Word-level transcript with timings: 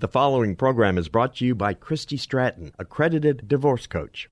The 0.00 0.06
following 0.06 0.54
program 0.54 0.96
is 0.96 1.08
brought 1.08 1.34
to 1.38 1.44
you 1.44 1.56
by 1.56 1.74
Christy 1.74 2.16
Stratton, 2.16 2.72
accredited 2.78 3.48
divorce 3.48 3.88
coach. 3.88 4.30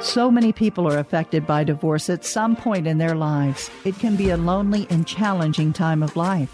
So 0.00 0.28
many 0.28 0.52
people 0.52 0.88
are 0.88 0.98
affected 0.98 1.46
by 1.46 1.62
divorce 1.62 2.10
at 2.10 2.24
some 2.24 2.56
point 2.56 2.88
in 2.88 2.98
their 2.98 3.14
lives. 3.14 3.70
It 3.84 3.96
can 4.00 4.16
be 4.16 4.30
a 4.30 4.36
lonely 4.36 4.88
and 4.90 5.06
challenging 5.06 5.72
time 5.72 6.02
of 6.02 6.16
life. 6.16 6.50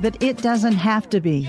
But 0.00 0.20
it 0.20 0.38
doesn't 0.38 0.72
have 0.72 1.08
to 1.10 1.20
be. 1.20 1.48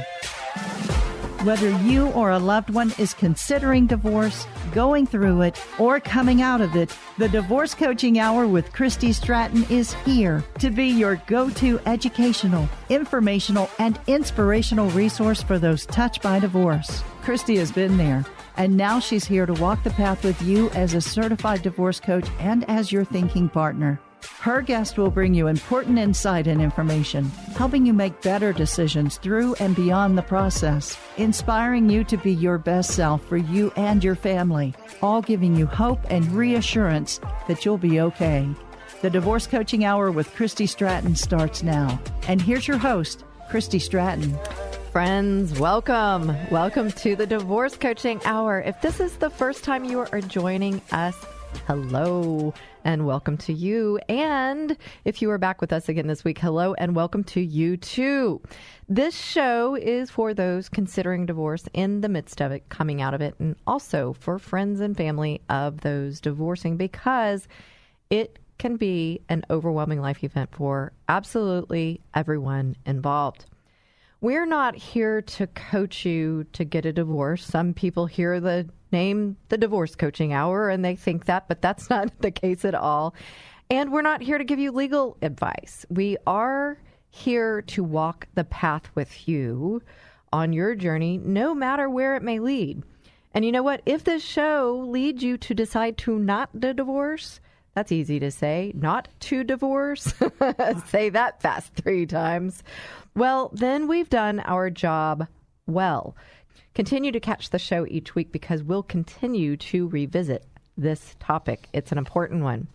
Whether 1.43 1.71
you 1.79 2.07
or 2.11 2.31
a 2.31 2.39
loved 2.39 2.69
one 2.69 2.93
is 2.97 3.13
considering 3.13 3.85
divorce, 3.85 4.47
going 4.71 5.05
through 5.05 5.41
it, 5.41 5.61
or 5.77 5.99
coming 5.99 6.41
out 6.41 6.61
of 6.61 6.73
it, 6.77 6.97
the 7.17 7.27
Divorce 7.27 7.75
Coaching 7.75 8.17
Hour 8.17 8.47
with 8.47 8.71
Christy 8.71 9.11
Stratton 9.11 9.65
is 9.69 9.91
here 10.05 10.41
to 10.59 10.69
be 10.69 10.85
your 10.85 11.21
go 11.27 11.49
to 11.49 11.81
educational, 11.85 12.69
informational, 12.87 13.69
and 13.77 13.99
inspirational 14.07 14.89
resource 14.91 15.43
for 15.43 15.59
those 15.59 15.85
touched 15.85 16.21
by 16.21 16.39
divorce. 16.39 17.03
Christy 17.23 17.57
has 17.57 17.73
been 17.73 17.97
there, 17.97 18.23
and 18.55 18.77
now 18.77 19.01
she's 19.01 19.25
here 19.25 19.45
to 19.45 19.53
walk 19.55 19.83
the 19.83 19.89
path 19.89 20.23
with 20.23 20.41
you 20.43 20.69
as 20.69 20.93
a 20.93 21.01
certified 21.01 21.61
divorce 21.61 21.99
coach 21.99 22.29
and 22.39 22.63
as 22.69 22.89
your 22.89 23.03
thinking 23.03 23.49
partner. 23.49 23.99
Her 24.39 24.61
guest 24.61 24.97
will 24.97 25.09
bring 25.09 25.33
you 25.33 25.47
important 25.47 25.99
insight 25.99 26.47
and 26.47 26.61
information, 26.61 27.25
helping 27.55 27.85
you 27.85 27.93
make 27.93 28.21
better 28.21 28.53
decisions 28.53 29.17
through 29.17 29.55
and 29.55 29.75
beyond 29.75 30.17
the 30.17 30.21
process, 30.21 30.97
inspiring 31.17 31.89
you 31.89 32.03
to 32.05 32.17
be 32.17 32.33
your 32.33 32.57
best 32.57 32.91
self 32.91 33.23
for 33.25 33.37
you 33.37 33.71
and 33.75 34.03
your 34.03 34.15
family, 34.15 34.73
all 35.01 35.21
giving 35.21 35.55
you 35.55 35.65
hope 35.65 35.99
and 36.09 36.29
reassurance 36.31 37.19
that 37.47 37.65
you'll 37.65 37.77
be 37.77 37.99
okay. 38.01 38.47
The 39.01 39.09
Divorce 39.09 39.47
Coaching 39.47 39.83
Hour 39.83 40.11
with 40.11 40.33
Christy 40.33 40.65
Stratton 40.65 41.15
starts 41.15 41.63
now. 41.63 41.99
And 42.27 42.41
here's 42.41 42.67
your 42.67 42.77
host, 42.77 43.23
Christy 43.49 43.79
Stratton. 43.79 44.37
Friends, 44.93 45.59
welcome. 45.59 46.35
Welcome 46.51 46.91
to 46.91 47.15
the 47.15 47.25
Divorce 47.25 47.75
Coaching 47.75 48.21
Hour. 48.25 48.61
If 48.61 48.79
this 48.81 48.99
is 48.99 49.17
the 49.17 49.29
first 49.31 49.63
time 49.63 49.85
you 49.85 50.01
are 50.01 50.21
joining 50.21 50.81
us, 50.91 51.15
hello 51.67 52.53
and 52.83 53.05
welcome 53.05 53.37
to 53.37 53.53
you. 53.53 53.99
And 54.09 54.77
if 55.05 55.21
you 55.21 55.31
are 55.31 55.37
back 55.37 55.61
with 55.61 55.71
us 55.71 55.89
again 55.89 56.07
this 56.07 56.23
week, 56.23 56.39
hello 56.39 56.73
and 56.73 56.95
welcome 56.95 57.23
to 57.25 57.41
you 57.41 57.77
too. 57.77 58.41
This 58.89 59.15
show 59.15 59.75
is 59.75 60.09
for 60.09 60.33
those 60.33 60.69
considering 60.69 61.25
divorce 61.25 61.65
in 61.73 62.01
the 62.01 62.09
midst 62.09 62.41
of 62.41 62.51
it, 62.51 62.67
coming 62.69 63.01
out 63.01 63.13
of 63.13 63.21
it, 63.21 63.35
and 63.39 63.55
also 63.65 64.13
for 64.13 64.39
friends 64.39 64.79
and 64.79 64.95
family 64.97 65.41
of 65.49 65.81
those 65.81 66.19
divorcing 66.19 66.77
because 66.77 67.47
it 68.09 68.39
can 68.57 68.75
be 68.75 69.21
an 69.29 69.43
overwhelming 69.49 70.01
life 70.01 70.23
event 70.23 70.49
for 70.53 70.93
absolutely 71.09 72.01
everyone 72.13 72.75
involved. 72.85 73.45
We're 74.21 74.45
not 74.45 74.75
here 74.75 75.21
to 75.21 75.47
coach 75.47 76.05
you 76.05 76.45
to 76.53 76.63
get 76.63 76.85
a 76.85 76.93
divorce. 76.93 77.45
Some 77.45 77.73
people 77.73 78.05
hear 78.05 78.39
the 78.39 78.69
name 78.93 79.35
the 79.49 79.57
divorce 79.57 79.95
coaching 79.95 80.31
hour 80.31 80.69
and 80.69 80.85
they 80.85 80.95
think 80.95 81.25
that, 81.25 81.47
but 81.47 81.61
that's 81.61 81.89
not 81.89 82.11
the 82.21 82.31
case 82.31 82.63
at 82.63 82.75
all. 82.75 83.13
And 83.69 83.91
we're 83.91 84.01
not 84.01 84.21
here 84.21 84.37
to 84.37 84.43
give 84.43 84.59
you 84.59 84.71
legal 84.71 85.17
advice. 85.21 85.85
We 85.89 86.17
are 86.25 86.77
here 87.09 87.61
to 87.63 87.83
walk 87.83 88.27
the 88.35 88.43
path 88.43 88.89
with 88.95 89.27
you 89.27 89.81
on 90.31 90.53
your 90.53 90.75
journey, 90.75 91.17
no 91.17 91.53
matter 91.53 91.89
where 91.89 92.15
it 92.15 92.23
may 92.23 92.39
lead. 92.39 92.83
And 93.33 93.43
you 93.43 93.51
know 93.51 93.63
what? 93.63 93.81
If 93.85 94.03
this 94.03 94.23
show 94.23 94.85
leads 94.87 95.23
you 95.23 95.37
to 95.37 95.53
decide 95.53 95.97
to 95.99 96.17
not 96.19 96.49
to 96.61 96.73
divorce, 96.73 97.39
that's 97.73 97.91
easy 97.91 98.19
to 98.19 98.29
say. 98.29 98.71
Not 98.75 99.07
to 99.21 99.43
divorce. 99.43 100.13
say 100.87 101.09
that 101.09 101.41
fast 101.41 101.73
three 101.73 102.05
times. 102.05 102.63
Well, 103.15 103.49
then 103.53 103.87
we've 103.87 104.09
done 104.09 104.39
our 104.41 104.69
job 104.69 105.27
well. 105.65 106.15
Continue 106.75 107.11
to 107.11 107.19
catch 107.19 107.49
the 107.49 107.59
show 107.59 107.85
each 107.87 108.15
week 108.15 108.31
because 108.31 108.63
we'll 108.63 108.83
continue 108.83 109.57
to 109.57 109.87
revisit 109.89 110.45
this 110.77 111.15
topic. 111.19 111.69
It's 111.73 111.91
an 111.91 111.97
important 111.97 112.43
one. 112.43 112.67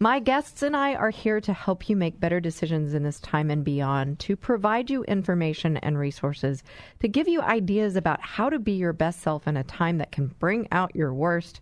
My 0.00 0.18
guests 0.18 0.62
and 0.62 0.76
I 0.76 0.94
are 0.94 1.10
here 1.10 1.40
to 1.42 1.52
help 1.52 1.88
you 1.88 1.94
make 1.94 2.18
better 2.18 2.40
decisions 2.40 2.94
in 2.94 3.04
this 3.04 3.20
time 3.20 3.48
and 3.48 3.64
beyond, 3.64 4.18
to 4.20 4.34
provide 4.34 4.90
you 4.90 5.04
information 5.04 5.76
and 5.76 5.96
resources, 5.96 6.64
to 7.00 7.08
give 7.08 7.28
you 7.28 7.40
ideas 7.40 7.94
about 7.94 8.20
how 8.20 8.50
to 8.50 8.58
be 8.58 8.72
your 8.72 8.92
best 8.92 9.20
self 9.20 9.46
in 9.46 9.56
a 9.56 9.62
time 9.62 9.98
that 9.98 10.10
can 10.10 10.26
bring 10.26 10.66
out 10.72 10.96
your 10.96 11.14
worst, 11.14 11.60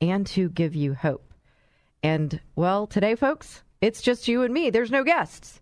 and 0.00 0.26
to 0.28 0.48
give 0.50 0.76
you 0.76 0.94
hope. 0.94 1.34
And, 2.04 2.40
well, 2.54 2.86
today, 2.86 3.14
folks, 3.16 3.62
it's 3.80 4.00
just 4.00 4.28
you 4.28 4.42
and 4.42 4.54
me. 4.54 4.70
There's 4.70 4.90
no 4.90 5.02
guests. 5.02 5.60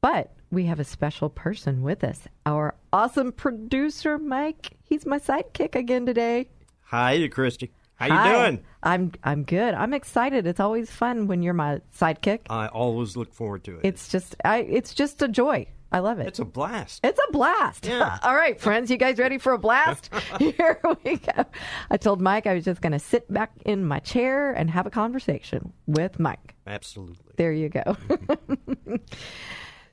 But 0.00 0.34
we 0.52 0.66
have 0.66 0.78
a 0.78 0.84
special 0.84 1.30
person 1.30 1.82
with 1.82 2.04
us, 2.04 2.28
our 2.44 2.74
awesome 2.92 3.32
producer, 3.32 4.18
Mike. 4.18 4.76
He's 4.84 5.06
my 5.06 5.18
sidekick 5.18 5.74
again 5.74 6.04
today. 6.04 6.50
Hi, 6.82 7.26
Christy. 7.28 7.72
How 7.94 8.08
Hi. 8.08 8.28
you 8.28 8.36
doing? 8.36 8.64
I'm 8.82 9.12
I'm 9.24 9.44
good. 9.44 9.74
I'm 9.74 9.94
excited. 9.94 10.46
It's 10.46 10.60
always 10.60 10.90
fun 10.90 11.26
when 11.26 11.42
you're 11.42 11.54
my 11.54 11.80
sidekick. 11.98 12.40
I 12.50 12.66
always 12.66 13.16
look 13.16 13.32
forward 13.32 13.64
to 13.64 13.78
it. 13.78 13.80
It's 13.84 14.08
just 14.08 14.36
I 14.44 14.58
it's 14.58 14.92
just 14.92 15.22
a 15.22 15.28
joy. 15.28 15.66
I 15.90 15.98
love 15.98 16.18
it. 16.20 16.26
it's 16.26 16.38
a 16.38 16.44
blast. 16.44 17.00
It's 17.04 17.20
a 17.28 17.32
blast. 17.32 17.86
Yeah. 17.86 18.18
All 18.22 18.34
right, 18.34 18.58
friends, 18.58 18.90
you 18.90 18.96
guys 18.96 19.18
ready 19.18 19.36
for 19.36 19.52
a 19.52 19.58
blast? 19.58 20.08
Here 20.38 20.80
we 21.04 21.16
go. 21.16 21.44
I 21.90 21.98
told 21.98 22.20
Mike 22.20 22.46
I 22.46 22.54
was 22.54 22.64
just 22.64 22.80
going 22.80 22.92
to 22.92 22.98
sit 22.98 23.30
back 23.30 23.52
in 23.66 23.84
my 23.84 23.98
chair 23.98 24.52
and 24.52 24.70
have 24.70 24.86
a 24.86 24.90
conversation 24.90 25.72
with 25.86 26.18
Mike. 26.18 26.54
Absolutely. 26.66 27.34
There 27.36 27.52
you 27.52 27.68
go. 27.68 27.82
Mm-hmm. 27.82 28.94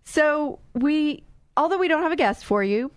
so 0.10 0.58
we, 0.74 1.24
although 1.56 1.78
we 1.78 1.88
don't 1.88 2.02
have 2.02 2.12
a 2.12 2.16
guest 2.16 2.44
for 2.44 2.64
you, 2.64 2.90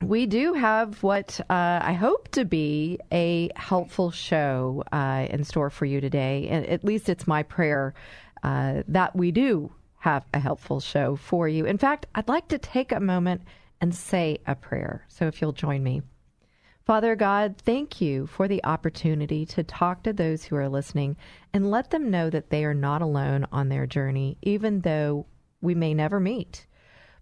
we 0.00 0.24
do 0.24 0.54
have 0.54 1.02
what 1.02 1.38
uh, 1.50 1.80
I 1.82 1.92
hope 1.92 2.28
to 2.32 2.46
be 2.46 2.98
a 3.12 3.50
helpful 3.54 4.10
show 4.10 4.82
uh, 4.90 5.26
in 5.28 5.44
store 5.44 5.68
for 5.68 5.84
you 5.84 6.00
today. 6.00 6.48
And 6.48 6.66
at 6.66 6.84
least 6.84 7.10
it's 7.10 7.26
my 7.26 7.42
prayer 7.42 7.92
uh, 8.42 8.82
that 8.88 9.14
we 9.14 9.30
do 9.30 9.72
have 9.98 10.24
a 10.32 10.40
helpful 10.40 10.80
show 10.80 11.16
for 11.16 11.48
you. 11.48 11.66
In 11.66 11.76
fact, 11.76 12.06
I'd 12.14 12.28
like 12.28 12.48
to 12.48 12.58
take 12.58 12.92
a 12.92 12.98
moment 12.98 13.42
and 13.82 13.94
say 13.94 14.38
a 14.46 14.54
prayer. 14.54 15.04
So 15.08 15.26
if 15.26 15.42
you'll 15.42 15.52
join 15.52 15.82
me. 15.82 16.00
Father 16.86 17.14
God, 17.14 17.56
thank 17.58 18.00
you 18.00 18.26
for 18.26 18.48
the 18.48 18.64
opportunity 18.64 19.46
to 19.46 19.62
talk 19.62 20.02
to 20.02 20.12
those 20.12 20.44
who 20.44 20.56
are 20.56 20.68
listening 20.68 21.16
and 21.52 21.70
let 21.70 21.90
them 21.90 22.10
know 22.10 22.28
that 22.30 22.50
they 22.50 22.64
are 22.64 22.74
not 22.74 23.02
alone 23.02 23.46
on 23.52 23.68
their 23.68 23.86
journey, 23.86 24.38
even 24.42 24.80
though 24.80 25.26
we 25.62 25.74
may 25.74 25.94
never 25.94 26.20
meet. 26.20 26.66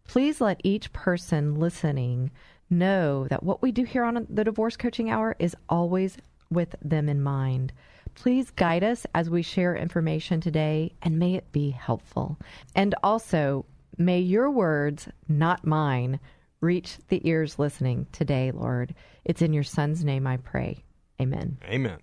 Please 0.09 0.41
let 0.41 0.61
each 0.65 0.93
person 0.93 1.55
listening 1.55 2.33
know 2.69 3.29
that 3.29 3.43
what 3.43 3.63
we 3.63 3.71
do 3.71 3.85
here 3.85 4.03
on 4.03 4.27
the 4.29 4.45
Divorce 4.45 4.77
Coaching 4.77 5.11
Hour 5.11 5.37
is 5.39 5.55
always 5.69 6.17
with 6.51 6.75
them 6.83 7.09
in 7.09 7.23
mind. 7.23 7.73
Please 8.15 8.51
guide 8.51 8.83
us 8.83 9.07
as 9.15 9.31
we 9.31 9.43
share 9.43 9.77
information 9.77 10.41
today, 10.41 10.93
and 11.03 11.19
may 11.19 11.35
it 11.35 11.53
be 11.53 11.71
helpful. 11.71 12.39
And 12.75 12.95
also, 13.05 13.67
may 13.99 14.19
your 14.19 14.51
words, 14.51 15.09
not 15.29 15.65
mine, 15.65 16.19
reach 16.61 16.99
the 17.09 17.27
ears 17.29 17.59
listening 17.59 18.07
today, 18.13 18.51
Lord. 18.51 18.95
It's 19.25 19.43
in 19.43 19.53
your 19.53 19.63
Son's 19.63 20.05
name 20.05 20.27
I 20.27 20.39
pray. 20.39 20.83
Amen. 21.21 21.59
Amen. 21.65 21.99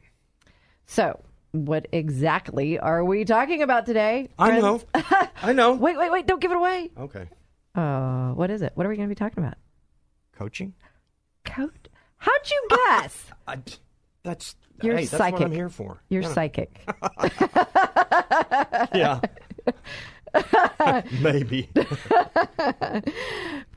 So, 0.86 1.19
what 1.52 1.88
exactly 1.92 2.80
are 2.80 3.04
we 3.04 3.26
talking 3.26 3.62
about 3.62 3.86
today? 3.86 4.30
I 4.38 4.60
know. 4.60 4.82
I 5.42 5.54
know. 5.54 5.74
wait, 5.74 5.98
wait, 5.98 6.12
wait! 6.12 6.28
Don't 6.28 6.42
give 6.42 6.52
it 6.52 6.58
away. 6.58 6.90
Okay. 6.98 7.30
Uh, 7.76 8.32
what 8.32 8.50
is 8.50 8.62
it? 8.62 8.72
What 8.76 8.86
are 8.86 8.90
we 8.90 8.96
going 8.96 9.08
to 9.08 9.12
be 9.14 9.18
talking 9.18 9.44
about? 9.44 9.56
Coaching? 10.36 10.74
Coach? 11.46 11.72
How'd 12.18 12.50
you 12.50 12.68
guess? 12.70 13.26
I, 13.48 13.58
that's 14.24 14.56
You're 14.82 14.96
hey, 14.98 15.06
that's 15.06 15.18
psychic. 15.18 15.40
what 15.40 15.46
I'm 15.48 15.52
here 15.52 15.70
for. 15.70 16.02
You're 16.10 16.24
Yeah. 16.24 16.34
psychic. 16.34 16.82
Yeah. 18.94 19.20
Maybe. 21.22 21.70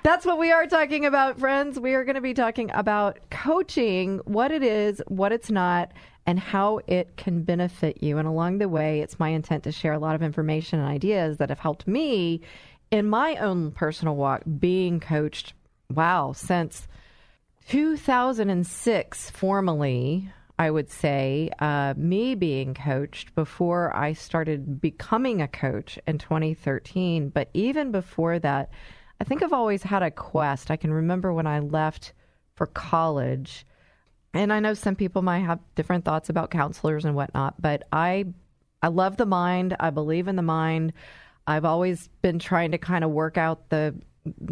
That's 0.02 0.26
what 0.26 0.38
we 0.38 0.50
are 0.52 0.66
talking 0.66 1.06
about, 1.06 1.38
friends. 1.38 1.78
We 1.78 1.94
are 1.94 2.04
going 2.04 2.14
to 2.16 2.20
be 2.20 2.34
talking 2.34 2.70
about 2.72 3.18
coaching, 3.30 4.18
what 4.24 4.50
it 4.50 4.62
is, 4.62 5.02
what 5.08 5.32
it's 5.32 5.50
not, 5.50 5.92
and 6.30 6.38
how 6.38 6.78
it 6.86 7.16
can 7.16 7.42
benefit 7.42 8.04
you. 8.04 8.16
And 8.16 8.28
along 8.28 8.58
the 8.58 8.68
way, 8.68 9.00
it's 9.00 9.18
my 9.18 9.30
intent 9.30 9.64
to 9.64 9.72
share 9.72 9.94
a 9.94 9.98
lot 9.98 10.14
of 10.14 10.22
information 10.22 10.78
and 10.78 10.88
ideas 10.88 11.38
that 11.38 11.48
have 11.48 11.58
helped 11.58 11.88
me 11.88 12.40
in 12.92 13.10
my 13.10 13.34
own 13.34 13.72
personal 13.72 14.14
walk 14.14 14.42
being 14.60 15.00
coached 15.00 15.54
wow, 15.92 16.30
since 16.30 16.86
2006, 17.68 19.30
formally, 19.30 20.30
I 20.56 20.70
would 20.70 20.88
say, 20.88 21.50
uh, 21.58 21.94
me 21.96 22.36
being 22.36 22.74
coached 22.74 23.34
before 23.34 23.92
I 23.96 24.12
started 24.12 24.80
becoming 24.80 25.42
a 25.42 25.48
coach 25.48 25.98
in 26.06 26.18
2013. 26.18 27.30
But 27.30 27.50
even 27.54 27.90
before 27.90 28.38
that, 28.38 28.70
I 29.20 29.24
think 29.24 29.42
I've 29.42 29.52
always 29.52 29.82
had 29.82 30.04
a 30.04 30.12
quest. 30.12 30.70
I 30.70 30.76
can 30.76 30.92
remember 30.92 31.32
when 31.32 31.48
I 31.48 31.58
left 31.58 32.12
for 32.54 32.66
college, 32.68 33.66
and 34.32 34.52
I 34.52 34.60
know 34.60 34.74
some 34.74 34.96
people 34.96 35.22
might 35.22 35.40
have 35.40 35.58
different 35.74 36.04
thoughts 36.04 36.28
about 36.28 36.50
counselors 36.50 37.04
and 37.04 37.14
whatnot, 37.14 37.60
but 37.60 37.82
I, 37.92 38.26
I 38.82 38.88
love 38.88 39.16
the 39.16 39.26
mind. 39.26 39.76
I 39.80 39.90
believe 39.90 40.28
in 40.28 40.36
the 40.36 40.42
mind. 40.42 40.92
I've 41.46 41.64
always 41.64 42.08
been 42.22 42.38
trying 42.38 42.70
to 42.70 42.78
kind 42.78 43.04
of 43.04 43.10
work 43.10 43.36
out 43.36 43.68
the 43.70 43.94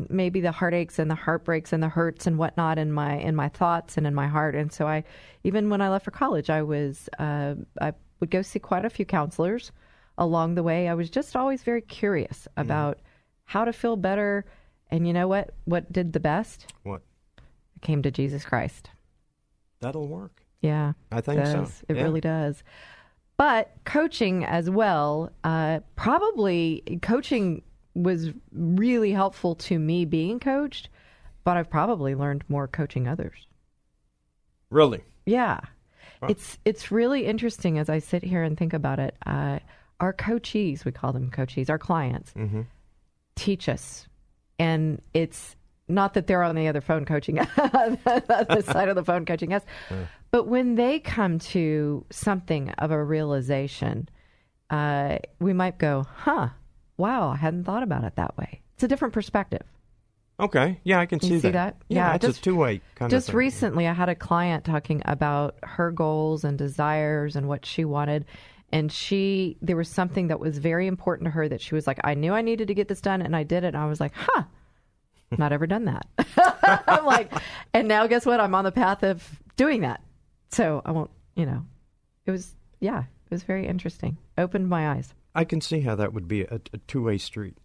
maybe 0.08 0.40
the 0.40 0.50
heartaches 0.50 0.98
and 0.98 1.10
the 1.10 1.14
heartbreaks 1.14 1.72
and 1.72 1.82
the 1.82 1.88
hurts 1.88 2.26
and 2.26 2.38
whatnot 2.38 2.78
in 2.78 2.90
my 2.90 3.19
in 3.19 3.36
my 3.36 3.48
thoughts 3.48 3.96
and 3.96 4.06
in 4.06 4.14
my 4.14 4.26
heart. 4.26 4.54
And 4.54 4.72
so 4.72 4.86
I, 4.86 5.04
even 5.44 5.70
when 5.70 5.81
I 5.81 5.90
left 5.90 6.04
for 6.04 6.10
college, 6.10 6.50
I 6.50 6.62
was 6.62 7.08
uh, 7.19 7.54
I 7.81 7.92
would 8.20 8.31
go 8.31 8.42
see 8.42 8.58
quite 8.58 8.84
a 8.84 8.90
few 8.90 9.04
counselors 9.04 9.70
along 10.16 10.54
the 10.54 10.62
way. 10.62 10.88
I 10.88 10.94
was 10.94 11.10
just 11.10 11.36
always 11.36 11.62
very 11.62 11.82
curious 11.82 12.48
about 12.56 12.98
how 13.44 13.64
to 13.64 13.72
feel 13.72 13.96
better. 13.96 14.44
And 14.90 15.06
you 15.06 15.12
know 15.12 15.28
what? 15.28 15.50
What 15.64 15.92
did 15.92 16.12
the 16.12 16.20
best? 16.20 16.72
What? 16.82 17.02
I 17.38 17.86
came 17.86 18.02
to 18.02 18.10
Jesus 18.10 18.44
Christ. 18.44 18.90
That'll 19.80 20.08
work. 20.08 20.42
Yeah, 20.60 20.92
I 21.12 21.20
think 21.20 21.44
so. 21.46 21.52
does. 21.60 21.84
It 21.88 21.96
Yeah. 21.96 22.02
really 22.02 22.20
does. 22.20 22.62
But 23.36 23.72
coaching 23.84 24.44
as 24.44 24.69
well, 24.69 25.30
uh, 25.44 25.80
probably 25.94 26.98
coaching 27.02 27.62
was 27.94 28.30
really 28.52 29.12
helpful 29.12 29.54
to 29.54 29.78
me 29.78 30.04
being 30.04 30.40
coached, 30.40 30.88
but 31.44 31.56
I've 31.56 31.70
probably 31.70 32.14
learned 32.16 32.42
more 32.48 32.66
coaching 32.66 33.06
others. 33.06 33.46
Really? 34.70 35.02
Yeah. 35.26 35.60
It's 36.28 36.58
it's 36.64 36.90
really 36.90 37.26
interesting 37.26 37.78
as 37.78 37.88
I 37.88 38.00
sit 38.00 38.24
here 38.24 38.42
and 38.42 38.58
think 38.58 38.72
about 38.72 38.98
it. 38.98 39.14
Uh, 39.24 39.60
our 40.00 40.12
coachees, 40.12 40.84
we 40.84 40.90
call 40.90 41.12
them 41.12 41.31
coachees, 41.31 41.70
our 41.70 41.78
clients, 41.78 42.34
teach 43.36 43.69
us, 43.69 44.08
and 44.58 45.00
it's 45.14 45.54
not 45.88 46.14
that 46.14 46.26
they're 46.26 46.43
on 46.43 46.55
the 46.55 46.69
other 46.69 46.81
phone 46.81 47.05
coaching, 47.05 47.35
the 47.56 48.62
side 48.67 48.88
of 48.88 48.96
the 48.96 49.05
phone 49.05 49.25
coaching 49.25 49.52
us, 49.52 49.62
but 50.31 50.46
when 50.46 50.75
they 50.75 50.99
come 51.00 51.38
to 51.38 52.05
something 52.11 52.70
of 52.73 52.90
a 52.90 53.02
realization, 53.02 54.08
uh, 54.70 55.19
we 55.40 55.52
might 55.52 55.79
go, 55.79 56.06
"Huh, 56.14 56.49
wow, 56.96 57.31
I 57.31 57.37
hadn't 57.37 57.64
thought 57.64 57.82
about 57.82 58.05
it 58.05 58.17
that 58.17 58.37
way." 58.37 58.61
It's 58.75 58.82
a 58.85 58.88
different 58.88 59.14
perspective. 59.14 59.62
Okay. 60.40 60.79
Yeah, 60.85 61.00
I 61.00 61.06
can 61.06 61.19
You 61.20 61.29
see, 61.31 61.40
see 61.40 61.50
that? 61.50 61.76
Yeah, 61.88 62.11
Yeah, 62.11 62.14
it's 62.14 62.25
just- 62.26 62.38
a 62.38 62.43
two-way 62.43 62.81
kind 62.94 63.11
Just 63.11 63.32
recently, 63.32 63.88
I 63.88 63.93
had 63.93 64.08
a 64.08 64.14
client 64.14 64.64
talking 64.64 65.02
about 65.05 65.56
her 65.64 65.91
goals 65.91 66.44
and 66.44 66.56
desires 66.56 67.34
and 67.34 67.49
what 67.49 67.67
she 67.67 67.84
wanted. 67.84 68.25
And 68.70 68.93
she, 68.93 69.56
there 69.62 69.75
was 69.76 69.88
something 69.88 70.29
that 70.29 70.38
was 70.38 70.58
very 70.58 70.87
important 70.87 71.25
to 71.26 71.31
her 71.31 71.49
that 71.49 71.61
she 71.61 71.75
was 71.75 71.88
like, 71.88 71.99
I 72.05 72.14
knew 72.14 72.34
I 72.34 72.43
needed 72.43 72.69
to 72.69 72.75
get 72.75 72.87
this 72.87 73.00
done, 73.00 73.20
and 73.23 73.34
I 73.34 73.43
did 73.43 73.64
it. 73.64 73.69
And 73.69 73.76
I 73.79 73.87
was 73.87 73.99
like, 73.99 74.12
huh, 74.14 74.44
not 75.36 75.52
ever 75.52 75.66
done 75.66 75.84
that. 75.86 76.06
I'm 76.86 77.04
like, 77.04 77.32
and 77.75 77.86
now 77.88 78.06
guess 78.06 78.25
what? 78.25 78.40
I'm 78.40 78.54
on 78.54 78.64
the 78.64 78.72
path 78.72 79.02
of 79.02 79.22
doing 79.56 79.82
that. 79.82 80.00
So 80.50 80.80
I 80.84 80.92
won't, 80.92 81.10
you 81.36 81.44
know, 81.44 81.64
it 82.25 82.30
was, 82.30 82.54
yeah, 82.80 83.00
it 83.00 83.30
was 83.30 83.42
very 83.42 83.66
interesting. 83.66 84.16
Opened 84.38 84.69
my 84.69 84.90
eyes. 84.90 85.12
I 85.34 85.44
can 85.44 85.60
see 85.60 85.80
how 85.80 85.94
that 85.96 86.12
would 86.14 86.26
be 86.28 86.42
a, 86.42 86.60
a 86.72 86.78
two-way 86.86 87.19
street 87.19 87.56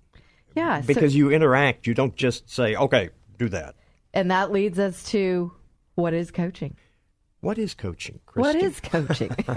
Yeah. 0.55 0.81
so- 0.81 0.87
because 0.87 1.15
you 1.15 1.31
interact. 1.31 1.87
You 1.87 1.93
don't 1.93 2.15
just 2.15 2.49
say, 2.49 2.75
"Okay, 2.75 3.09
do 3.37 3.47
that." 3.49 3.75
and 4.15 4.29
that 4.29 4.51
leads 4.51 4.77
us 4.77 5.01
to 5.11 5.51
what 5.95 6.13
is 6.13 6.29
coaching? 6.29 6.75
What 7.39 7.57
is 7.57 7.73
coaching, 7.73 8.19
What 8.35 8.55
is 8.55 8.79
coaching? 8.79 9.31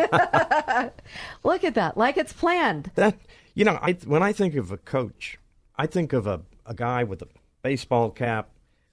Look 1.44 1.62
at 1.64 1.74
that, 1.74 1.96
like 1.96 2.16
it's 2.16 2.32
planned. 2.32 2.90
that? 2.94 3.16
You 3.54 3.64
know, 3.64 3.78
I, 3.80 3.92
when 4.06 4.22
I 4.22 4.32
think 4.32 4.54
of 4.56 4.70
a 4.72 4.76
coach, 4.76 5.38
I 5.76 5.86
think 5.86 6.12
of 6.12 6.26
a, 6.26 6.40
a 6.64 6.74
guy 6.74 7.04
with 7.04 7.22
a 7.22 7.28
baseball 7.70 8.10
cap, 8.10 8.48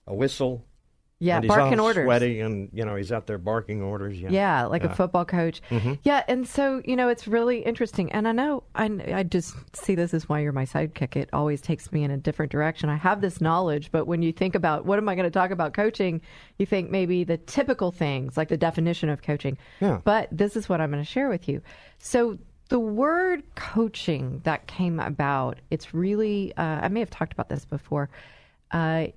a 0.07 0.13
whistle, 0.13 0.65
Yeah, 1.19 1.35
and 1.35 1.43
he's 1.45 1.49
barking 1.55 1.79
orders. 1.79 2.05
sweaty, 2.05 2.39
and 2.41 2.69
you 2.73 2.83
know 2.85 2.95
he's 2.95 3.11
out 3.11 3.27
there 3.27 3.37
barking 3.37 3.81
orders. 3.81 4.19
Yeah, 4.19 4.29
Yeah, 4.31 4.65
like 4.65 4.81
Yeah. 4.81 4.87
Mm-hmm. 4.87 4.93
a 4.93 4.95
football 4.95 5.25
coach. 5.25 5.61
Yeah, 6.03 6.23
and 6.27 6.45
so 6.47 6.81
you 6.83 6.95
know 6.95 7.07
it's 7.07 7.27
really 7.27 7.59
interesting. 7.59 8.11
And 8.11 8.27
I 8.27 8.31
know 8.31 8.63
I 8.75 8.85
I 9.19 9.23
just 9.23 9.55
see 9.75 9.95
this 9.95 10.13
is 10.13 10.27
why 10.27 10.39
you're 10.41 10.51
my 10.51 10.65
sidekick. 10.65 11.15
It 11.15 11.29
always 11.31 11.61
takes 11.61 11.91
me 11.91 12.03
in 12.03 12.11
a 12.11 12.17
different 12.17 12.51
direction. 12.51 12.89
I 12.89 12.95
have 12.97 13.21
this 13.21 13.39
knowledge, 13.39 13.89
but 13.91 14.05
when 14.07 14.21
you 14.21 14.31
think 14.33 14.55
about 14.55 14.85
what 14.85 14.97
am 14.97 15.07
I 15.07 15.15
going 15.15 15.31
to 15.31 15.39
talk 15.39 15.51
about 15.51 15.73
coaching, 15.73 16.19
you 16.57 16.65
think 16.65 16.89
maybe 16.89 17.23
the 17.23 17.37
typical 17.37 17.91
things 17.91 18.35
like 18.35 18.49
the 18.49 18.57
definition 18.57 19.07
of 19.09 19.21
coaching. 19.21 19.57
Yeah. 19.79 20.01
But 20.03 20.27
this 20.31 20.55
is 20.57 20.67
what 20.67 20.81
I'm 20.81 20.91
going 20.91 21.03
to 21.03 21.09
share 21.09 21.29
with 21.29 21.47
you. 21.47 21.61
So 21.99 22.37
the 22.69 22.79
word 22.79 23.43
coaching 23.55 24.41
that 24.45 24.67
came 24.67 24.99
about, 24.99 25.59
it's 25.69 25.93
really 25.93 26.53
uh, 26.57 26.79
I 26.85 26.87
may 26.89 26.99
have 26.99 27.09
talked 27.11 27.31
about 27.33 27.47
this 27.47 27.63
before. 27.65 28.09
Uh, 28.73 29.07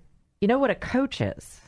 you 0.40 0.48
know 0.48 0.58
what 0.58 0.70
a 0.70 0.74
coach 0.74 1.20
is? 1.20 1.60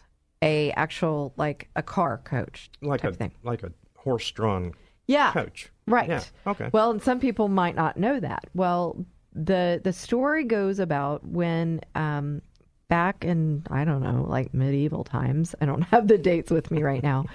A 0.43 0.71
actual 0.73 1.33
like 1.37 1.69
a 1.75 1.83
car 1.83 2.19
coach 2.19 2.71
like 2.81 3.01
type 3.01 3.15
a 3.15 3.17
thing. 3.17 3.33
like 3.43 3.63
a 3.65 3.73
horse-drawn 3.97 4.73
Yeah. 5.09 5.33
coach. 5.33 5.71
Right. 5.87 6.09
Yeah. 6.09 6.23
Okay. 6.47 6.71
Well, 6.73 6.91
and 6.93 7.03
some 7.03 7.19
people 7.19 7.49
might 7.49 7.75
not 7.75 7.97
know 7.97 8.21
that. 8.21 8.45
Well, 8.55 9.05
the 9.33 9.81
the 9.83 9.93
story 9.93 10.45
goes 10.45 10.79
about 10.79 11.27
when 11.27 11.81
um, 11.95 12.43
back 12.89 13.25
in 13.25 13.65
I 13.71 13.85
don't 13.85 14.03
know, 14.03 14.25
like 14.29 14.55
medieval 14.55 15.03
times. 15.03 15.55
I 15.61 15.65
don't 15.67 15.83
have 15.93 16.07
the 16.09 16.19
dates 16.19 16.51
with 16.51 16.71
me 16.71 16.83
right 16.83 17.03
now. 17.03 17.25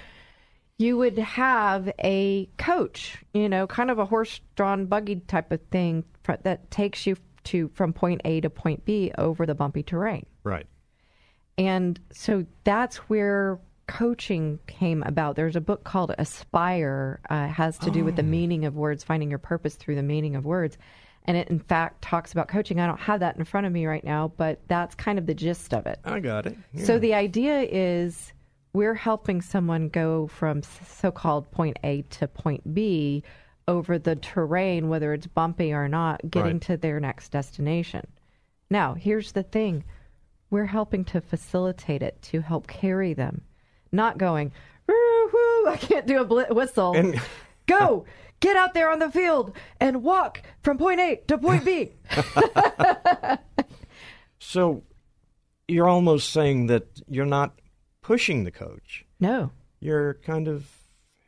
You 0.76 0.96
would 0.98 1.16
have 1.18 1.88
a 2.02 2.46
coach, 2.58 3.18
you 3.32 3.48
know, 3.48 3.64
kind 3.68 3.92
of 3.92 4.00
a 4.00 4.04
horse-drawn 4.04 4.86
buggy 4.86 5.20
type 5.28 5.52
of 5.52 5.60
thing 5.70 6.02
that 6.42 6.68
takes 6.72 7.06
you 7.06 7.16
to 7.44 7.68
from 7.74 7.92
point 7.92 8.22
A 8.24 8.40
to 8.40 8.50
point 8.50 8.84
B 8.84 9.12
over 9.16 9.46
the 9.46 9.54
bumpy 9.54 9.84
terrain. 9.84 10.26
Right. 10.44 10.66
And 11.58 12.00
so 12.12 12.44
that's 12.64 12.96
where 13.08 13.58
coaching 13.86 14.58
came 14.66 15.02
about. 15.02 15.36
There's 15.36 15.56
a 15.56 15.60
book 15.60 15.84
called 15.84 16.14
Aspire, 16.18 17.20
uh, 17.30 17.46
has 17.48 17.78
to 17.78 17.90
do 17.90 18.04
with 18.04 18.16
the 18.16 18.22
meaning 18.22 18.64
of 18.64 18.76
words, 18.76 19.04
finding 19.04 19.30
your 19.30 19.38
purpose 19.38 19.74
through 19.74 19.94
the 19.96 20.02
meaning 20.02 20.36
of 20.36 20.44
words. 20.44 20.78
And 21.26 21.36
it, 21.36 21.48
in 21.48 21.58
fact, 21.58 22.02
talks 22.02 22.32
about 22.32 22.48
coaching. 22.48 22.80
I 22.80 22.86
don't 22.86 23.00
have 23.00 23.20
that 23.20 23.36
in 23.36 23.44
front 23.44 23.66
of 23.66 23.72
me 23.72 23.86
right 23.86 24.04
now, 24.04 24.32
but 24.36 24.60
that's 24.68 24.94
kind 24.94 25.18
of 25.18 25.26
the 25.26 25.34
gist 25.34 25.72
of 25.72 25.86
it. 25.86 25.98
I 26.04 26.20
got 26.20 26.46
it. 26.46 26.56
Yeah. 26.72 26.84
So 26.84 26.98
the 26.98 27.14
idea 27.14 27.60
is 27.70 28.32
we're 28.72 28.94
helping 28.94 29.40
someone 29.40 29.88
go 29.88 30.26
from 30.26 30.62
so 30.62 31.10
called 31.10 31.50
point 31.50 31.78
A 31.84 32.02
to 32.02 32.26
point 32.26 32.74
B 32.74 33.22
over 33.68 33.98
the 33.98 34.16
terrain, 34.16 34.88
whether 34.88 35.14
it's 35.14 35.26
bumpy 35.26 35.72
or 35.72 35.88
not, 35.88 36.20
getting 36.30 36.54
Right. 36.54 36.62
to 36.62 36.76
their 36.76 37.00
next 37.00 37.30
destination. 37.30 38.06
Now, 38.70 38.94
here's 38.94 39.32
the 39.32 39.42
thing 39.44 39.84
we're 40.50 40.66
helping 40.66 41.04
to 41.06 41.20
facilitate 41.20 42.02
it, 42.02 42.20
to 42.22 42.40
help 42.40 42.66
carry 42.66 43.12
them, 43.14 43.42
not 43.92 44.18
going, 44.18 44.52
"Woo-hoo, 44.86 45.68
I 45.68 45.76
can't 45.80 46.06
do 46.06 46.20
a 46.20 46.24
bl- 46.24 46.42
whistle. 46.50 46.94
And- 46.94 47.20
go, 47.66 48.04
get 48.40 48.56
out 48.56 48.74
there 48.74 48.90
on 48.90 48.98
the 48.98 49.10
field 49.10 49.56
and 49.80 50.02
walk 50.02 50.42
from 50.62 50.76
point 50.78 51.00
A 51.00 51.16
to 51.28 51.38
point 51.38 51.64
B. 51.64 51.92
So 54.38 54.82
you're 55.68 55.88
almost 55.88 56.30
saying 56.30 56.66
that 56.66 56.86
you're 57.08 57.24
not 57.26 57.58
pushing 58.02 58.44
the 58.44 58.50
coach. 58.50 59.04
no. 59.20 59.50
You're 59.80 60.14
kind 60.14 60.48
of 60.48 60.66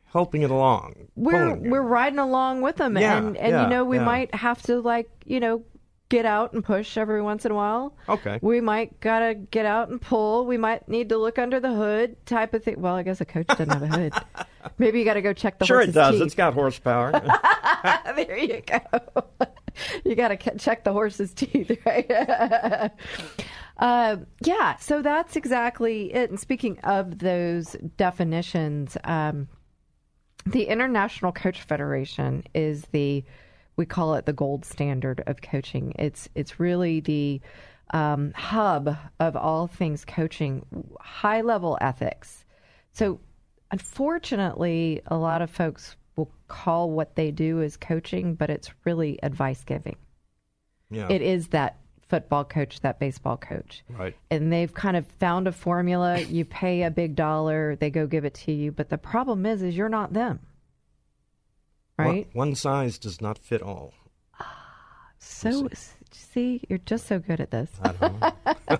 helping 0.05 0.41
it 0.41 0.49
along. 0.49 1.09
we're 1.15 1.53
we're 1.53 1.81
riding 1.81 2.17
along 2.17 2.61
with 2.63 2.77
them 2.77 2.97
Yeah, 2.97 3.17
and 3.17 3.37
and 3.37 3.51
yeah, 3.51 3.63
you 3.63 3.69
know 3.69 3.85
we 3.85 3.97
yeah. 3.97 4.03
might 4.05 4.33
have 4.33 4.59
to 4.63 4.79
like 4.81 5.07
you 5.25 5.39
know 5.39 5.63
get 6.09 6.25
out 6.25 6.53
and 6.53 6.63
push 6.63 6.95
every 6.97 7.21
once 7.21 7.45
in 7.45 7.51
a 7.51 7.55
while 7.55 7.93
Okay. 8.07 8.39
we 8.41 8.61
might 8.61 8.97
gotta 9.01 9.33
get 9.33 9.65
out 9.65 9.89
and 9.89 10.01
pull 10.01 10.45
we 10.45 10.57
might 10.57 10.87
need 10.87 11.09
to 11.09 11.17
look 11.17 11.37
under 11.37 11.59
the 11.59 11.73
hood 11.73 12.15
type 12.25 12.53
of 12.53 12.63
thing 12.63 12.79
well 12.81 12.95
i 12.95 13.03
guess 13.03 13.19
a 13.19 13.25
coach 13.25 13.45
doesn't 13.47 13.69
have 13.69 13.83
a 13.83 13.87
hood 13.87 14.13
maybe 14.77 14.99
you 14.99 15.05
gotta 15.05 15.21
go 15.21 15.33
check 15.33 15.59
the 15.59 15.65
Sure, 15.65 15.81
it 15.81 15.91
does. 15.91 16.13
teeth. 16.15 16.21
It's 16.23 16.35
got 16.35 16.53
horsepower. 16.53 17.11
there 18.15 18.37
you 18.37 18.61
go 18.61 19.23
you 20.05 20.15
gotta 20.15 20.37
check 20.57 20.83
the 20.85 20.93
horse's 20.93 21.33
teeth 21.33 21.77
right 21.85 22.09
uh, 23.79 24.17
yeah 24.43 24.75
so 24.77 25.01
that's 25.01 25.35
exactly 25.35 26.13
it 26.13 26.29
and 26.29 26.39
speaking 26.39 26.79
of 26.79 27.19
those 27.19 27.75
definitions 27.97 28.97
um, 29.03 29.47
the 30.45 30.63
International 30.63 31.31
Coach 31.33 31.61
Federation 31.61 32.43
is 32.55 32.83
the 32.93 33.23
we 33.77 33.85
call 33.85 34.15
it 34.15 34.25
the 34.25 34.33
gold 34.33 34.65
standard 34.65 35.23
of 35.27 35.41
coaching. 35.41 35.93
It's 35.97 36.27
it's 36.35 36.59
really 36.59 36.99
the 36.99 37.41
um, 37.91 38.33
hub 38.33 38.97
of 39.19 39.35
all 39.37 39.67
things 39.67 40.03
coaching, 40.03 40.65
high 40.99 41.41
level 41.41 41.77
ethics. 41.79 42.43
So, 42.91 43.19
unfortunately, 43.71 45.01
a 45.05 45.15
lot 45.15 45.41
of 45.41 45.49
folks 45.49 45.95
will 46.15 46.31
call 46.47 46.91
what 46.91 47.15
they 47.15 47.31
do 47.31 47.61
as 47.61 47.77
coaching, 47.77 48.33
but 48.35 48.49
it's 48.49 48.71
really 48.83 49.19
advice 49.23 49.63
giving. 49.63 49.95
yeah. 50.89 51.07
It 51.09 51.21
is 51.21 51.49
that 51.49 51.77
football 52.09 52.45
coach, 52.45 52.79
that 52.81 52.99
baseball 52.99 53.37
coach. 53.37 53.83
Right. 53.89 54.15
And 54.31 54.51
they've 54.51 54.73
kind 54.73 54.97
of 54.97 55.05
found 55.05 55.47
a 55.47 55.51
formula. 55.51 56.19
You 56.19 56.45
pay 56.45 56.83
a 56.83 56.91
big 56.91 57.15
dollar, 57.15 57.75
they 57.75 57.89
go 57.89 58.07
give 58.07 58.25
it 58.25 58.33
to 58.45 58.51
you. 58.51 58.71
But 58.71 58.89
the 58.89 58.97
problem 58.97 59.45
is, 59.45 59.61
is 59.61 59.75
you're 59.75 59.89
not 59.89 60.13
them. 60.13 60.39
Right? 61.97 62.27
One, 62.33 62.49
one 62.49 62.55
size 62.55 62.97
does 62.97 63.21
not 63.21 63.37
fit 63.37 63.61
all. 63.61 63.93
So, 65.19 65.67
see, 66.11 66.61
you're 66.69 66.77
just 66.77 67.07
so 67.07 67.17
good 67.17 67.41
at 67.41 67.49
this. 67.49 67.71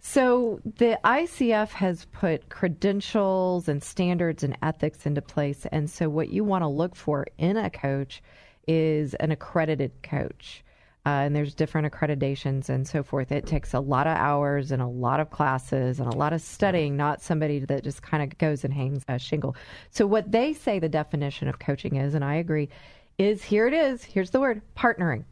so, 0.00 0.60
the 0.64 0.98
ICF 1.04 1.68
has 1.68 2.06
put 2.06 2.48
credentials 2.48 3.68
and 3.68 3.82
standards 3.82 4.42
and 4.42 4.56
ethics 4.62 5.04
into 5.04 5.20
place. 5.20 5.66
And 5.70 5.88
so, 5.90 6.08
what 6.08 6.30
you 6.30 6.42
want 6.42 6.62
to 6.62 6.68
look 6.68 6.96
for 6.96 7.26
in 7.36 7.58
a 7.58 7.68
coach 7.68 8.22
is 8.66 9.14
an 9.14 9.30
accredited 9.30 9.92
coach. 10.02 10.64
Uh, 11.08 11.22
and 11.24 11.34
there's 11.34 11.54
different 11.54 11.90
accreditations 11.90 12.68
and 12.68 12.86
so 12.86 13.02
forth. 13.02 13.32
It 13.32 13.46
takes 13.46 13.72
a 13.72 13.80
lot 13.80 14.06
of 14.06 14.14
hours 14.16 14.72
and 14.72 14.82
a 14.82 14.86
lot 14.86 15.20
of 15.20 15.30
classes 15.30 16.00
and 16.00 16.12
a 16.12 16.16
lot 16.16 16.34
of 16.34 16.42
studying, 16.42 16.96
not 16.98 17.22
somebody 17.22 17.60
that 17.60 17.82
just 17.82 18.02
kind 18.02 18.22
of 18.22 18.36
goes 18.36 18.62
and 18.62 18.74
hangs 18.74 19.04
a 19.08 19.18
shingle. 19.18 19.56
So, 19.90 20.06
what 20.06 20.30
they 20.30 20.52
say 20.52 20.78
the 20.78 20.88
definition 20.88 21.48
of 21.48 21.58
coaching 21.58 21.96
is, 21.96 22.14
and 22.14 22.22
I 22.24 22.34
agree, 22.34 22.68
is 23.16 23.42
here 23.42 23.66
it 23.66 23.72
is. 23.72 24.04
Here's 24.04 24.30
the 24.30 24.40
word 24.40 24.60
partnering 24.76 25.24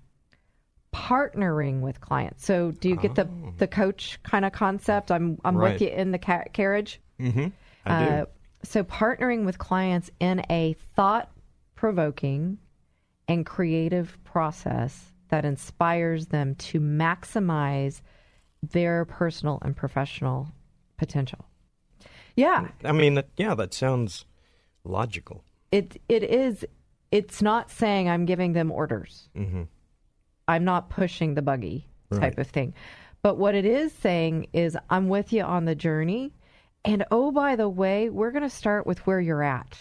partnering 0.95 1.81
with 1.81 2.01
clients. 2.01 2.45
So, 2.47 2.71
do 2.71 2.89
you 2.89 2.97
get 2.97 3.15
the 3.15 3.29
the 3.59 3.67
coach 3.67 4.19
kind 4.23 4.45
of 4.45 4.53
concept? 4.53 5.11
I'm 5.11 5.39
I'm 5.45 5.57
Right. 5.57 5.75
with 5.75 5.83
you 5.83 5.89
in 5.89 6.11
the 6.11 6.19
ca- 6.19 6.45
carriage. 6.53 7.01
Mm-hmm. 7.21 7.49
I 7.85 8.05
do. 8.05 8.11
Uh, 8.11 8.25
so, 8.63 8.83
partnering 8.83 9.45
with 9.45 9.59
clients 9.59 10.11
in 10.21 10.43
a 10.51 10.75
thought 10.95 11.31
provoking 11.75 12.59
and 13.29 13.45
creative 13.45 14.17
process 14.25 15.13
that 15.29 15.45
inspires 15.45 16.27
them 16.27 16.55
to 16.57 16.81
maximize 16.81 18.01
their 18.63 19.05
personal 19.05 19.59
and 19.63 19.77
professional 19.77 20.49
potential. 20.97 21.45
Yeah, 22.37 22.69
I 22.85 22.93
mean, 22.93 23.23
yeah, 23.37 23.55
that 23.55 23.73
sounds 23.75 24.25
logical. 24.85 25.45
it 25.73 26.01
it 26.09 26.23
is. 26.23 26.65
It's 27.13 27.41
not 27.41 27.71
saying 27.71 28.09
I'm 28.09 28.25
giving 28.27 28.53
them 28.53 28.71
orders. 28.73 29.29
Mm-hmm. 29.37 29.63
I'm 30.49 30.65
not 30.65 30.91
pushing 30.91 31.35
the 31.35 31.43
buggy 31.43 31.87
type 32.13 32.21
Right. 32.21 32.39
of 32.39 32.47
thing. 32.49 32.75
But 33.23 33.37
what 33.39 33.55
it 33.55 33.65
is 33.65 33.93
saying 33.93 34.49
is 34.53 34.77
I'm 34.91 35.09
with 35.09 35.33
you 35.33 35.43
on 35.43 35.65
the 35.65 35.75
journey. 35.75 36.33
And 36.85 37.05
oh, 37.11 37.33
by 37.33 37.57
the 37.57 37.69
way, 37.69 38.11
we're 38.11 38.31
going 38.31 38.43
to 38.45 38.51
start 38.51 38.87
with 38.87 39.05
where 39.07 39.21
you're 39.21 39.43
at. 39.43 39.77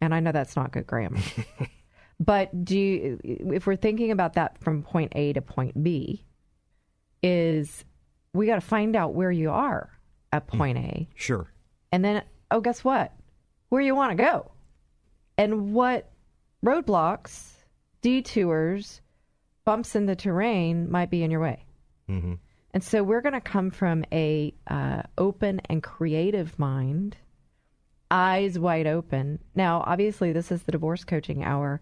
And 0.00 0.14
I 0.14 0.20
know 0.20 0.30
that's 0.32 0.54
not 0.56 0.70
good 0.72 0.86
grammar. 0.86 1.18
but 2.20 2.64
do 2.64 2.78
you, 2.78 3.20
if 3.24 3.66
we're 3.66 3.76
thinking 3.76 4.10
about 4.10 4.34
that 4.34 4.58
from 4.58 4.82
point 4.82 5.12
A 5.16 5.32
to 5.32 5.40
point 5.40 5.82
B, 5.82 6.24
is 7.22 7.84
we 8.32 8.46
got 8.46 8.56
to 8.56 8.60
find 8.60 8.96
out 8.96 9.14
where 9.14 9.32
you 9.32 9.50
are 9.50 9.90
at 10.32 10.46
point 10.46 10.78
A. 10.78 11.08
Sure. 11.14 11.46
And 11.92 12.04
then, 12.04 12.22
oh, 12.50 12.60
guess 12.60 12.84
what? 12.84 13.12
Where 13.68 13.80
you 13.80 13.94
want 13.94 14.16
to 14.16 14.22
go. 14.22 14.50
And 15.38 15.72
what 15.72 16.10
roadblocks, 16.64 17.52
detours, 18.02 19.00
bumps 19.64 19.96
in 19.96 20.06
the 20.06 20.16
terrain 20.16 20.90
might 20.90 21.10
be 21.10 21.22
in 21.22 21.30
your 21.30 21.40
way. 21.40 21.64
Mm-hmm. 22.08 22.34
And 22.72 22.82
so 22.82 23.02
we're 23.04 23.20
going 23.20 23.34
to 23.34 23.40
come 23.40 23.70
from 23.70 24.04
a 24.12 24.52
uh, 24.66 25.02
open 25.16 25.60
and 25.66 25.82
creative 25.82 26.58
mind, 26.58 27.16
eyes 28.10 28.58
wide 28.58 28.88
open. 28.88 29.38
Now, 29.54 29.84
obviously, 29.86 30.32
this 30.32 30.50
is 30.50 30.64
the 30.64 30.72
divorce 30.72 31.04
coaching 31.04 31.44
hour. 31.44 31.80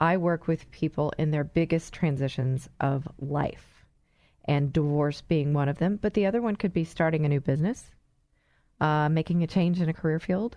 I 0.00 0.16
work 0.16 0.46
with 0.46 0.70
people 0.70 1.12
in 1.18 1.30
their 1.30 1.44
biggest 1.44 1.92
transitions 1.92 2.68
of 2.80 3.06
life, 3.18 3.84
and 4.46 4.72
divorce 4.72 5.20
being 5.20 5.52
one 5.52 5.68
of 5.68 5.78
them. 5.78 5.98
But 6.00 6.14
the 6.14 6.26
other 6.26 6.40
one 6.40 6.56
could 6.56 6.72
be 6.72 6.84
starting 6.84 7.26
a 7.26 7.28
new 7.28 7.40
business, 7.40 7.90
uh, 8.80 9.08
making 9.10 9.42
a 9.42 9.46
change 9.46 9.80
in 9.80 9.88
a 9.88 9.94
career 9.94 10.18
field, 10.18 10.56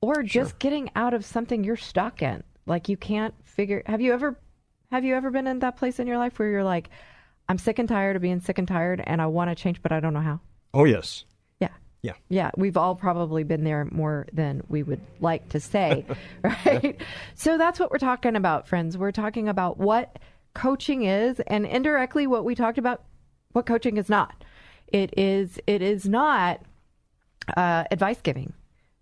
or 0.00 0.22
just 0.22 0.58
getting 0.58 0.90
out 0.96 1.14
of 1.14 1.24
something 1.24 1.62
you're 1.62 1.76
stuck 1.76 2.22
in. 2.22 2.42
Like 2.66 2.88
you 2.88 2.96
can't 2.96 3.34
figure. 3.44 3.82
Have 3.86 4.00
you 4.00 4.12
ever, 4.12 4.38
have 4.90 5.04
you 5.04 5.14
ever 5.14 5.30
been 5.30 5.46
in 5.46 5.60
that 5.60 5.76
place 5.76 6.00
in 6.00 6.08
your 6.08 6.18
life 6.18 6.38
where 6.38 6.48
you're 6.50 6.64
like, 6.64 6.90
I'm 7.48 7.58
sick 7.58 7.78
and 7.78 7.88
tired 7.88 8.16
of 8.16 8.22
being 8.22 8.40
sick 8.40 8.58
and 8.58 8.66
tired, 8.66 9.00
and 9.06 9.22
I 9.22 9.26
want 9.26 9.50
to 9.50 9.54
change, 9.54 9.80
but 9.80 9.92
I 9.92 10.00
don't 10.00 10.12
know 10.12 10.20
how. 10.20 10.40
Oh, 10.74 10.84
yes. 10.84 11.24
Yeah. 12.06 12.12
Yeah. 12.28 12.50
We've 12.56 12.76
all 12.76 12.94
probably 12.94 13.42
been 13.42 13.64
there 13.64 13.84
more 13.90 14.26
than 14.32 14.62
we 14.68 14.84
would 14.84 15.00
like 15.20 15.48
to 15.50 15.60
say, 15.60 16.06
right? 16.44 17.00
So 17.34 17.58
that's 17.58 17.80
what 17.80 17.90
we're 17.90 17.98
talking 17.98 18.36
about, 18.36 18.68
friends. 18.68 18.96
We're 18.96 19.10
talking 19.10 19.48
about 19.48 19.78
what 19.78 20.18
coaching 20.54 21.04
is 21.04 21.40
and 21.40 21.66
indirectly 21.66 22.26
what 22.26 22.44
we 22.44 22.54
talked 22.54 22.78
about 22.78 23.02
what 23.52 23.66
coaching 23.66 23.96
is 23.96 24.08
not. 24.08 24.44
It 24.88 25.18
is 25.18 25.58
it 25.66 25.82
is 25.82 26.08
not 26.08 26.60
uh, 27.56 27.84
advice 27.90 28.20
giving. 28.22 28.52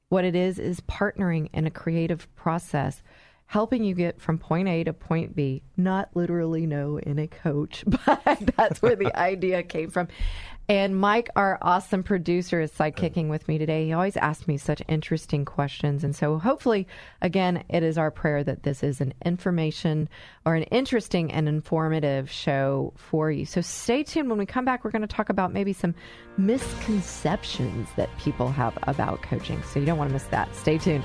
What 0.09 0.25
it 0.25 0.35
is 0.35 0.59
is 0.59 0.81
partnering 0.81 1.49
in 1.53 1.67
a 1.67 1.71
creative 1.71 2.33
process, 2.37 3.03
helping 3.47 3.85
you 3.85 3.95
get 3.95 4.21
from 4.21 4.39
point 4.39 4.69
A 4.69 4.85
to 4.85 4.93
point 4.93 5.37
B. 5.37 5.63
Not 5.77 6.11
literally, 6.15 6.67
no, 6.67 6.99
in 6.99 7.19
a 7.19 7.27
coach, 7.27 7.85
but 8.07 8.41
that's 8.57 8.83
where 8.83 8.97
the 8.97 9.17
idea 9.17 9.63
came 9.63 9.91
from. 9.91 10.09
And 10.67 10.99
Mike, 10.99 11.29
our 11.37 11.59
awesome 11.61 12.03
producer, 12.03 12.59
is 12.63 12.73
sidekicking 12.73 13.29
with 13.29 13.47
me 13.49 13.59
today. 13.59 13.85
He 13.85 13.93
always 13.93 14.17
asks 14.17 14.49
me 14.49 14.57
such 14.57 14.81
interesting 14.89 15.45
questions. 15.45 16.03
And 16.05 16.17
so, 16.17 16.39
hopefully, 16.39 16.89
again, 17.21 17.65
it 17.69 17.83
is 17.83 17.99
our 17.99 18.11
prayer 18.11 18.43
that 18.43 18.63
this 18.63 18.83
is 18.83 19.03
an 19.03 19.13
information 19.27 20.09
or 20.47 20.55
an 20.55 20.63
interesting 20.65 21.31
and 21.31 21.51
informative 21.51 22.31
show 22.31 22.95
for 22.97 23.31
you. 23.31 23.45
So, 23.45 23.61
stay 23.61 24.05
tuned. 24.05 24.31
When 24.31 24.39
we 24.39 24.47
come 24.47 24.65
back, 24.65 24.85
we're 24.85 24.91
going 24.91 25.03
to 25.03 25.09
talk 25.09 25.29
about 25.29 25.53
maybe 25.53 25.75
some 25.75 25.95
misconceptions 26.39 27.91
that 27.97 28.09
people 28.19 28.51
have 28.51 28.79
about 28.85 29.21
coaching. 29.21 29.63
So, 29.65 29.81
you 29.81 29.85
don't 29.85 29.99
want 29.99 30.09
to 30.09 30.15
miss 30.15 30.25
that. 30.25 30.55
Stay 30.57 30.79
tuned. 30.79 31.05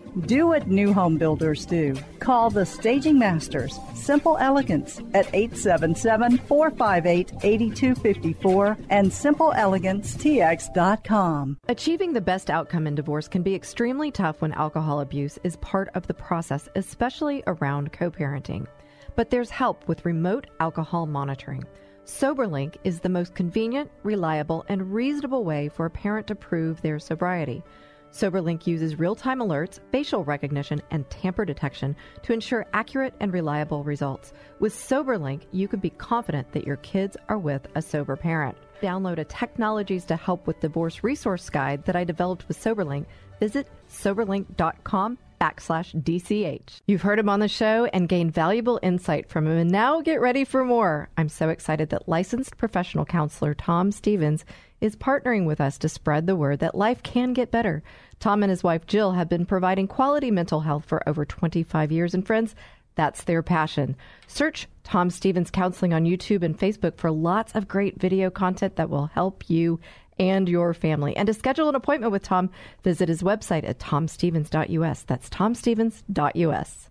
Do 0.19 0.47
what 0.47 0.67
new 0.67 0.93
home 0.93 1.17
builders 1.17 1.65
do. 1.65 1.95
Call 2.19 2.49
the 2.49 2.65
Staging 2.65 3.17
Masters, 3.17 3.79
Simple 3.95 4.37
Elegance, 4.37 4.99
at 5.13 5.33
877 5.33 6.37
458 6.39 7.31
8254 7.41 8.77
and 8.89 9.09
SimpleEleganceTX.com. 9.09 11.59
Achieving 11.69 12.11
the 12.11 12.19
best 12.19 12.49
outcome 12.49 12.87
in 12.87 12.95
divorce 12.95 13.29
can 13.29 13.41
be 13.41 13.55
extremely 13.55 14.11
tough 14.11 14.41
when 14.41 14.51
alcohol 14.51 14.99
abuse 14.99 15.39
is 15.45 15.55
part 15.57 15.87
of 15.93 16.05
the 16.07 16.13
process, 16.13 16.67
especially 16.75 17.41
around 17.47 17.93
co 17.93 18.11
parenting. 18.11 18.67
But 19.15 19.29
there's 19.29 19.49
help 19.49 19.87
with 19.87 20.03
remote 20.03 20.47
alcohol 20.59 21.05
monitoring. 21.05 21.63
SoberLink 22.03 22.75
is 22.83 22.99
the 22.99 23.07
most 23.07 23.33
convenient, 23.33 23.89
reliable, 24.03 24.65
and 24.67 24.93
reasonable 24.93 25.45
way 25.45 25.69
for 25.69 25.85
a 25.85 25.89
parent 25.89 26.27
to 26.27 26.35
prove 26.35 26.81
their 26.81 26.99
sobriety. 26.99 27.63
SoberLink 28.11 28.67
uses 28.67 28.99
real 28.99 29.15
time 29.15 29.39
alerts, 29.39 29.79
facial 29.91 30.23
recognition, 30.23 30.81
and 30.91 31.09
tamper 31.09 31.45
detection 31.45 31.95
to 32.23 32.33
ensure 32.33 32.65
accurate 32.73 33.13
and 33.19 33.31
reliable 33.31 33.83
results. 33.83 34.33
With 34.59 34.73
SoberLink, 34.73 35.43
you 35.51 35.67
can 35.67 35.79
be 35.79 35.91
confident 35.91 36.51
that 36.51 36.67
your 36.67 36.77
kids 36.77 37.15
are 37.29 37.37
with 37.37 37.67
a 37.75 37.81
sober 37.81 38.15
parent. 38.15 38.57
Download 38.81 39.17
a 39.17 39.23
Technologies 39.23 40.05
to 40.05 40.15
Help 40.15 40.47
with 40.47 40.59
Divorce 40.59 41.03
resource 41.03 41.49
guide 41.49 41.85
that 41.85 41.95
I 41.95 42.03
developed 42.03 42.47
with 42.47 42.61
SoberLink. 42.61 43.05
Visit 43.39 43.67
soberlink.com 43.89 45.17
backslash 45.39 45.99
DCH. 46.03 46.81
You've 46.85 47.01
heard 47.01 47.17
him 47.17 47.29
on 47.29 47.39
the 47.39 47.47
show 47.47 47.85
and 47.85 48.07
gained 48.07 48.33
valuable 48.33 48.79
insight 48.83 49.27
from 49.27 49.47
him, 49.47 49.57
and 49.57 49.71
now 49.71 50.01
get 50.01 50.21
ready 50.21 50.45
for 50.45 50.63
more. 50.63 51.09
I'm 51.17 51.29
so 51.29 51.49
excited 51.49 51.89
that 51.89 52.07
licensed 52.07 52.57
professional 52.57 53.05
counselor 53.05 53.55
Tom 53.55 53.91
Stevens 53.91 54.45
is 54.81 54.95
partnering 54.95 55.45
with 55.45 55.61
us 55.61 55.77
to 55.77 55.87
spread 55.87 56.27
the 56.27 56.35
word 56.35 56.59
that 56.59 56.75
life 56.75 57.01
can 57.03 57.33
get 57.33 57.51
better. 57.51 57.83
Tom 58.19 58.43
and 58.43 58.49
his 58.49 58.63
wife 58.63 58.85
Jill 58.87 59.13
have 59.13 59.29
been 59.29 59.45
providing 59.45 59.87
quality 59.87 60.31
mental 60.31 60.61
health 60.61 60.85
for 60.85 61.07
over 61.07 61.23
25 61.23 61.91
years, 61.91 62.13
and 62.13 62.25
friends, 62.25 62.55
that's 62.95 63.23
their 63.23 63.41
passion. 63.41 63.95
Search 64.27 64.67
Tom 64.83 65.09
Stevens 65.09 65.49
Counseling 65.49 65.93
on 65.93 66.05
YouTube 66.05 66.43
and 66.43 66.57
Facebook 66.57 66.97
for 66.97 67.09
lots 67.09 67.55
of 67.55 67.67
great 67.67 67.99
video 67.99 68.29
content 68.29 68.75
that 68.75 68.89
will 68.89 69.05
help 69.07 69.49
you 69.49 69.79
and 70.19 70.49
your 70.49 70.73
family. 70.73 71.15
And 71.15 71.27
to 71.27 71.33
schedule 71.33 71.69
an 71.69 71.75
appointment 71.75 72.11
with 72.11 72.23
Tom, 72.23 72.49
visit 72.83 73.09
his 73.09 73.23
website 73.23 73.67
at 73.67 73.79
tomstevens.us. 73.79 75.03
That's 75.03 75.29
tomstevens.us. 75.29 76.89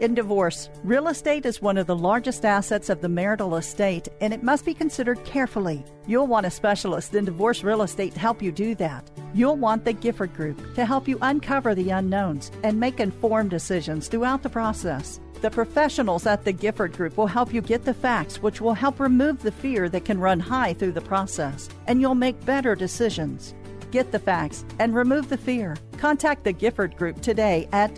In 0.00 0.14
divorce, 0.14 0.70
real 0.82 1.08
estate 1.08 1.44
is 1.44 1.60
one 1.60 1.76
of 1.76 1.86
the 1.86 1.94
largest 1.94 2.46
assets 2.46 2.88
of 2.88 3.02
the 3.02 3.08
marital 3.10 3.56
estate, 3.56 4.08
and 4.22 4.32
it 4.32 4.42
must 4.42 4.64
be 4.64 4.72
considered 4.72 5.22
carefully. 5.24 5.84
You'll 6.06 6.26
want 6.26 6.46
a 6.46 6.50
specialist 6.50 7.14
in 7.14 7.26
divorce 7.26 7.62
real 7.62 7.82
estate 7.82 8.14
to 8.14 8.18
help 8.20 8.40
you 8.40 8.50
do 8.50 8.74
that. 8.76 9.10
You'll 9.34 9.58
want 9.58 9.84
the 9.84 9.92
Gifford 9.92 10.32
Group 10.32 10.74
to 10.74 10.86
help 10.86 11.06
you 11.06 11.18
uncover 11.20 11.74
the 11.74 11.90
unknowns 11.90 12.50
and 12.62 12.80
make 12.80 12.98
informed 12.98 13.50
decisions 13.50 14.08
throughout 14.08 14.42
the 14.42 14.48
process. 14.48 15.20
The 15.42 15.50
professionals 15.50 16.24
at 16.24 16.46
the 16.46 16.52
Gifford 16.52 16.94
Group 16.94 17.18
will 17.18 17.26
help 17.26 17.52
you 17.52 17.60
get 17.60 17.84
the 17.84 17.92
facts, 17.92 18.40
which 18.40 18.62
will 18.62 18.72
help 18.72 19.00
remove 19.00 19.42
the 19.42 19.52
fear 19.52 19.90
that 19.90 20.06
can 20.06 20.18
run 20.18 20.40
high 20.40 20.72
through 20.72 20.92
the 20.92 21.02
process, 21.02 21.68
and 21.88 22.00
you'll 22.00 22.14
make 22.14 22.42
better 22.46 22.74
decisions. 22.74 23.54
Get 23.90 24.12
the 24.12 24.18
facts 24.18 24.64
and 24.78 24.94
remove 24.94 25.28
the 25.28 25.36
fear. 25.36 25.76
Contact 25.98 26.44
the 26.44 26.54
Gifford 26.54 26.96
Group 26.96 27.20
today 27.20 27.68
at 27.72 27.94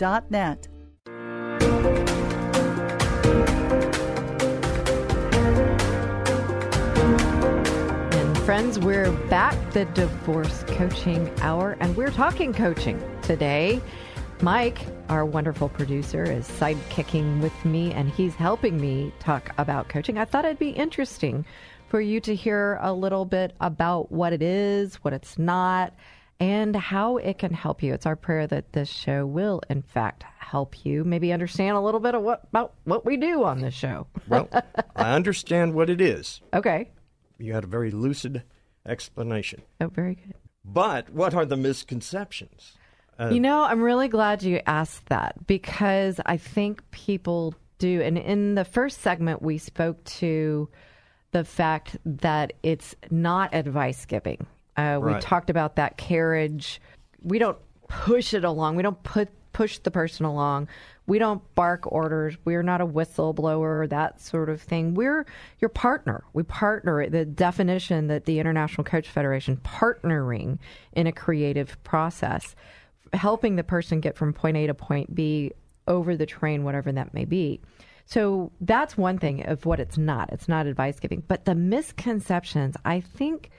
thegiffordgroup.net. 0.00 0.68
And 8.12 8.38
friends, 8.38 8.78
we're 8.78 9.12
back, 9.28 9.54
the 9.72 9.84
Divorce 9.86 10.64
Coaching 10.68 11.30
Hour, 11.40 11.76
and 11.80 11.96
we're 11.96 12.10
talking 12.10 12.52
coaching 12.52 13.02
today. 13.22 13.80
Mike, 14.42 14.78
our 15.10 15.26
wonderful 15.26 15.68
producer, 15.68 16.24
is 16.24 16.48
sidekicking 16.48 17.42
with 17.42 17.64
me 17.64 17.92
and 17.92 18.08
he's 18.10 18.34
helping 18.34 18.80
me 18.80 19.12
talk 19.18 19.52
about 19.58 19.88
coaching. 19.90 20.16
I 20.16 20.24
thought 20.24 20.46
it'd 20.46 20.58
be 20.58 20.70
interesting 20.70 21.44
for 21.88 22.00
you 22.00 22.20
to 22.20 22.34
hear 22.34 22.78
a 22.80 22.92
little 22.92 23.26
bit 23.26 23.52
about 23.60 24.10
what 24.10 24.32
it 24.32 24.40
is, 24.40 24.94
what 24.96 25.12
it's 25.12 25.38
not, 25.38 25.92
and 26.40 26.74
how 26.74 27.18
it 27.18 27.38
can 27.38 27.52
help 27.52 27.82
you. 27.82 27.92
It's 27.92 28.06
our 28.06 28.16
prayer 28.16 28.46
that 28.46 28.72
this 28.72 28.88
show 28.88 29.26
will, 29.26 29.60
in 29.68 29.82
fact, 29.82 30.24
help 30.38 30.84
you 30.84 31.04
maybe 31.04 31.32
understand 31.32 31.76
a 31.76 31.80
little 31.80 32.00
bit 32.00 32.14
of 32.14 32.22
what 32.22 32.40
about 32.44 32.72
what 32.84 33.04
we 33.04 33.18
do 33.18 33.44
on 33.44 33.60
this 33.60 33.74
show. 33.74 34.06
Well, 34.26 34.48
I 34.96 35.12
understand 35.12 35.74
what 35.74 35.90
it 35.90 36.00
is. 36.00 36.40
Okay. 36.52 36.90
You 37.38 37.52
had 37.52 37.64
a 37.64 37.68
very 37.68 37.90
lucid 37.90 38.42
explanation. 38.86 39.62
Oh, 39.80 39.88
very 39.88 40.14
good. 40.14 40.34
But 40.64 41.10
what 41.10 41.34
are 41.34 41.44
the 41.46 41.56
misconceptions? 41.56 42.72
You 43.30 43.40
know, 43.40 43.64
I'm 43.64 43.82
really 43.82 44.08
glad 44.08 44.42
you 44.42 44.62
asked 44.66 45.06
that 45.10 45.46
because 45.46 46.18
I 46.24 46.38
think 46.38 46.90
people 46.90 47.54
do. 47.78 48.00
And 48.00 48.16
in 48.16 48.54
the 48.54 48.64
first 48.64 49.02
segment, 49.02 49.42
we 49.42 49.58
spoke 49.58 50.02
to 50.04 50.70
the 51.32 51.44
fact 51.44 51.98
that 52.06 52.54
it's 52.62 52.94
not 53.10 53.54
advice 53.54 54.06
giving. 54.06 54.46
Uh, 54.80 54.98
we 54.98 55.12
Right. 55.12 55.22
talked 55.22 55.50
about 55.50 55.76
that 55.76 55.96
carriage. 55.96 56.80
We 57.22 57.38
don't 57.38 57.58
push 57.88 58.32
it 58.34 58.44
along. 58.44 58.76
We 58.76 58.82
don't 58.82 59.02
put 59.02 59.28
push 59.52 59.78
the 59.78 59.90
person 59.90 60.24
along. 60.24 60.68
We 61.06 61.18
don't 61.18 61.42
bark 61.56 61.90
orders. 61.90 62.38
We're 62.44 62.62
not 62.62 62.80
a 62.80 62.86
whistleblower, 62.86 63.88
that 63.90 64.20
sort 64.20 64.48
of 64.48 64.62
thing. 64.62 64.94
We're 64.94 65.26
your 65.58 65.68
partner. 65.68 66.22
We 66.32 66.44
partner. 66.44 67.08
The 67.10 67.24
definition 67.24 68.06
that 68.06 68.26
the 68.26 68.38
International 68.38 68.84
Coach 68.84 69.08
Federation 69.08 69.56
partnering 69.58 70.58
in 70.92 71.08
a 71.08 71.12
creative 71.12 71.82
process, 71.82 72.54
helping 73.12 73.56
the 73.56 73.64
person 73.64 74.00
get 74.00 74.16
from 74.16 74.32
point 74.32 74.56
A 74.56 74.68
to 74.68 74.74
point 74.74 75.14
B 75.14 75.52
over 75.88 76.16
the 76.16 76.26
train, 76.26 76.62
whatever 76.62 76.92
that 76.92 77.12
may 77.12 77.24
be. 77.24 77.60
So 78.04 78.52
that's 78.60 78.96
one 78.96 79.18
thing 79.18 79.44
of 79.46 79.66
what 79.66 79.80
it's 79.80 79.98
not. 79.98 80.32
It's 80.32 80.48
not 80.48 80.66
advice 80.66 81.00
giving. 81.00 81.24
But 81.26 81.44
the 81.44 81.56
misconceptions, 81.56 82.76
I 82.84 83.00
think 83.00 83.50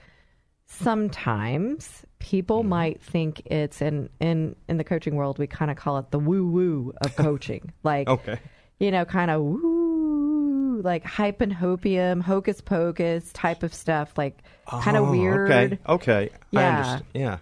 sometimes 0.80 2.04
people 2.18 2.62
might 2.62 3.02
think 3.02 3.42
it's 3.46 3.82
in 3.82 4.08
in 4.20 4.54
in 4.68 4.76
the 4.76 4.84
coaching 4.84 5.16
world 5.16 5.38
we 5.38 5.46
kind 5.46 5.70
of 5.70 5.76
call 5.76 5.98
it 5.98 6.10
the 6.10 6.18
woo 6.18 6.46
woo 6.46 6.92
of 7.00 7.14
coaching. 7.28 7.72
like 7.82 8.08
Okay. 8.08 8.38
you 8.78 8.90
know, 8.90 9.04
kind 9.04 9.30
of 9.30 9.42
woo 9.42 10.80
like 10.82 11.04
hype 11.04 11.40
and 11.40 11.52
hopium, 11.52 12.20
hocus 12.22 12.60
pocus 12.60 13.32
type 13.32 13.62
of 13.62 13.72
stuff, 13.74 14.16
like 14.16 14.38
kind 14.66 14.96
of 14.96 15.08
Oh, 15.08 15.10
weird. 15.10 15.50
Okay. 15.50 15.78
Okay. 15.88 16.30
I 16.32 16.36
Yeah. 16.50 16.68
understand. 16.76 17.04
Yeah. 17.14 17.38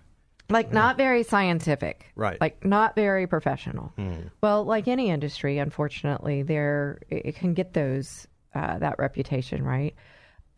Like 0.48 0.72
not 0.72 0.96
very 0.96 1.22
scientific. 1.22 2.06
Right. 2.16 2.40
Like 2.40 2.64
not 2.64 2.96
very 2.96 3.26
professional. 3.28 3.92
Well, 4.42 4.64
like 4.64 4.88
any 4.88 5.08
industry, 5.10 5.58
unfortunately, 5.58 6.42
there 6.42 6.98
it 7.08 7.26
it 7.26 7.36
can 7.36 7.54
get 7.54 7.72
those 7.72 8.26
uh, 8.54 8.78
that 8.80 8.98
reputation, 8.98 9.62
right? 9.62 9.94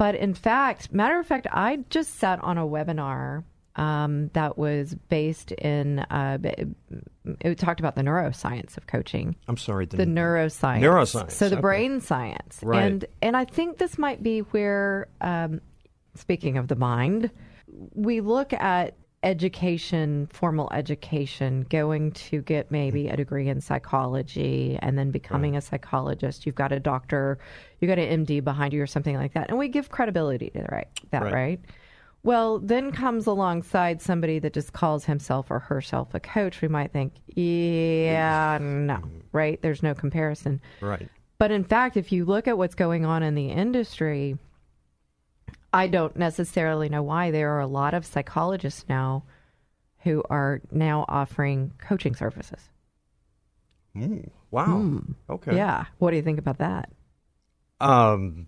But 0.03 0.17
in 0.17 0.35
fact, 0.35 0.93
matter 0.93 1.17
of 1.21 1.29
fact, 1.29 1.47
I 1.53 1.79
just 1.89 2.19
sat 2.19 2.43
on 2.43 2.59
a 2.59 2.67
webinar 2.67 3.45
um, 3.77 4.31
that 4.33 4.59
was 4.59 4.97
based 5.09 5.53
in. 5.53 6.01
Uh, 6.01 6.39
it 7.39 7.57
talked 7.57 7.79
about 7.79 7.95
the 7.95 8.03
neuroscience 8.03 8.77
of 8.77 8.89
coaching 8.89 9.37
I'm 9.47 9.57
sorry. 9.57 9.87
the 9.87 9.99
neuroscience. 9.99 10.81
Neuroscience, 10.81 11.31
So 11.31 11.49
the 11.49 11.55
okay. 11.55 11.61
brain 11.61 12.01
science. 12.01 12.59
Right. 12.65 12.83
And 12.83 13.05
and 13.23 13.37
I 13.37 13.45
think 13.45 13.79
this 13.79 13.97
might 13.97 14.25
be 14.25 14.41
where 14.41 15.07
um, 15.21 15.61
speaking 16.17 16.59
of 16.59 16.67
the 16.67 16.75
mind, 16.75 17.31
we 17.95 18.21
look 18.21 18.53
at 18.53 18.97
education, 19.23 20.29
formal 20.33 20.69
education, 20.73 21.65
going 21.71 22.11
to 22.13 22.43
get 22.43 22.71
maybe 22.71 23.09
a 23.09 23.17
degree 23.17 23.49
in 23.49 23.61
psychology 23.61 24.79
and 24.83 24.99
then 24.99 25.11
becoming 25.11 25.57
a 25.57 25.61
psychologist. 25.61 26.45
You've 26.45 26.55
got 26.57 26.73
a 26.73 26.81
doctor, 26.81 27.39
you 27.81 27.89
got 27.89 27.99
an 27.99 28.25
MD 28.27 28.43
behind 28.43 28.73
you 28.73 28.83
or 28.83 28.87
something 28.87 29.17
like 29.17 29.35
that. 29.35 29.49
And 29.49 29.59
we 29.59 29.69
give 29.69 29.91
credibility 29.91 30.51
to 30.51 30.67
right, 30.71 30.89
that, 31.11 31.23
Right. 31.23 31.33
right? 31.33 31.61
Well, 32.25 32.61
then 32.61 32.93
comes 32.93 33.27
alongside 33.27 34.01
somebody 34.01 34.39
that 34.41 34.53
just 34.53 34.73
calls 34.73 35.05
himself 35.05 35.51
or 35.51 35.59
herself 35.59 36.15
a 36.15 36.21
coach. 36.21 36.63
We 36.63 36.69
might 36.69 36.93
think, 36.93 37.15
yeah, 37.27 38.59
no, 38.61 39.01
right? 39.33 39.61
There's 39.61 39.83
no 39.83 39.93
comparison. 39.95 40.61
Right. 40.81 41.09
But 41.39 41.51
in 41.51 41.65
fact, 41.65 41.97
if 41.97 42.13
you 42.13 42.25
look 42.25 42.47
at 42.47 42.57
what's 42.57 42.77
going 42.77 43.05
on 43.05 43.25
in 43.25 43.35
the 43.35 43.49
industry, 43.49 44.39
I 45.73 45.87
don't 45.87 46.17
necessarily 46.17 46.89
know 46.89 47.03
why 47.03 47.31
there 47.31 47.51
are 47.53 47.61
a 47.61 47.67
lot 47.67 47.95
of 47.95 48.05
psychologists 48.05 48.85
now 48.89 49.25
who 50.01 50.23
are 50.29 50.61
now 50.71 51.05
offering 51.09 51.73
coaching 51.79 52.15
services. 52.15 52.61
Ooh, 53.97 54.31
wow. 54.51 55.01
Okay. 55.31 55.57
Yeah. 55.57 55.85
What 55.99 56.11
do 56.11 56.17
you 56.17 56.23
think 56.23 56.39
about 56.39 56.59
that? 56.59 56.91
Um. 57.81 58.47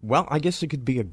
Well, 0.00 0.28
I 0.30 0.38
guess 0.38 0.62
it 0.62 0.68
could 0.68 0.84
be 0.84 1.00
a 1.00 1.06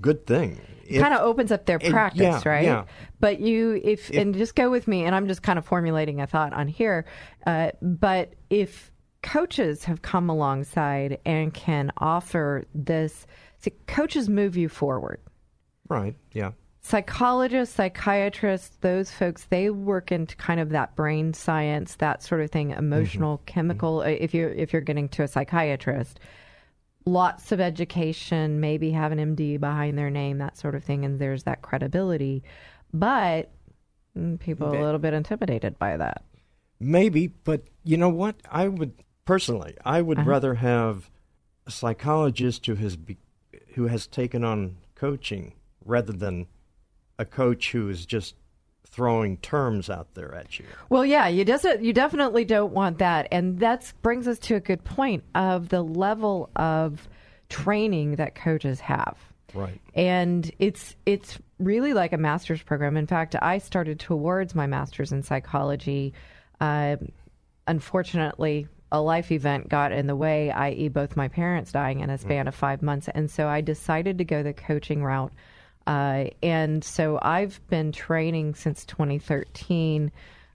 good 0.00 0.26
thing. 0.26 0.60
If- 0.86 1.00
kind 1.00 1.14
of 1.14 1.20
opens 1.20 1.52
up 1.52 1.66
their 1.66 1.78
it- 1.80 1.90
practice, 1.90 2.20
yeah, 2.22 2.42
right? 2.44 2.64
yeah. 2.64 2.84
But 3.20 3.40
you, 3.40 3.80
if, 3.84 4.10
and 4.10 4.34
just 4.34 4.54
go 4.56 4.70
with 4.70 4.88
me, 4.88 5.04
and 5.04 5.14
I'm 5.14 5.28
just 5.28 5.42
kind 5.42 5.58
of 5.58 5.64
formulating 5.64 6.20
a 6.20 6.26
thought 6.26 6.52
on 6.52 6.66
here. 6.68 7.04
Uh, 7.46 7.70
but 7.82 8.32
if 8.48 8.90
coaches 9.22 9.84
have 9.84 10.00
come 10.02 10.30
alongside 10.30 11.18
and 11.26 11.52
can 11.52 11.92
offer 11.98 12.64
this, 12.74 13.26
see, 13.60 13.72
coaches 13.86 14.28
move 14.28 14.56
you 14.56 14.68
forward. 14.68 15.20
Right. 15.88 16.16
Yeah. 16.32 16.52
psychologists, 16.82 17.74
psychiatrists, 17.74 18.76
those 18.80 19.10
folks, 19.10 19.44
they 19.50 19.70
work 19.70 20.10
into 20.12 20.34
kind 20.36 20.60
of 20.60 20.70
that 20.70 20.96
brain 20.96 21.34
science, 21.34 21.96
that 21.96 22.22
sort 22.22 22.40
of 22.40 22.50
thing, 22.50 22.70
emotional, 22.70 23.38
Mm-hmm. 23.38 23.44
chemical. 23.46 24.02
If 24.02 24.32
you're 24.34 24.50
if 24.50 24.72
you're 24.72 24.82
getting 24.82 25.08
to 25.10 25.22
a 25.22 25.28
psychiatrist, 25.28 26.20
lots 27.06 27.52
of 27.52 27.60
education, 27.60 28.60
maybe 28.60 28.90
have 28.92 29.12
an 29.12 29.18
MD 29.36 29.58
behind 29.60 29.98
their 29.98 30.10
name, 30.10 30.38
that 30.38 30.56
sort 30.56 30.74
of 30.74 30.84
thing, 30.84 31.04
and 31.04 31.18
there's 31.18 31.42
that 31.44 31.60
credibility. 31.62 32.42
But 32.92 33.50
mm, 34.16 34.38
people 34.38 34.68
are 34.74 34.78
a 34.78 34.84
little 34.84 34.98
bit 35.00 35.12
intimidated 35.14 35.78
by 35.78 35.96
that. 35.96 36.24
Maybe, 36.78 37.26
but 37.26 37.62
you 37.84 37.96
know 37.96 38.08
what? 38.08 38.36
I 38.50 38.68
would 38.68 38.92
personally, 39.24 39.76
I 39.84 40.00
would 40.02 40.24
rather 40.26 40.54
have 40.54 41.10
a 41.66 41.70
psychologist 41.70 42.64
who 42.66 42.74
has 42.76 42.96
be, 42.96 43.18
who 43.74 43.86
has 43.86 44.06
taken 44.06 44.44
on 44.44 44.76
coaching 44.94 45.54
rather 45.84 46.12
than 46.12 46.46
a 47.18 47.24
coach 47.24 47.72
who 47.72 47.88
is 47.88 48.06
just 48.06 48.34
throwing 48.86 49.36
terms 49.38 49.88
out 49.88 50.14
there 50.14 50.34
at 50.34 50.58
you. 50.58 50.64
Well, 50.88 51.06
yeah, 51.06 51.28
you 51.28 51.44
just 51.44 51.64
you 51.80 51.92
definitely 51.92 52.44
don't 52.44 52.72
want 52.72 52.98
that, 52.98 53.28
and 53.30 53.58
that 53.60 53.92
brings 54.02 54.26
us 54.26 54.38
to 54.40 54.56
a 54.56 54.60
good 54.60 54.84
point 54.84 55.24
of 55.34 55.68
the 55.68 55.82
level 55.82 56.50
of 56.56 57.08
training 57.48 58.16
that 58.16 58.34
coaches 58.34 58.80
have. 58.80 59.16
Right. 59.52 59.80
and 59.94 60.48
it's 60.60 60.94
it's 61.06 61.36
really 61.58 61.92
like 61.92 62.12
a 62.12 62.16
master's 62.16 62.62
program. 62.62 62.96
In 62.96 63.08
fact, 63.08 63.34
I 63.40 63.58
started 63.58 63.98
towards 63.98 64.54
my 64.54 64.68
master's 64.68 65.10
in 65.10 65.24
psychology. 65.24 66.14
Uh, 66.60 66.96
unfortunately, 67.66 68.68
a 68.92 69.00
life 69.00 69.30
event 69.30 69.68
got 69.68 69.92
in 69.92 70.06
the 70.06 70.16
way, 70.16 70.50
i.e., 70.50 70.88
both 70.88 71.16
my 71.16 71.28
parents 71.28 71.72
dying 71.72 72.00
in 72.00 72.10
a 72.10 72.18
span 72.18 72.48
of 72.48 72.54
five 72.54 72.82
months, 72.82 73.08
and 73.14 73.30
so 73.30 73.48
I 73.48 73.60
decided 73.60 74.18
to 74.18 74.24
go 74.24 74.42
the 74.42 74.52
coaching 74.52 75.02
route. 75.02 75.32
Uh, 75.86 76.26
and 76.42 76.84
so 76.84 77.18
I've 77.22 77.60
been 77.68 77.92
training 77.92 78.54
since 78.54 78.84
2013, 78.84 80.10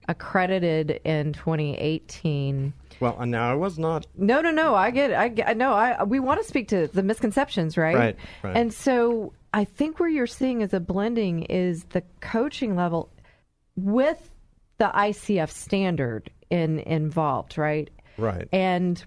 accredited 0.08 1.00
in 1.04 1.32
2018. 1.32 2.72
Well, 3.00 3.16
and 3.18 3.30
now 3.30 3.50
I 3.50 3.54
was 3.54 3.78
not. 3.78 4.06
No, 4.16 4.40
no, 4.40 4.50
no. 4.50 4.74
I 4.74 4.90
get. 4.90 5.12
I 5.12 5.28
get. 5.28 5.56
No, 5.56 5.72
I. 5.72 6.02
We 6.04 6.20
want 6.20 6.40
to 6.40 6.46
speak 6.46 6.68
to 6.68 6.86
the 6.86 7.02
misconceptions, 7.02 7.76
right? 7.76 7.96
Right, 7.96 8.16
right. 8.42 8.56
And 8.56 8.72
so 8.72 9.34
I 9.52 9.64
think 9.64 10.00
where 10.00 10.08
you're 10.08 10.26
seeing 10.26 10.62
as 10.62 10.72
a 10.72 10.80
blending 10.80 11.42
is 11.42 11.84
the 11.90 12.02
coaching 12.20 12.74
level 12.74 13.10
with 13.76 14.30
the 14.78 14.86
ICF 14.86 15.50
standard 15.50 16.30
in 16.50 16.78
involved, 16.80 17.58
right? 17.58 17.90
Right. 18.18 18.48
And 18.52 19.04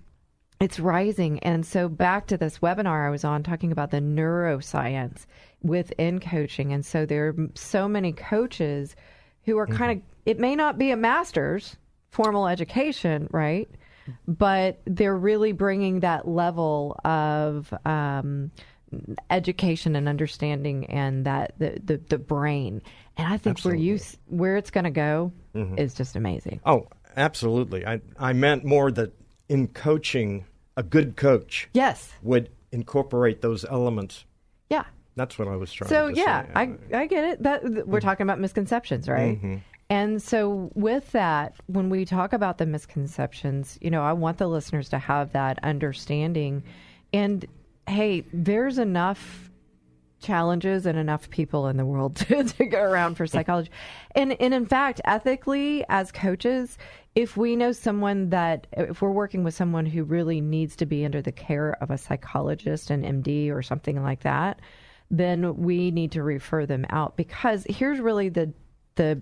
it's 0.60 0.80
rising. 0.80 1.40
And 1.40 1.66
so 1.66 1.88
back 1.88 2.28
to 2.28 2.38
this 2.38 2.60
webinar 2.60 3.08
I 3.08 3.10
was 3.10 3.24
on 3.24 3.44
talking 3.44 3.72
about 3.72 3.92
the 3.92 4.02
neuroscience 4.02 5.26
within 5.64 6.20
coaching. 6.20 6.74
And 6.74 6.86
so 6.86 7.06
there 7.06 7.30
are 7.30 7.36
so 7.56 7.88
many 7.88 8.12
coaches 8.12 8.96
who 9.44 9.58
are 9.58 9.68
kind 9.68 9.92
of, 9.94 10.04
it 10.26 10.40
may 10.40 10.56
not 10.56 10.78
be 10.78 10.92
a 10.92 10.98
master's 10.98 11.78
formal 12.10 12.48
education, 12.48 13.28
right? 13.32 13.70
But 14.28 14.82
they're 14.86 15.16
really 15.16 15.54
bringing 15.54 16.02
that 16.02 16.28
level 16.28 17.00
of 17.06 17.74
um, 17.86 18.52
education 19.30 19.96
and 19.96 20.10
understanding 20.10 20.86
and 20.88 21.26
that 21.26 21.54
the, 21.60 21.80
the, 21.84 21.98
the 22.10 22.18
brain. 22.18 22.82
And 23.18 23.32
I 23.32 23.38
think 23.38 23.60
where 23.62 23.76
you 23.76 24.00
where 24.28 24.58
it's 24.58 24.72
going 24.72 24.86
to 24.86 24.90
go 24.90 25.32
is 25.78 25.94
just 25.94 26.16
amazing. 26.16 26.60
Oh, 26.66 26.88
absolutely. 27.20 27.86
I 27.86 28.02
I 28.18 28.34
meant 28.34 28.66
more 28.66 28.92
that 28.92 29.14
in 29.48 29.68
coaching, 29.68 30.46
a 30.78 30.84
good 30.84 31.16
coach 31.16 31.70
Yes. 31.74 32.12
would 32.24 32.50
incorporate 32.72 33.42
those 33.42 33.66
elements. 33.66 34.26
Yeah. 34.70 34.86
That's 35.16 35.38
what 35.38 35.48
I 35.48 35.56
was 35.56 35.72
trying. 35.74 35.90
So 35.90 36.08
yeah, 36.08 36.44
say. 36.44 36.52
I 36.56 36.76
I 36.94 37.08
get 37.08 37.26
it. 37.26 37.44
That 37.44 37.64
we're 37.64 37.70
mm-hmm. 37.70 37.98
talking 38.00 38.24
about 38.24 38.40
misconceptions, 38.40 39.10
right? 39.10 39.38
Mm-hmm. 39.38 39.58
And 39.90 40.22
so 40.22 40.72
with 40.76 41.12
that, 41.14 41.56
when 41.66 41.90
we 41.90 42.06
talk 42.06 42.32
about 42.32 42.60
the 42.60 42.68
misconceptions, 42.68 43.78
you 43.82 43.90
know, 43.90 44.04
I 44.04 44.14
want 44.14 44.38
the 44.38 44.48
listeners 44.48 44.88
to 44.90 45.00
have 45.00 45.34
that 45.34 45.58
understanding. 45.64 46.64
And 47.12 47.46
hey, 47.88 48.24
there's 48.32 48.78
enough 48.78 49.49
challenges 50.20 50.86
and 50.86 50.98
enough 50.98 51.30
people 51.30 51.68
in 51.68 51.78
the 51.78 51.86
world 51.86 52.16
to, 52.28 52.44
to 52.44 52.66
go 52.66 52.82
around 52.82 53.16
for 53.16 53.28
psychology. 53.28 53.72
And 54.16 54.40
and 54.42 54.54
in 54.54 54.66
fact, 54.66 55.02
ethically 55.06 55.84
as 55.90 56.12
coaches, 56.12 56.78
if 57.16 57.38
we 57.38 57.56
know 57.56 57.72
someone 57.72 58.30
that 58.30 58.68
if 58.74 59.02
we're 59.02 59.12
working 59.12 59.44
with 59.44 59.54
someone 59.54 59.86
who 59.86 60.04
really 60.04 60.42
needs 60.42 60.76
to 60.78 60.86
be 60.86 61.06
under 61.06 61.22
the 61.22 61.32
care 61.32 61.78
of 61.82 61.92
a 61.92 61.98
psychologist, 61.98 62.90
an 62.90 63.04
MD 63.04 63.52
or 63.52 63.62
something 63.62 64.02
like 64.04 64.22
that, 64.22 64.62
then 65.12 65.58
we 65.58 65.92
need 65.92 66.12
to 66.14 66.24
refer 66.24 66.66
them 66.66 66.86
out 66.90 67.18
because 67.18 67.66
here's 67.70 68.00
really 68.00 68.30
the 68.30 68.54
the 68.96 69.22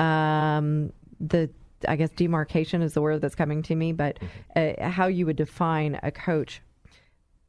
um 0.00 0.92
the 1.20 1.50
I 1.86 1.96
guess 1.96 2.10
demarcation 2.10 2.82
is 2.82 2.94
the 2.94 3.02
word 3.02 3.20
that's 3.20 3.34
coming 3.34 3.62
to 3.64 3.74
me, 3.74 3.92
but 3.92 4.18
uh, 4.54 4.88
how 4.88 5.06
you 5.06 5.26
would 5.26 5.36
define 5.36 6.00
a 6.02 6.10
coach. 6.10 6.62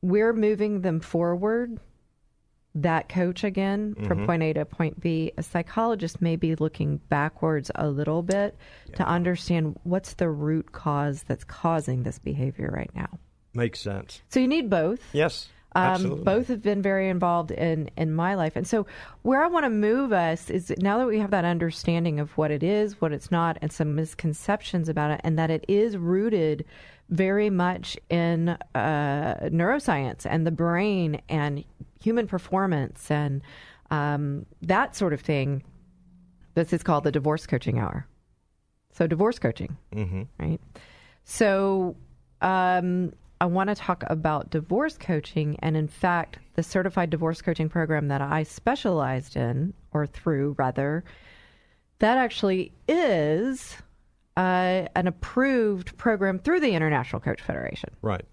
We're 0.02 0.34
moving 0.34 0.82
them 0.82 1.00
forward 1.00 1.80
that 2.82 3.10
coach 3.10 3.44
again 3.44 3.96
from 4.06 4.26
point 4.26 4.44
A 4.44 4.54
to 4.54 4.66
point 4.66 5.00
B, 5.00 5.32
a 5.38 5.44
psychologist 5.44 6.22
may 6.22 6.36
be 6.36 6.56
looking 6.56 6.98
backwards 7.10 7.72
a 7.76 7.88
little 7.88 8.22
bit 8.22 8.58
to 8.96 9.04
understand 9.06 9.78
what's 9.84 10.14
the 10.14 10.30
root 10.30 10.72
cause 10.72 11.24
that's 11.24 11.44
causing 11.44 12.04
this 12.04 12.20
behavior 12.20 12.72
right 12.74 12.92
now. 12.96 13.20
Makes 13.54 13.80
sense. 13.80 14.22
So 14.30 14.40
you 14.40 14.48
need 14.48 14.70
both. 14.70 15.00
Yes. 15.14 15.50
Um, 15.76 16.24
both 16.24 16.48
have 16.48 16.64
been 16.64 16.82
very 16.82 17.08
involved 17.10 17.52
in 17.52 17.92
in 17.98 18.12
my 18.12 18.34
life, 18.36 18.56
and 18.56 18.66
so 18.66 18.88
where 19.22 19.44
I 19.44 19.48
want 19.48 19.66
to 19.66 19.70
move 19.70 20.12
us 20.12 20.50
is 20.50 20.74
now 20.80 20.98
that 20.98 21.06
we 21.06 21.20
have 21.20 21.32
that 21.32 21.46
understanding 21.46 22.20
of 22.20 22.36
what 22.38 22.50
it 22.50 22.64
is, 22.64 23.00
what 23.00 23.12
it's 23.12 23.30
not, 23.30 23.60
and 23.62 23.72
some 23.72 23.94
misconceptions 23.94 24.90
about 24.90 25.12
it, 25.12 25.22
and 25.24 25.38
that 25.38 25.52
it 25.52 25.66
is 25.68 25.96
rooted 25.96 26.66
very 27.10 27.50
much 27.50 27.98
in 28.10 28.50
uh, 28.50 29.36
neuroscience 29.44 30.26
and 30.26 30.46
the 30.46 30.52
brain 30.52 31.22
and 31.30 31.64
human 32.02 32.28
performance 32.28 33.10
and 33.10 33.42
um, 33.92 34.46
that 34.62 34.96
sort 34.96 35.14
of 35.14 35.22
thing. 35.22 35.64
This 36.56 36.74
is 36.74 36.84
called 36.84 37.04
the 37.04 37.12
divorce 37.12 37.46
coaching 37.46 37.80
hour. 37.80 38.08
So 38.94 39.06
divorce 39.08 39.38
coaching, 39.40 39.78
mm-hmm. 39.94 40.24
right? 40.40 40.60
So 41.24 41.96
um, 42.42 43.14
I 43.40 43.46
want 43.46 43.70
to 43.70 43.76
talk 43.76 44.04
about 44.08 44.50
divorce 44.50 44.98
coaching, 44.98 45.58
and 45.60 45.78
in 45.78 45.88
fact, 45.88 46.40
the 46.56 46.64
certified 46.64 47.12
divorce 47.12 47.42
coaching 47.42 47.70
program 47.70 48.08
that 48.08 48.22
I 48.22 48.44
specialized 48.44 49.36
in, 49.36 49.74
or 49.92 50.08
through 50.08 50.56
rather, 50.58 51.04
that 52.00 52.18
actually 52.18 52.72
is 52.88 53.78
uh, 54.38 54.88
an 54.96 55.08
approved 55.08 55.98
program 55.98 56.40
through 56.40 56.62
the 56.62 56.72
International 56.72 57.20
Coach 57.20 57.42
Federation. 57.42 57.90
right. 58.02 58.24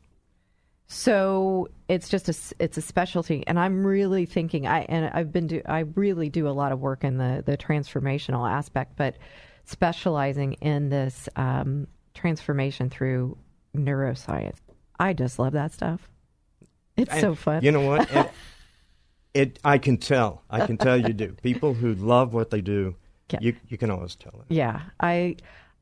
So 0.87 1.69
it's 1.89 2.09
just 2.11 2.29
a 2.29 2.35
it's 2.63 2.77
a 2.77 2.83
specialty, 2.83 3.43
and 3.47 3.59
I'm 3.59 3.87
really 3.87 4.27
thinking 4.27 4.67
I 4.67 4.81
and 4.83 5.11
I've 5.15 5.33
been 5.33 5.47
do 5.47 5.63
I 5.67 5.81
really 5.81 6.29
do 6.29 6.47
a 6.47 6.51
lot 6.53 6.73
of 6.73 6.81
work 6.81 7.05
in 7.05 7.17
the 7.17 7.43
the 7.45 7.57
transformational 7.57 8.49
aspect, 8.49 8.93
but 8.97 9.17
specializing 9.65 10.53
in 10.55 10.91
this 10.91 11.27
um, 11.37 11.87
transformation 12.13 12.91
through 12.91 13.39
neuroscience. 13.75 14.59
I 15.01 15.15
just 15.15 15.39
love 15.39 15.55
that 15.55 15.73
stuff. 15.73 16.09
It's 16.99 17.19
so 17.19 17.35
fun. 17.35 17.65
You 17.65 17.73
know 17.73 17.81
what? 17.89 18.09
It, 19.35 19.51
it. 19.55 19.59
I 19.65 19.79
can 19.79 19.97
tell. 19.97 20.45
I 20.49 20.65
can 20.65 20.77
tell 20.77 20.97
you 20.97 21.13
do. 21.13 21.33
People 21.43 21.75
who 21.75 21.95
love 21.95 22.35
what 22.35 22.51
they 22.51 22.61
do, 22.61 22.95
Yeah. 23.33 23.39
you 23.41 23.57
you 23.69 23.77
can 23.79 23.91
always 23.91 24.15
tell 24.15 24.35
it. 24.35 24.55
Yeah, 24.55 24.83
I 25.01 25.37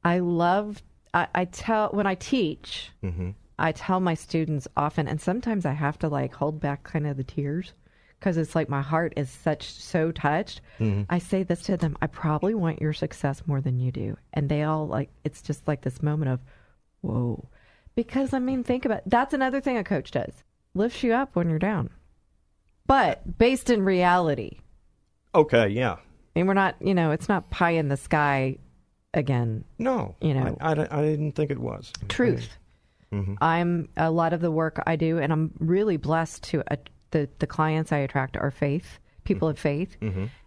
I 0.05 0.19
love 0.19 0.83
I, 1.15 1.29
I 1.35 1.45
tell 1.45 1.91
when 1.91 2.07
I 2.07 2.15
teach, 2.15 2.91
mm-hmm. 3.03 3.31
I 3.59 3.73
tell 3.73 4.01
my 4.01 4.15
students 4.15 4.67
often, 4.77 5.07
and 5.07 5.21
sometimes 5.21 5.67
I 5.67 5.73
have 5.73 5.99
to 6.01 6.09
like 6.09 6.35
hold 6.35 6.61
back 6.61 6.85
kind 6.85 7.07
of 7.07 7.17
the 7.17 7.25
tears 7.25 7.75
because 8.19 8.37
it's 8.37 8.55
like 8.55 8.69
my 8.69 8.81
heart 8.81 9.13
is 9.17 9.31
such 9.31 9.71
so 9.71 10.13
touched. 10.13 10.61
Mm-hmm. 10.79 11.03
I 11.11 11.19
say 11.19 11.43
this 11.43 11.63
to 11.63 11.77
them: 11.77 11.97
I 12.01 12.07
probably 12.07 12.55
want 12.55 12.81
your 12.81 12.93
success 12.93 13.43
more 13.47 13.61
than 13.61 13.79
you 13.79 13.93
do, 13.93 14.17
and 14.33 14.49
they 14.49 14.63
all 14.63 14.87
like 14.87 15.11
it's 15.25 15.43
just 15.43 15.69
like 15.69 15.83
this 15.83 16.03
moment 16.03 16.31
of 16.31 16.41
whoa, 17.03 17.49
because 17.95 18.33
I 18.33 18.39
mean, 18.39 18.65
think 18.65 18.85
about 18.85 19.03
that's 19.07 19.35
another 19.35 19.61
thing 19.61 19.77
a 19.77 19.85
coach 19.85 20.11
does 20.11 20.45
lifts 20.75 21.03
you 21.03 21.13
up 21.13 21.37
when 21.37 21.51
you're 21.51 21.59
down, 21.59 21.91
but 22.87 23.39
based 23.39 23.69
in 23.69 23.85
reality. 23.85 24.59
Okay. 25.35 25.69
Yeah. 25.69 25.95
I 25.95 26.39
mean, 26.39 26.47
we're 26.47 26.55
not, 26.55 26.77
you 26.81 26.95
know, 26.95 27.11
it's 27.11 27.29
not 27.29 27.51
pie 27.51 27.73
in 27.73 27.89
the 27.89 27.97
sky 27.97 28.57
again. 29.15 29.65
No. 29.79 30.17
You 30.21 30.35
know. 30.35 30.57
I, 30.61 30.73
I, 30.73 30.99
I 30.99 31.03
didn't 31.03 31.33
think 31.33 31.51
it 31.51 31.59
was 31.59 31.93
Truth. 32.09 32.57
I'm 33.43 33.91
a 33.97 34.11
lot 34.11 34.33
of 34.33 34.41
the 34.41 34.51
work 34.51 34.83
I 34.87 34.97
do, 34.97 35.19
and 35.19 35.33
I'm 35.33 35.53
really 35.59 35.99
blessed 35.99 36.45
to 36.45 36.63
uh, 36.73 36.77
the 37.11 37.29
the 37.41 37.47
clients 37.47 37.93
I 37.93 37.99
attract 37.99 38.39
are 38.39 38.51
faith 38.51 38.99
people 39.25 39.49
of 39.49 39.59
faith, 39.59 39.97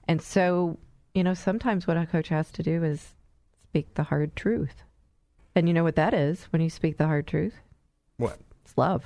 and 0.08 0.22
so 0.22 0.78
you 1.14 1.24
know 1.24 1.34
sometimes 1.34 1.88
what 1.88 1.96
a 1.96 2.06
coach 2.06 2.30
has 2.30 2.52
to 2.52 2.64
do 2.64 2.84
is 2.84 3.14
speak 3.70 3.94
the 3.94 4.04
hard 4.04 4.36
truth, 4.36 4.84
and 5.56 5.68
you 5.68 5.74
know 5.74 5.84
what 5.84 5.96
that 5.96 6.14
is 6.14 6.46
when 6.46 6.62
you 6.62 6.70
speak 6.70 6.98
the 6.98 7.06
hard 7.06 7.28
truth. 7.28 7.54
What? 8.18 8.40
It's 8.64 8.78
love. 8.78 9.04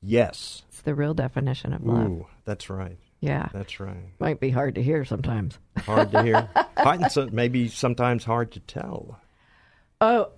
Yes. 0.00 0.62
It's 0.68 0.82
the 0.82 0.94
real 0.94 1.14
definition 1.14 1.72
of 1.72 1.84
love. 1.84 2.06
Ooh, 2.06 2.26
that's 2.44 2.70
right. 2.70 2.98
Yeah. 3.20 3.48
That's 3.52 3.80
right. 3.80 4.12
Might 4.20 4.40
be 4.40 4.50
hard 4.50 4.76
to 4.76 4.82
hear 4.82 5.04
sometimes. 5.04 5.58
Hard 5.78 6.12
to 6.12 6.22
hear. 6.22 6.48
hard, 6.76 7.10
so, 7.10 7.28
maybe 7.32 7.68
sometimes 7.68 8.24
hard 8.24 8.52
to 8.52 8.60
tell. 8.60 9.20
Oh, 10.00 10.30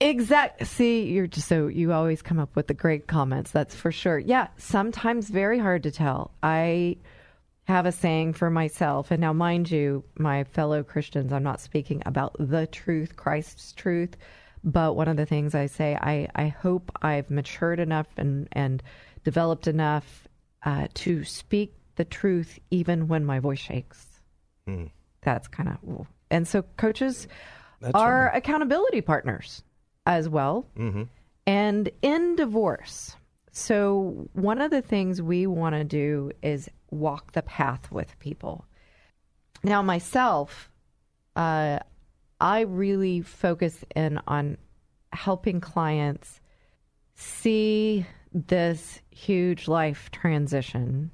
exact. 0.00 0.66
See, 0.66 1.06
you're 1.06 1.26
just 1.26 1.48
so 1.48 1.68
you 1.68 1.92
always 1.92 2.20
come 2.20 2.38
up 2.38 2.54
with 2.54 2.66
the 2.66 2.74
great 2.74 3.06
comments. 3.06 3.50
That's 3.50 3.74
for 3.74 3.90
sure. 3.90 4.18
Yeah, 4.18 4.48
sometimes 4.58 5.30
very 5.30 5.58
hard 5.58 5.84
to 5.84 5.90
tell. 5.90 6.32
I 6.42 6.98
have 7.64 7.86
a 7.86 7.92
saying 7.92 8.34
for 8.34 8.50
myself, 8.50 9.10
and 9.10 9.20
now, 9.20 9.32
mind 9.32 9.70
you, 9.70 10.04
my 10.18 10.44
fellow 10.44 10.82
Christians, 10.82 11.32
I'm 11.32 11.42
not 11.42 11.60
speaking 11.60 12.02
about 12.06 12.34
the 12.38 12.66
truth, 12.66 13.16
Christ's 13.16 13.72
truth, 13.72 14.16
but 14.64 14.96
one 14.96 15.08
of 15.08 15.16
the 15.16 15.26
things 15.26 15.54
I 15.54 15.66
say, 15.66 15.94
I, 15.94 16.28
I 16.34 16.48
hope 16.48 16.90
I've 17.02 17.30
matured 17.30 17.80
enough 17.80 18.06
and 18.16 18.48
and 18.52 18.82
developed 19.24 19.66
enough 19.66 20.28
uh, 20.64 20.88
to 20.94 21.24
speak 21.24 21.74
the 21.98 22.04
truth 22.06 22.58
even 22.70 23.08
when 23.08 23.26
my 23.26 23.38
voice 23.40 23.58
shakes. 23.58 24.06
That's 25.20 25.48
kind 25.48 25.68
of, 25.68 26.06
and 26.30 26.48
so 26.48 26.62
coaches 26.76 27.28
That's 27.80 27.94
are 27.94 28.26
right. 28.26 28.36
accountability 28.38 29.02
partners 29.02 29.62
as 30.06 30.28
well. 30.28 30.66
Mm-hmm. 30.78 31.02
And 31.46 31.90
in 32.02 32.36
divorce, 32.36 33.16
so 33.50 34.28
one 34.32 34.60
of 34.60 34.70
the 34.70 34.82
things 34.82 35.20
we 35.20 35.46
want 35.46 35.74
to 35.74 35.84
do 35.84 36.30
is 36.42 36.70
walk 36.90 37.32
the 37.32 37.42
path 37.42 37.90
with 37.90 38.18
people. 38.18 38.64
Now, 39.62 39.82
myself, 39.82 40.70
uh, 41.34 41.80
I 42.40 42.60
really 42.60 43.22
focus 43.22 43.84
in 43.96 44.20
on 44.26 44.56
helping 45.12 45.60
clients 45.60 46.40
see 47.14 48.06
this 48.32 49.00
huge 49.10 49.66
life 49.66 50.10
transition 50.12 51.10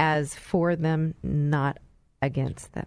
as 0.00 0.34
for 0.34 0.74
them, 0.76 1.14
not 1.22 1.78
against 2.22 2.72
them. 2.72 2.86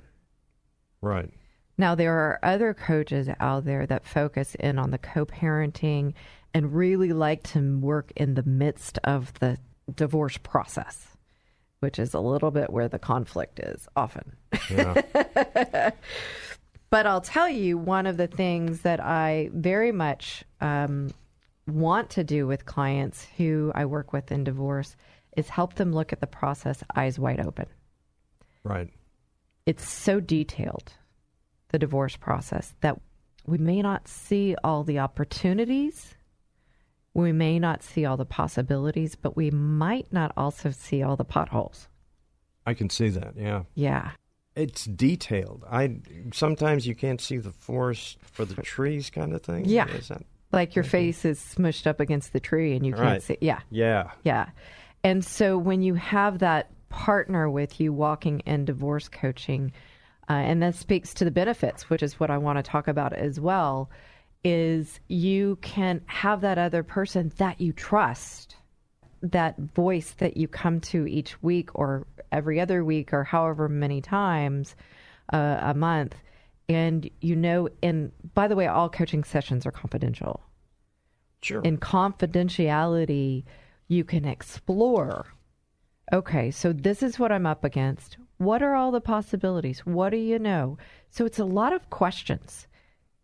Right. 0.99 1.29
Now, 1.77 1.93
there 1.93 2.13
are 2.13 2.39
other 2.41 2.73
coaches 2.73 3.29
out 3.39 3.65
there 3.65 3.85
that 3.85 4.03
focus 4.03 4.55
in 4.55 4.79
on 4.79 4.89
the 4.89 4.97
co 4.97 5.23
parenting 5.25 6.13
and 6.55 6.73
really 6.73 7.13
like 7.13 7.43
to 7.43 7.79
work 7.79 8.11
in 8.15 8.33
the 8.33 8.43
midst 8.43 8.97
of 9.03 9.31
the 9.35 9.59
divorce 9.93 10.37
process, 10.37 11.07
which 11.81 11.99
is 11.99 12.15
a 12.15 12.19
little 12.19 12.49
bit 12.49 12.71
where 12.71 12.87
the 12.87 12.99
conflict 12.99 13.59
is 13.59 13.87
often. 13.95 14.35
Yeah. 14.69 15.91
But 16.89 17.07
I'll 17.07 17.21
tell 17.21 17.49
you, 17.49 17.75
one 17.79 18.05
of 18.05 18.17
the 18.17 18.27
things 18.27 18.81
that 18.81 18.99
I 18.99 19.49
very 19.51 19.91
much 19.91 20.43
um, 20.61 21.09
want 21.65 22.11
to 22.11 22.23
do 22.23 22.45
with 22.45 22.67
clients 22.67 23.25
who 23.35 23.71
I 23.73 23.85
work 23.85 24.13
with 24.13 24.31
in 24.31 24.43
divorce 24.43 24.95
is 25.37 25.49
help 25.49 25.75
them 25.75 25.91
look 25.93 26.13
at 26.13 26.19
the 26.21 26.27
process 26.27 26.83
eyes 26.95 27.17
wide 27.19 27.39
open. 27.39 27.65
right. 28.63 28.89
It's 29.65 29.87
so 29.89 30.19
detailed, 30.19 30.91
the 31.69 31.79
divorce 31.79 32.17
process, 32.17 32.73
that 32.81 32.99
we 33.45 33.57
may 33.57 33.81
not 33.81 34.07
see 34.09 34.55
all 34.61 34.83
the 34.83 34.99
opportunities. 34.99 36.15
We 37.13 37.31
may 37.31 37.59
not 37.59 37.81
see 37.81 38.03
all 38.05 38.17
the 38.17 38.25
possibilities, 38.25 39.15
but 39.15 39.37
we 39.37 39.51
might 39.51 40.11
not 40.11 40.33
also 40.35 40.71
see 40.71 41.01
all 41.01 41.15
the 41.15 41.23
potholes. 41.23 41.87
I 42.65 42.73
can 42.73 42.89
see 42.89 43.07
that. 43.09 43.35
Yeah. 43.37 43.63
Yeah. 43.75 44.11
It's 44.55 44.83
detailed. 44.85 45.63
I 45.69 45.97
sometimes 46.33 46.85
you 46.85 46.93
can't 46.95 47.21
see 47.21 47.37
the 47.37 47.51
forest 47.51 48.17
for 48.21 48.43
the 48.45 48.61
trees, 48.61 49.09
kind 49.09 49.33
of 49.33 49.41
thing. 49.43 49.63
Yeah. 49.65 49.85
That? 49.85 50.23
Like 50.51 50.75
your 50.75 50.83
face 50.83 51.23
is 51.23 51.39
smushed 51.39 51.87
up 51.87 51.99
against 52.01 52.33
the 52.33 52.39
tree 52.41 52.75
and 52.75 52.85
you 52.85 52.91
can't 52.93 53.03
Right. 53.05 53.23
see. 53.23 53.37
Yeah. 53.41 53.61
Yeah. 53.71 54.11
Yeah. 54.23 54.49
And 55.03 55.23
so 55.23 55.57
when 55.57 55.81
you 55.81 55.95
have 55.95 56.39
that 56.39 56.69
partner 56.89 57.49
with 57.49 57.79
you 57.79 57.91
walking 57.91 58.39
in 58.41 58.65
divorce 58.65 59.09
coaching, 59.09 59.71
uh, 60.29 60.33
and 60.33 60.61
that 60.63 60.75
speaks 60.75 61.13
to 61.15 61.25
the 61.25 61.31
benefits, 61.31 61.89
which 61.89 62.03
is 62.03 62.19
what 62.19 62.29
I 62.29 62.37
want 62.37 62.57
to 62.57 62.63
talk 62.63 62.87
about 62.87 63.13
as 63.13 63.39
well, 63.39 63.89
is 64.43 64.99
you 65.07 65.57
can 65.61 66.01
have 66.05 66.41
that 66.41 66.57
other 66.57 66.83
person 66.83 67.31
that 67.37 67.59
you 67.59 67.73
trust, 67.73 68.55
that 69.21 69.57
voice 69.57 70.11
that 70.19 70.37
you 70.37 70.47
come 70.47 70.79
to 70.81 71.07
each 71.07 71.41
week 71.41 71.69
or 71.73 72.05
every 72.31 72.59
other 72.59 72.83
week 72.83 73.13
or 73.13 73.23
however 73.23 73.67
many 73.67 74.01
times 74.01 74.75
uh, 75.31 75.59
a 75.61 75.73
month. 75.73 76.15
And 76.69 77.09
you 77.19 77.35
know, 77.35 77.69
and 77.81 78.11
by 78.33 78.47
the 78.47 78.55
way, 78.55 78.67
all 78.67 78.89
coaching 78.89 79.23
sessions 79.23 79.65
are 79.65 79.71
confidential 79.71 80.41
Sure. 81.41 81.61
in 81.61 81.77
confidentiality, 81.77 83.43
you 83.87 84.03
can 84.03 84.25
explore. 84.25 85.27
Okay, 86.11 86.51
so 86.51 86.73
this 86.73 87.01
is 87.01 87.17
what 87.17 87.31
I'm 87.31 87.45
up 87.45 87.63
against. 87.63 88.17
What 88.37 88.61
are 88.61 88.75
all 88.75 88.91
the 88.91 89.01
possibilities? 89.01 89.79
What 89.85 90.09
do 90.09 90.17
you 90.17 90.37
know? 90.39 90.77
So 91.09 91.25
it's 91.25 91.39
a 91.39 91.45
lot 91.45 91.73
of 91.73 91.89
questions. 91.89 92.67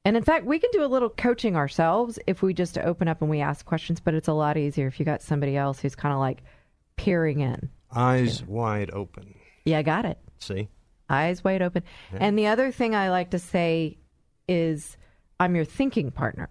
And 0.05 0.15
in 0.15 0.23
fact, 0.23 0.45
we 0.45 0.59
can 0.59 0.69
do 0.71 0.83
a 0.83 0.87
little 0.87 1.09
coaching 1.09 1.55
ourselves 1.57 2.17
if 2.25 2.41
we 2.41 2.53
just 2.53 2.77
open 2.77 3.07
up 3.07 3.21
and 3.21 3.29
we 3.29 3.41
ask 3.41 3.65
questions, 3.65 3.99
but 3.99 4.13
it's 4.13 4.29
a 4.29 4.33
lot 4.33 4.57
easier 4.57 4.87
if 4.87 4.97
you 4.99 5.05
got 5.05 5.21
somebody 5.21 5.57
else 5.57 5.79
who's 5.79 5.95
kind 5.95 6.13
of 6.13 6.19
like 6.19 6.41
peering 6.95 7.41
in. 7.41 7.69
Eyes 7.93 8.43
wide 8.45 8.91
open. 8.91 9.35
Yeah, 9.65 9.79
I 9.79 9.81
got 9.81 10.05
it 10.05 10.17
See. 10.39 10.69
eyes 11.09 11.43
wide 11.43 11.61
open. 11.61 11.83
And 12.13 12.39
the 12.39 12.47
other 12.47 12.71
thing 12.71 12.95
I 12.95 13.09
like 13.09 13.31
to 13.31 13.39
say 13.39 13.97
is 14.47 14.95
I'm 15.39 15.55
your 15.55 15.65
thinking 15.65 16.11
partner. 16.11 16.49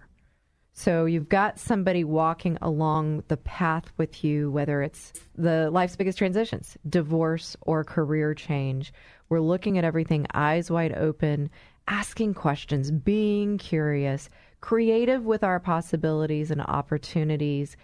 So 0.78 1.06
you've 1.06 1.28
got 1.28 1.58
somebody 1.58 2.04
walking 2.04 2.56
along 2.62 3.24
the 3.26 3.36
path 3.36 3.90
with 3.96 4.22
you, 4.22 4.48
whether 4.52 4.80
it's 4.80 5.12
the 5.36 5.72
life's 5.72 5.96
biggest 5.96 6.18
transitions, 6.18 6.76
divorce 6.88 7.56
or 7.62 7.82
career 7.82 8.32
change. 8.32 8.92
We're 9.28 9.40
looking 9.40 9.76
at 9.76 9.82
everything 9.82 10.28
eyes 10.34 10.70
wide 10.70 10.96
open, 10.96 11.50
asking 11.88 12.34
questions, 12.34 12.92
being 12.92 13.58
curious, 13.58 14.30
creative 14.60 15.24
with 15.24 15.42
our 15.42 15.58
possibilities 15.58 16.52
and 16.52 16.60
opportunities, 16.60 17.76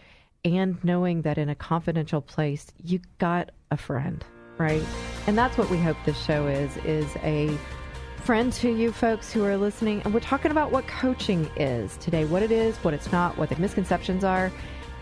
and 0.44 0.78
knowing 0.84 1.22
that 1.22 1.36
in 1.36 1.48
a 1.48 1.56
confidential 1.56 2.20
place, 2.20 2.68
you 2.80 3.00
got 3.18 3.50
a 3.72 3.76
friend, 3.76 4.24
right? 4.56 4.84
And 5.26 5.36
that's 5.36 5.58
what 5.58 5.68
we 5.68 5.78
hope 5.78 5.96
this 6.06 6.24
show 6.24 6.46
is, 6.46 6.76
is 6.84 7.12
a 7.24 7.58
friend 8.24 8.54
to 8.54 8.70
you 8.70 8.90
folks 8.90 9.30
who 9.30 9.44
are 9.44 9.58
listening. 9.58 10.00
And 10.02 10.14
we're 10.14 10.20
talking 10.20 10.50
about 10.50 10.72
what 10.72 10.86
coaching 10.86 11.44
is 11.58 11.94
today, 11.98 12.24
what 12.24 12.42
it 12.42 12.50
is, 12.50 12.74
what 12.78 12.94
it's 12.94 13.12
not, 13.12 13.36
what 13.36 13.50
the 13.50 13.56
misconceptions 13.56 14.24
are. 14.24 14.50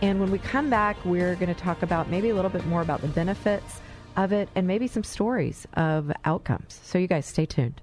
And 0.00 0.18
when 0.18 0.32
we 0.32 0.40
come 0.40 0.68
back, 0.68 0.96
we're 1.04 1.36
going 1.36 1.54
to 1.54 1.60
talk 1.60 1.84
about 1.84 2.10
maybe 2.10 2.30
a 2.30 2.34
little 2.34 2.50
bit 2.50 2.66
more 2.66 2.82
about 2.82 3.00
the 3.00 3.06
benefits 3.06 3.80
of 4.16 4.32
it 4.32 4.48
and 4.56 4.66
maybe 4.66 4.88
some 4.88 5.04
stories 5.04 5.68
of 5.74 6.10
outcomes. 6.24 6.80
So 6.82 6.98
you 6.98 7.06
guys 7.06 7.24
stay 7.24 7.46
tuned. 7.46 7.80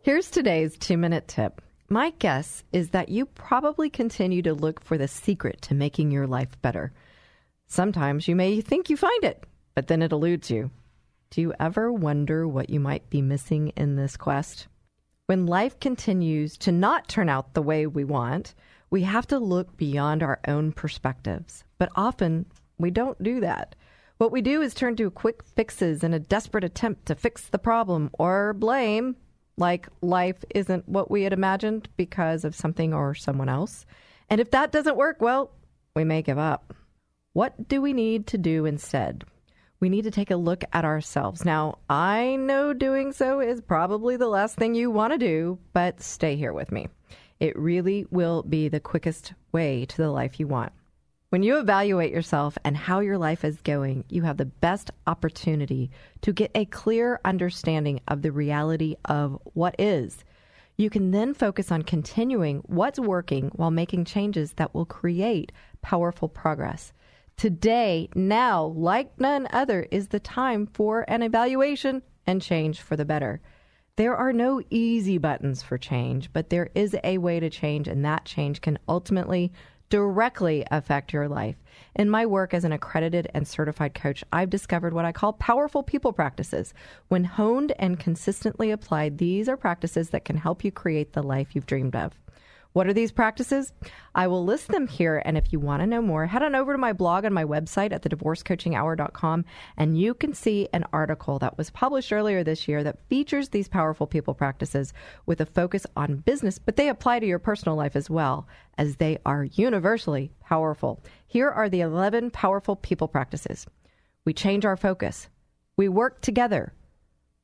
Here's 0.00 0.30
today's 0.30 0.78
two 0.78 0.96
minute 0.96 1.28
tip. 1.28 1.60
My 1.90 2.14
guess 2.18 2.64
is 2.72 2.90
that 2.90 3.10
you 3.10 3.26
probably 3.26 3.90
continue 3.90 4.40
to 4.40 4.54
look 4.54 4.82
for 4.82 4.96
the 4.96 5.06
secret 5.06 5.60
to 5.62 5.74
making 5.74 6.10
your 6.12 6.26
life 6.26 6.60
better. 6.62 6.94
Sometimes 7.66 8.26
you 8.26 8.34
may 8.34 8.62
think 8.62 8.88
you 8.88 8.96
find 8.96 9.22
it, 9.22 9.44
but 9.74 9.88
then 9.88 10.00
it 10.00 10.12
eludes 10.12 10.50
you. 10.50 10.70
Do 11.34 11.40
you 11.40 11.52
ever 11.58 11.92
wonder 11.92 12.46
what 12.46 12.70
you 12.70 12.78
might 12.78 13.10
be 13.10 13.20
missing 13.20 13.70
in 13.70 13.96
this 13.96 14.16
quest? 14.16 14.68
When 15.26 15.46
life 15.46 15.80
continues 15.80 16.56
to 16.58 16.70
not 16.70 17.08
turn 17.08 17.28
out 17.28 17.54
the 17.54 17.62
way 17.62 17.88
we 17.88 18.04
want, 18.04 18.54
we 18.88 19.02
have 19.02 19.26
to 19.26 19.40
look 19.40 19.76
beyond 19.76 20.22
our 20.22 20.38
own 20.46 20.70
perspectives. 20.70 21.64
But 21.76 21.88
often 21.96 22.46
we 22.78 22.92
don't 22.92 23.20
do 23.20 23.40
that. 23.40 23.74
What 24.18 24.30
we 24.30 24.42
do 24.42 24.62
is 24.62 24.74
turn 24.74 24.94
to 24.94 25.10
quick 25.10 25.42
fixes 25.42 26.04
in 26.04 26.14
a 26.14 26.20
desperate 26.20 26.62
attempt 26.62 27.06
to 27.06 27.16
fix 27.16 27.48
the 27.48 27.58
problem 27.58 28.10
or 28.12 28.54
blame, 28.54 29.16
like 29.56 29.88
life 30.02 30.44
isn't 30.54 30.88
what 30.88 31.10
we 31.10 31.24
had 31.24 31.32
imagined 31.32 31.88
because 31.96 32.44
of 32.44 32.54
something 32.54 32.94
or 32.94 33.12
someone 33.12 33.48
else. 33.48 33.86
And 34.30 34.40
if 34.40 34.52
that 34.52 34.70
doesn't 34.70 34.96
work, 34.96 35.20
well, 35.20 35.50
we 35.96 36.04
may 36.04 36.22
give 36.22 36.38
up. 36.38 36.74
What 37.32 37.66
do 37.66 37.82
we 37.82 37.92
need 37.92 38.28
to 38.28 38.38
do 38.38 38.66
instead? 38.66 39.24
We 39.84 39.90
need 39.90 40.04
to 40.04 40.10
take 40.10 40.30
a 40.30 40.36
look 40.36 40.64
at 40.72 40.86
ourselves. 40.86 41.44
Now, 41.44 41.76
I 41.90 42.36
know 42.36 42.72
doing 42.72 43.12
so 43.12 43.40
is 43.40 43.60
probably 43.60 44.16
the 44.16 44.28
last 44.28 44.56
thing 44.56 44.74
you 44.74 44.90
want 44.90 45.12
to 45.12 45.18
do, 45.18 45.58
but 45.74 46.00
stay 46.00 46.36
here 46.36 46.54
with 46.54 46.72
me. 46.72 46.88
It 47.38 47.54
really 47.58 48.06
will 48.10 48.42
be 48.42 48.70
the 48.70 48.80
quickest 48.80 49.34
way 49.52 49.84
to 49.84 49.96
the 49.98 50.10
life 50.10 50.40
you 50.40 50.46
want. 50.46 50.72
When 51.28 51.42
you 51.42 51.58
evaluate 51.58 52.12
yourself 52.12 52.56
and 52.64 52.74
how 52.74 53.00
your 53.00 53.18
life 53.18 53.44
is 53.44 53.60
going, 53.60 54.04
you 54.08 54.22
have 54.22 54.38
the 54.38 54.46
best 54.46 54.90
opportunity 55.06 55.90
to 56.22 56.32
get 56.32 56.50
a 56.54 56.64
clear 56.64 57.20
understanding 57.22 58.00
of 58.08 58.22
the 58.22 58.32
reality 58.32 58.96
of 59.04 59.38
what 59.52 59.74
is. 59.78 60.24
You 60.78 60.88
can 60.88 61.10
then 61.10 61.34
focus 61.34 61.70
on 61.70 61.82
continuing 61.82 62.62
what's 62.64 62.98
working 62.98 63.50
while 63.50 63.70
making 63.70 64.06
changes 64.06 64.54
that 64.54 64.72
will 64.72 64.86
create 64.86 65.52
powerful 65.82 66.30
progress. 66.30 66.94
Today, 67.36 68.08
now, 68.14 68.64
like 68.64 69.18
none 69.20 69.48
other, 69.52 69.86
is 69.90 70.08
the 70.08 70.20
time 70.20 70.66
for 70.66 71.04
an 71.08 71.22
evaluation 71.22 72.02
and 72.26 72.40
change 72.40 72.80
for 72.80 72.96
the 72.96 73.04
better. 73.04 73.40
There 73.96 74.16
are 74.16 74.32
no 74.32 74.62
easy 74.70 75.18
buttons 75.18 75.62
for 75.62 75.76
change, 75.76 76.32
but 76.32 76.50
there 76.50 76.70
is 76.74 76.96
a 77.04 77.18
way 77.18 77.40
to 77.40 77.50
change, 77.50 77.86
and 77.88 78.04
that 78.04 78.24
change 78.24 78.60
can 78.60 78.78
ultimately 78.88 79.52
directly 79.90 80.64
affect 80.70 81.12
your 81.12 81.28
life. 81.28 81.56
In 81.94 82.08
my 82.08 82.24
work 82.24 82.54
as 82.54 82.64
an 82.64 82.72
accredited 82.72 83.30
and 83.34 83.46
certified 83.46 83.94
coach, 83.94 84.24
I've 84.32 84.50
discovered 84.50 84.94
what 84.94 85.04
I 85.04 85.12
call 85.12 85.34
powerful 85.34 85.82
people 85.82 86.12
practices. 86.12 86.72
When 87.08 87.24
honed 87.24 87.72
and 87.78 88.00
consistently 88.00 88.70
applied, 88.70 89.18
these 89.18 89.48
are 89.48 89.56
practices 89.56 90.10
that 90.10 90.24
can 90.24 90.36
help 90.36 90.64
you 90.64 90.72
create 90.72 91.12
the 91.12 91.22
life 91.22 91.54
you've 91.54 91.66
dreamed 91.66 91.94
of. 91.94 92.18
What 92.74 92.88
are 92.88 92.92
these 92.92 93.12
practices? 93.12 93.72
I 94.16 94.26
will 94.26 94.44
list 94.44 94.66
them 94.66 94.88
here. 94.88 95.22
And 95.24 95.38
if 95.38 95.52
you 95.52 95.60
want 95.60 95.80
to 95.82 95.86
know 95.86 96.02
more, 96.02 96.26
head 96.26 96.42
on 96.42 96.56
over 96.56 96.72
to 96.72 96.78
my 96.78 96.92
blog 96.92 97.24
on 97.24 97.32
my 97.32 97.44
website 97.44 97.92
at 97.92 98.02
thedivorcecoachinghour.com 98.02 99.44
and 99.76 99.96
you 99.96 100.12
can 100.12 100.34
see 100.34 100.68
an 100.72 100.84
article 100.92 101.38
that 101.38 101.56
was 101.56 101.70
published 101.70 102.12
earlier 102.12 102.42
this 102.42 102.66
year 102.66 102.82
that 102.82 102.98
features 103.08 103.50
these 103.50 103.68
powerful 103.68 104.08
people 104.08 104.34
practices 104.34 104.92
with 105.24 105.40
a 105.40 105.46
focus 105.46 105.86
on 105.96 106.16
business, 106.16 106.58
but 106.58 106.74
they 106.74 106.88
apply 106.88 107.20
to 107.20 107.26
your 107.26 107.38
personal 107.38 107.76
life 107.76 107.94
as 107.94 108.10
well, 108.10 108.48
as 108.76 108.96
they 108.96 109.18
are 109.24 109.44
universally 109.44 110.32
powerful. 110.40 111.00
Here 111.28 111.48
are 111.48 111.68
the 111.68 111.80
11 111.80 112.32
powerful 112.32 112.74
people 112.74 113.06
practices. 113.06 113.68
We 114.24 114.32
change 114.32 114.64
our 114.64 114.76
focus. 114.76 115.28
We 115.76 115.88
work 115.88 116.22
together. 116.22 116.72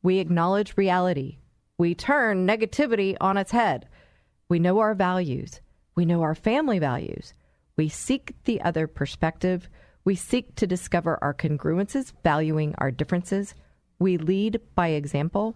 We 0.02 0.18
acknowledge 0.18 0.76
reality. 0.76 1.38
We 1.78 1.94
turn 1.94 2.48
negativity 2.48 3.16
on 3.20 3.36
its 3.36 3.52
head. 3.52 3.86
We 4.50 4.58
know 4.58 4.80
our 4.80 4.94
values. 4.94 5.60
We 5.94 6.04
know 6.04 6.22
our 6.22 6.34
family 6.34 6.80
values. 6.80 7.34
We 7.76 7.88
seek 7.88 8.34
the 8.44 8.60
other 8.60 8.88
perspective. 8.88 9.70
We 10.04 10.16
seek 10.16 10.56
to 10.56 10.66
discover 10.66 11.18
our 11.22 11.32
congruences, 11.32 12.12
valuing 12.24 12.74
our 12.78 12.90
differences. 12.90 13.54
We 14.00 14.18
lead 14.18 14.60
by 14.74 14.88
example. 14.88 15.54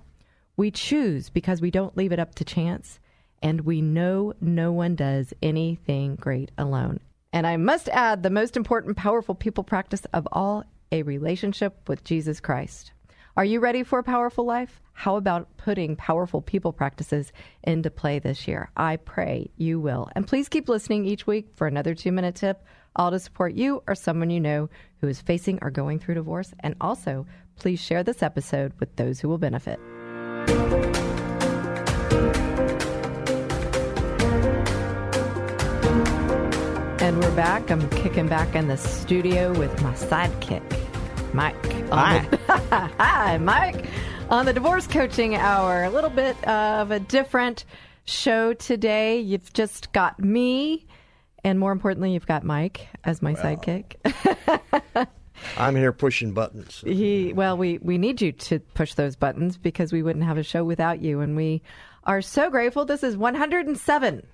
We 0.57 0.71
choose 0.71 1.29
because 1.29 1.61
we 1.61 1.73
don't 1.73 1.97
leave 1.97 2.13
it 2.13 2.21
up 2.21 2.37
to 2.37 2.45
chance. 2.45 3.01
And 3.43 3.63
we 3.63 3.83
know 3.83 4.33
no 4.41 4.71
one 4.71 4.95
does 4.95 5.35
anything 5.43 6.15
great 6.15 6.53
alone. 6.57 7.01
And 7.33 7.49
I 7.49 7.57
must 7.57 7.89
add 7.89 8.23
the 8.23 8.31
most 8.31 8.57
important, 8.57 8.97
powerful 8.97 9.35
people 9.35 9.65
practice 9.65 10.07
of 10.13 10.29
all 10.31 10.63
a 10.93 11.03
relationship 11.03 11.89
with 11.89 12.05
Jesus 12.05 12.39
Christ. 12.39 12.93
Are 13.37 13.45
you 13.45 13.59
ready 13.59 13.83
for 13.83 13.99
a 13.99 14.05
powerful 14.05 14.45
life? 14.45 14.81
How 14.93 15.17
about 15.17 15.57
putting 15.57 15.97
powerful 15.97 16.41
people 16.41 16.73
practices 16.73 17.33
into 17.65 17.91
play 17.91 18.21
this 18.21 18.47
year? 18.47 18.71
I 18.77 18.95
pray 18.95 19.51
you 19.57 19.81
will. 19.81 20.09
And 20.15 20.25
please 20.25 20.49
keep 20.49 20.69
listening 20.69 21.05
each 21.05 21.27
week 21.27 21.49
for 21.57 21.67
another 21.67 21.97
two 21.97 22.13
minute 22.13 22.37
tip, 22.37 22.65
all 22.95 23.11
to 23.11 23.19
support 23.19 23.55
you 23.55 23.83
or 23.89 23.97
someone 23.97 24.31
you 24.31 24.39
know 24.39 24.71
who 25.01 25.09
is 25.09 25.21
facing 25.21 25.59
or 25.63 25.73
going 25.73 25.99
through 25.99 26.15
divorce. 26.15 26.55
And 26.61 26.77
also, 26.81 27.27
please 27.57 27.81
share 27.81 28.05
this 28.05 28.23
episode 28.23 28.73
with 28.79 28.95
those 28.95 29.19
who 29.19 29.29
will 29.29 29.39
benefit. 29.39 29.81
And 37.01 37.21
we're 37.21 37.35
back. 37.35 37.69
I'm 37.71 37.91
kicking 37.91 38.29
back 38.29 38.55
in 38.55 38.69
the 38.69 38.77
studio 38.77 39.53
with 39.59 39.83
my 39.83 39.93
sidekick, 39.95 40.63
Mike. 41.35 41.89
Hi. 41.91 42.19
Hi, 43.01 43.39
Mike. 43.39 43.87
On 44.31 44.47
the 44.47 44.53
Divorce 44.53 44.87
Coaching 44.87 45.35
Hour, 45.35 45.83
a 45.83 45.91
little 45.91 46.09
bit 46.09 46.37
of 46.47 46.93
a 46.93 47.01
different 47.01 47.65
show 48.05 48.53
today. 48.53 49.19
You've 49.19 49.53
just 49.53 49.93
got 49.93 50.21
me, 50.21 50.87
and 51.43 51.59
more 51.59 51.73
importantly, 51.73 52.13
you've 52.13 52.29
got 52.29 52.45
Mike 52.45 52.87
as 53.03 53.21
my 53.21 53.35
sidekick. 53.35 53.97
I'm 55.57 55.75
here 55.75 55.93
pushing 55.93 56.35
buttons. 56.35 56.85
He, 56.87 57.33
well, 57.33 57.57
we, 57.57 57.79
we 57.79 57.99
need 57.99 58.23
you 58.23 58.31
to 58.31 58.61
push 58.61 58.95
those 58.95 59.17
buttons 59.17 59.59
because 59.59 59.93
we 59.93 60.05
wouldn't 60.05 60.25
have 60.25 60.39
a 60.39 60.45
show 60.45 60.63
without 60.63 61.03
you. 61.03 61.19
And 61.19 61.35
we 61.35 61.63
are 62.05 62.23
so 62.23 62.49
grateful. 62.49 62.85
This 62.85 63.03
is 63.03 63.17
107. 63.17 64.25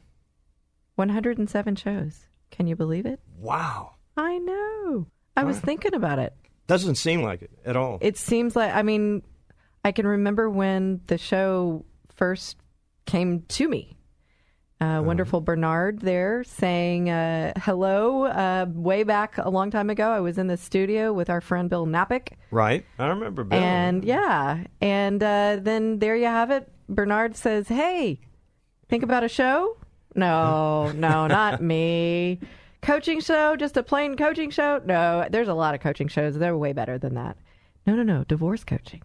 107 0.96 1.76
shows. 1.76 2.26
Can 2.50 2.66
you 2.66 2.76
believe 2.76 3.06
it? 3.06 3.20
Wow. 3.38 3.92
I 4.18 4.36
know. 4.36 5.06
I 5.34 5.44
was 5.44 5.58
thinking 5.58 5.94
about 5.94 6.18
it. 6.18 6.34
Doesn't 6.70 6.94
seem 6.94 7.20
like 7.20 7.42
it 7.42 7.50
at 7.64 7.76
all. 7.76 7.98
It 8.00 8.16
seems 8.16 8.54
like, 8.54 8.72
I 8.72 8.82
mean, 8.82 9.24
I 9.84 9.90
can 9.90 10.06
remember 10.06 10.48
when 10.48 11.00
the 11.08 11.18
show 11.18 11.84
first 12.14 12.58
came 13.06 13.42
to 13.48 13.68
me. 13.68 13.96
Uh, 14.80 15.02
wonderful 15.04 15.40
Bernard 15.40 15.98
there 15.98 16.44
saying 16.44 17.10
uh, 17.10 17.54
hello. 17.56 18.26
Uh, 18.26 18.66
way 18.68 19.02
back 19.02 19.36
a 19.38 19.50
long 19.50 19.72
time 19.72 19.90
ago, 19.90 20.10
I 20.10 20.20
was 20.20 20.38
in 20.38 20.46
the 20.46 20.56
studio 20.56 21.12
with 21.12 21.28
our 21.28 21.40
friend 21.40 21.68
Bill 21.68 21.86
Napick. 21.86 22.34
right? 22.52 22.86
I 23.00 23.08
remember 23.08 23.42
Bill. 23.42 23.58
And 23.58 24.04
yeah, 24.04 24.62
and 24.80 25.20
uh, 25.20 25.58
then 25.60 25.98
there 25.98 26.14
you 26.14 26.26
have 26.26 26.52
it. 26.52 26.70
Bernard 26.88 27.36
says, 27.36 27.66
"Hey, 27.66 28.20
think 28.88 29.02
about 29.02 29.24
a 29.24 29.28
show? 29.28 29.76
No, 30.14 30.92
no, 30.92 31.26
not 31.26 31.60
me. 31.60 32.38
Coaching 32.82 33.20
show? 33.20 33.56
Just 33.56 33.76
a 33.76 33.82
plain 33.82 34.16
coaching 34.16 34.50
show? 34.50 34.80
No, 34.84 35.26
there's 35.30 35.48
a 35.48 35.54
lot 35.54 35.74
of 35.74 35.80
coaching 35.80 36.08
shows. 36.08 36.38
They're 36.38 36.56
way 36.56 36.72
better 36.72 36.98
than 36.98 37.14
that. 37.14 37.36
No, 37.86 37.94
no, 37.94 38.02
no, 38.02 38.24
divorce 38.24 38.64
coaching." 38.64 39.02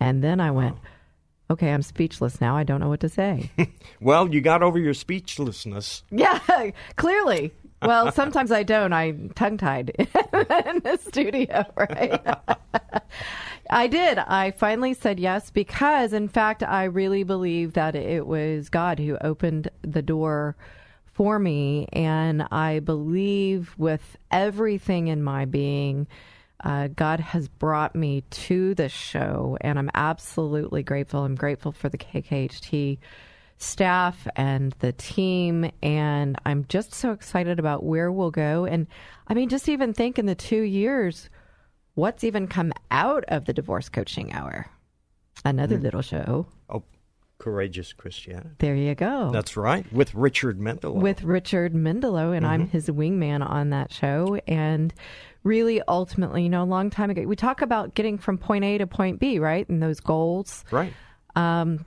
And 0.00 0.22
then 0.22 0.40
I 0.40 0.50
went, 0.50 0.76
oh. 0.76 1.52
"Okay, 1.54 1.72
I'm 1.72 1.82
speechless 1.82 2.40
now. 2.40 2.56
I 2.56 2.64
don't 2.64 2.80
know 2.80 2.88
what 2.88 3.00
to 3.00 3.08
say." 3.08 3.50
well, 4.00 4.32
you 4.32 4.40
got 4.40 4.62
over 4.62 4.78
your 4.78 4.94
speechlessness. 4.94 6.02
Yeah, 6.10 6.38
clearly. 6.96 7.52
Well, 7.82 8.10
sometimes 8.10 8.50
I 8.50 8.62
don't. 8.62 8.92
I'm 8.92 9.30
tongue 9.30 9.58
tied 9.58 9.90
in 9.98 10.06
the 10.80 10.98
studio, 11.06 11.64
right? 11.76 12.20
I 13.68 13.86
did. 13.86 14.18
I 14.18 14.52
finally 14.52 14.94
said 14.94 15.20
yes 15.20 15.50
because, 15.50 16.12
in 16.12 16.28
fact, 16.28 16.62
I 16.62 16.84
really 16.84 17.22
believe 17.22 17.74
that 17.74 17.94
it 17.94 18.26
was 18.26 18.70
God 18.70 18.98
who 18.98 19.18
opened 19.18 19.68
the 19.82 20.02
door 20.02 20.56
for 21.16 21.38
me. 21.38 21.86
And 21.94 22.46
I 22.50 22.80
believe 22.80 23.74
with 23.78 24.18
everything 24.30 25.08
in 25.08 25.22
my 25.22 25.46
being, 25.46 26.06
uh, 26.62 26.88
God 26.88 27.20
has 27.20 27.48
brought 27.48 27.96
me 27.96 28.22
to 28.30 28.74
this 28.74 28.92
show, 28.92 29.56
and 29.62 29.78
I'm 29.78 29.90
absolutely 29.94 30.82
grateful. 30.82 31.24
I'm 31.24 31.34
grateful 31.34 31.72
for 31.72 31.88
the 31.88 31.98
KKHT 31.98 32.98
staff 33.56 34.28
and 34.36 34.72
the 34.80 34.92
team, 34.92 35.70
and 35.82 36.38
I'm 36.44 36.66
just 36.68 36.92
so 36.92 37.12
excited 37.12 37.58
about 37.58 37.82
where 37.82 38.12
we'll 38.12 38.30
go. 38.30 38.66
And 38.66 38.86
I 39.26 39.34
mean, 39.34 39.48
just 39.48 39.70
even 39.70 39.94
think 39.94 40.18
in 40.18 40.26
the 40.26 40.34
two 40.34 40.62
years, 40.62 41.30
what's 41.94 42.24
even 42.24 42.46
come 42.46 42.72
out 42.90 43.24
of 43.28 43.46
the 43.46 43.54
Divorce 43.54 43.88
Coaching 43.88 44.32
Hour? 44.34 44.66
Another 45.44 45.78
little 45.78 46.02
show. 46.02 46.46
Courageous 47.46 47.92
Christianity. 47.92 48.56
There 48.58 48.74
you 48.74 48.96
go. 48.96 49.30
That's 49.30 49.56
right. 49.56 49.86
With 49.92 50.12
Richard 50.16 50.58
Mendelow. 50.58 50.94
with 50.94 51.22
Richard 51.22 51.74
Mendelow, 51.74 52.36
and 52.36 52.44
I'm 52.44 52.66
his 52.66 52.88
wingman 52.88 53.48
on 53.48 53.70
that 53.70 53.92
show. 53.92 54.40
And 54.48 54.92
really, 55.44 55.80
ultimately, 55.86 56.42
you 56.42 56.48
know, 56.48 56.64
a 56.64 56.66
long 56.66 56.90
time 56.90 57.08
ago, 57.08 57.22
we 57.22 57.36
talk 57.36 57.62
about 57.62 57.94
getting 57.94 58.18
from 58.18 58.36
point 58.36 58.64
A 58.64 58.78
to 58.78 58.88
point 58.88 59.20
B, 59.20 59.38
right? 59.38 59.68
And 59.68 59.80
those 59.80 60.00
goals. 60.00 60.64
right. 60.72 60.92
Um, 61.36 61.84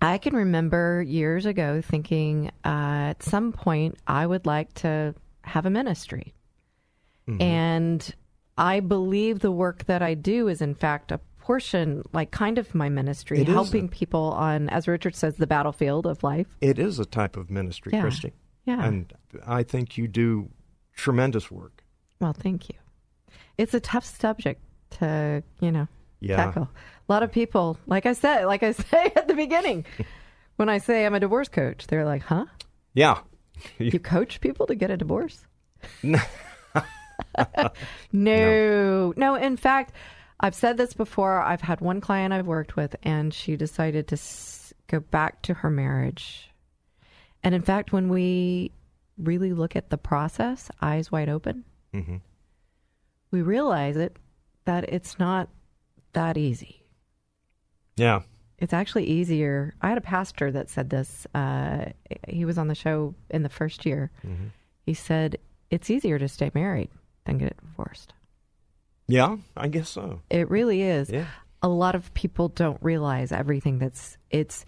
I 0.00 0.18
can 0.18 0.36
remember 0.36 1.02
years 1.02 1.46
ago 1.46 1.82
thinking 1.82 2.52
uh, 2.64 3.10
at 3.10 3.24
some 3.24 3.52
point 3.52 3.98
I 4.06 4.24
would 4.24 4.46
like 4.46 4.72
to 4.74 5.16
have 5.42 5.66
a 5.66 5.70
ministry. 5.70 6.32
And 7.40 8.14
I 8.56 8.80
believe 8.80 9.40
the 9.40 9.50
work 9.50 9.86
that 9.86 10.00
I 10.02 10.14
do 10.14 10.46
is, 10.48 10.60
in 10.62 10.74
fact, 10.74 11.10
a 11.12 11.20
portion, 11.50 12.04
like 12.12 12.30
kind 12.30 12.58
of 12.58 12.72
my 12.76 12.88
ministry, 12.88 13.40
It 13.40 13.48
helping 13.48 13.86
a- 13.86 13.88
people 13.88 14.32
on, 14.34 14.68
as 14.68 14.86
Richard 14.86 15.16
says, 15.16 15.34
the 15.34 15.48
battlefield 15.48 16.06
of 16.06 16.22
life. 16.22 16.46
It 16.60 16.78
is 16.78 17.00
a 17.00 17.04
type 17.04 17.36
of 17.36 17.50
ministry, 17.50 17.90
Yeah. 17.92 18.02
Christy. 18.02 18.32
Yeah. 18.66 18.84
And 18.84 19.12
I 19.44 19.64
think 19.64 19.98
you 19.98 20.06
do 20.06 20.48
tremendous 20.94 21.50
work. 21.50 21.82
Well, 22.20 22.32
thank 22.34 22.68
you. 22.68 22.76
It's 23.58 23.74
a 23.74 23.80
tough 23.80 24.04
subject 24.04 24.60
to, 25.00 25.42
you 25.60 25.72
know, 25.72 25.88
Yeah. 26.20 26.36
tackle. 26.36 26.68
A 27.08 27.12
lot 27.12 27.24
of 27.24 27.32
people, 27.32 27.76
like 27.88 28.06
I 28.06 28.12
said, 28.12 28.44
like 28.44 28.62
I 28.62 28.70
say 28.90 29.10
at 29.16 29.26
the 29.26 29.34
beginning, 29.34 29.84
when 30.54 30.68
I 30.68 30.78
say 30.78 31.04
I'm 31.04 31.14
a 31.16 31.20
divorce 31.20 31.48
coach, 31.48 31.88
they're 31.88 32.04
like, 32.04 32.22
"Huh? 32.22 32.44
Yeah. 32.94 33.18
You 33.78 33.98
coach 33.98 34.40
people 34.40 34.66
to 34.68 34.76
get 34.76 34.90
a 34.92 34.96
divorce?" 34.96 35.44
no, 36.04 36.20
no. 38.12 39.12
no, 39.16 39.34
In 39.34 39.56
fact, 39.56 39.92
I've 40.40 40.54
said 40.54 40.76
this 40.78 40.94
before. 40.94 41.40
I've 41.42 41.60
had 41.60 41.80
one 41.80 42.00
client 42.00 42.32
I've 42.32 42.46
worked 42.46 42.74
with, 42.76 42.96
and 43.02 43.32
she 43.32 43.56
decided 43.56 44.08
to 44.08 44.14
s- 44.14 44.72
go 44.86 45.00
back 45.00 45.42
to 45.42 45.54
her 45.54 45.68
marriage. 45.70 46.50
And 47.42 47.54
in 47.54 47.62
fact, 47.62 47.92
when 47.92 48.08
we 48.08 48.72
really 49.18 49.52
look 49.52 49.76
at 49.76 49.90
the 49.90 49.98
process, 49.98 50.70
eyes 50.80 51.12
wide 51.12 51.28
open, 51.28 51.64
we 53.30 53.42
realize 53.42 53.96
it 53.96 54.16
that 54.64 54.84
it's 54.88 55.18
not 55.18 55.48
that 56.14 56.36
easy. 56.38 56.82
Yeah. 57.96 58.22
It's 58.58 58.72
actually 58.72 59.04
easier. 59.06 59.74
I 59.80 59.88
had 59.88 59.98
a 59.98 60.02
pastor 60.02 60.50
that 60.52 60.68
said 60.70 60.90
this. 60.90 61.26
Uh, 61.34 61.86
he 62.28 62.44
was 62.44 62.58
on 62.58 62.68
the 62.68 62.74
show 62.74 63.14
in 63.30 63.42
the 63.42 63.48
first 63.48 63.84
year. 63.86 64.10
He 64.84 64.94
said 64.94 65.36
it's 65.70 65.90
easier 65.90 66.18
to 66.18 66.28
stay 66.28 66.50
married 66.54 66.90
than 67.24 67.38
get 67.38 67.56
divorced. 67.60 68.12
Yeah, 69.10 69.36
I 69.56 69.68
guess 69.68 69.88
so. 69.88 70.20
It 70.30 70.50
really 70.50 70.82
is. 70.82 71.10
Yeah. 71.10 71.26
A 71.62 71.68
lot 71.68 71.94
of 71.94 72.12
people 72.14 72.48
don't 72.48 72.78
realize 72.82 73.32
everything 73.32 73.78
that's 73.78 74.16
it's 74.30 74.64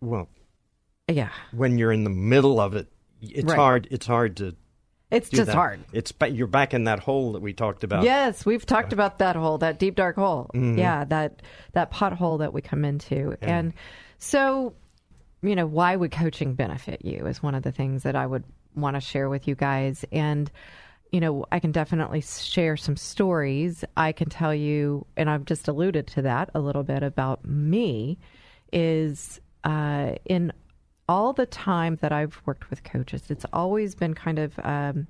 Well, 0.00 0.28
yeah. 1.08 1.30
when 1.52 1.78
you're 1.78 1.92
in 1.92 2.04
the 2.04 2.10
middle 2.10 2.60
of 2.60 2.74
it, 2.74 2.88
it's 3.20 3.44
Right. 3.44 3.56
hard 3.58 3.88
it's 3.90 4.06
hard 4.06 4.36
to 4.36 4.54
It's 5.10 5.30
just 5.30 5.46
that. 5.46 5.54
hard. 5.54 5.80
It's 5.92 6.12
you're 6.30 6.46
back 6.46 6.74
in 6.74 6.84
that 6.84 7.00
hole 7.00 7.32
that 7.32 7.42
we 7.42 7.52
talked 7.52 7.82
about. 7.84 8.04
Yes, 8.04 8.44
we've 8.46 8.64
talked 8.66 8.92
about 8.92 9.18
that 9.18 9.34
hole, 9.36 9.58
that 9.58 9.78
deep 9.78 9.96
dark 9.96 10.16
hole. 10.16 10.50
Mm-hmm. 10.54 10.78
Yeah, 10.78 11.04
that 11.04 11.42
that 11.72 11.90
pothole 11.92 12.38
that 12.40 12.52
we 12.52 12.60
come 12.60 12.84
into. 12.84 13.36
And 13.40 13.72
so, 14.18 14.74
you 15.42 15.56
know, 15.56 15.66
why 15.66 15.96
would 15.96 16.10
coaching 16.12 16.54
benefit 16.54 17.04
you 17.04 17.26
is 17.26 17.42
one 17.42 17.54
of 17.54 17.62
the 17.62 17.72
things 17.72 18.02
that 18.04 18.14
I 18.16 18.26
would 18.26 18.44
want 18.74 18.94
to 18.94 19.00
share 19.00 19.28
with 19.28 19.48
you 19.48 19.54
guys. 19.54 20.04
And 20.12 20.50
you 21.12 21.20
know, 21.20 21.44
I 21.52 21.60
can 21.60 21.72
definitely 21.72 22.20
share 22.20 22.76
some 22.76 22.96
stories. 22.96 23.84
I 23.96 24.12
can 24.12 24.28
tell 24.28 24.54
you, 24.54 25.06
and 25.16 25.30
I've 25.30 25.44
just 25.44 25.68
alluded 25.68 26.06
to 26.08 26.22
that 26.22 26.50
a 26.54 26.60
little 26.60 26.82
bit 26.82 27.02
about 27.02 27.44
me, 27.44 28.18
is 28.72 29.40
uh, 29.64 30.12
in 30.24 30.52
all 31.08 31.32
the 31.32 31.46
time 31.46 31.96
that 32.00 32.12
I've 32.12 32.40
worked 32.46 32.70
with 32.70 32.82
coaches, 32.82 33.22
it's 33.28 33.46
always 33.52 33.94
been 33.94 34.14
kind 34.14 34.38
of, 34.38 34.58
um, 34.64 35.06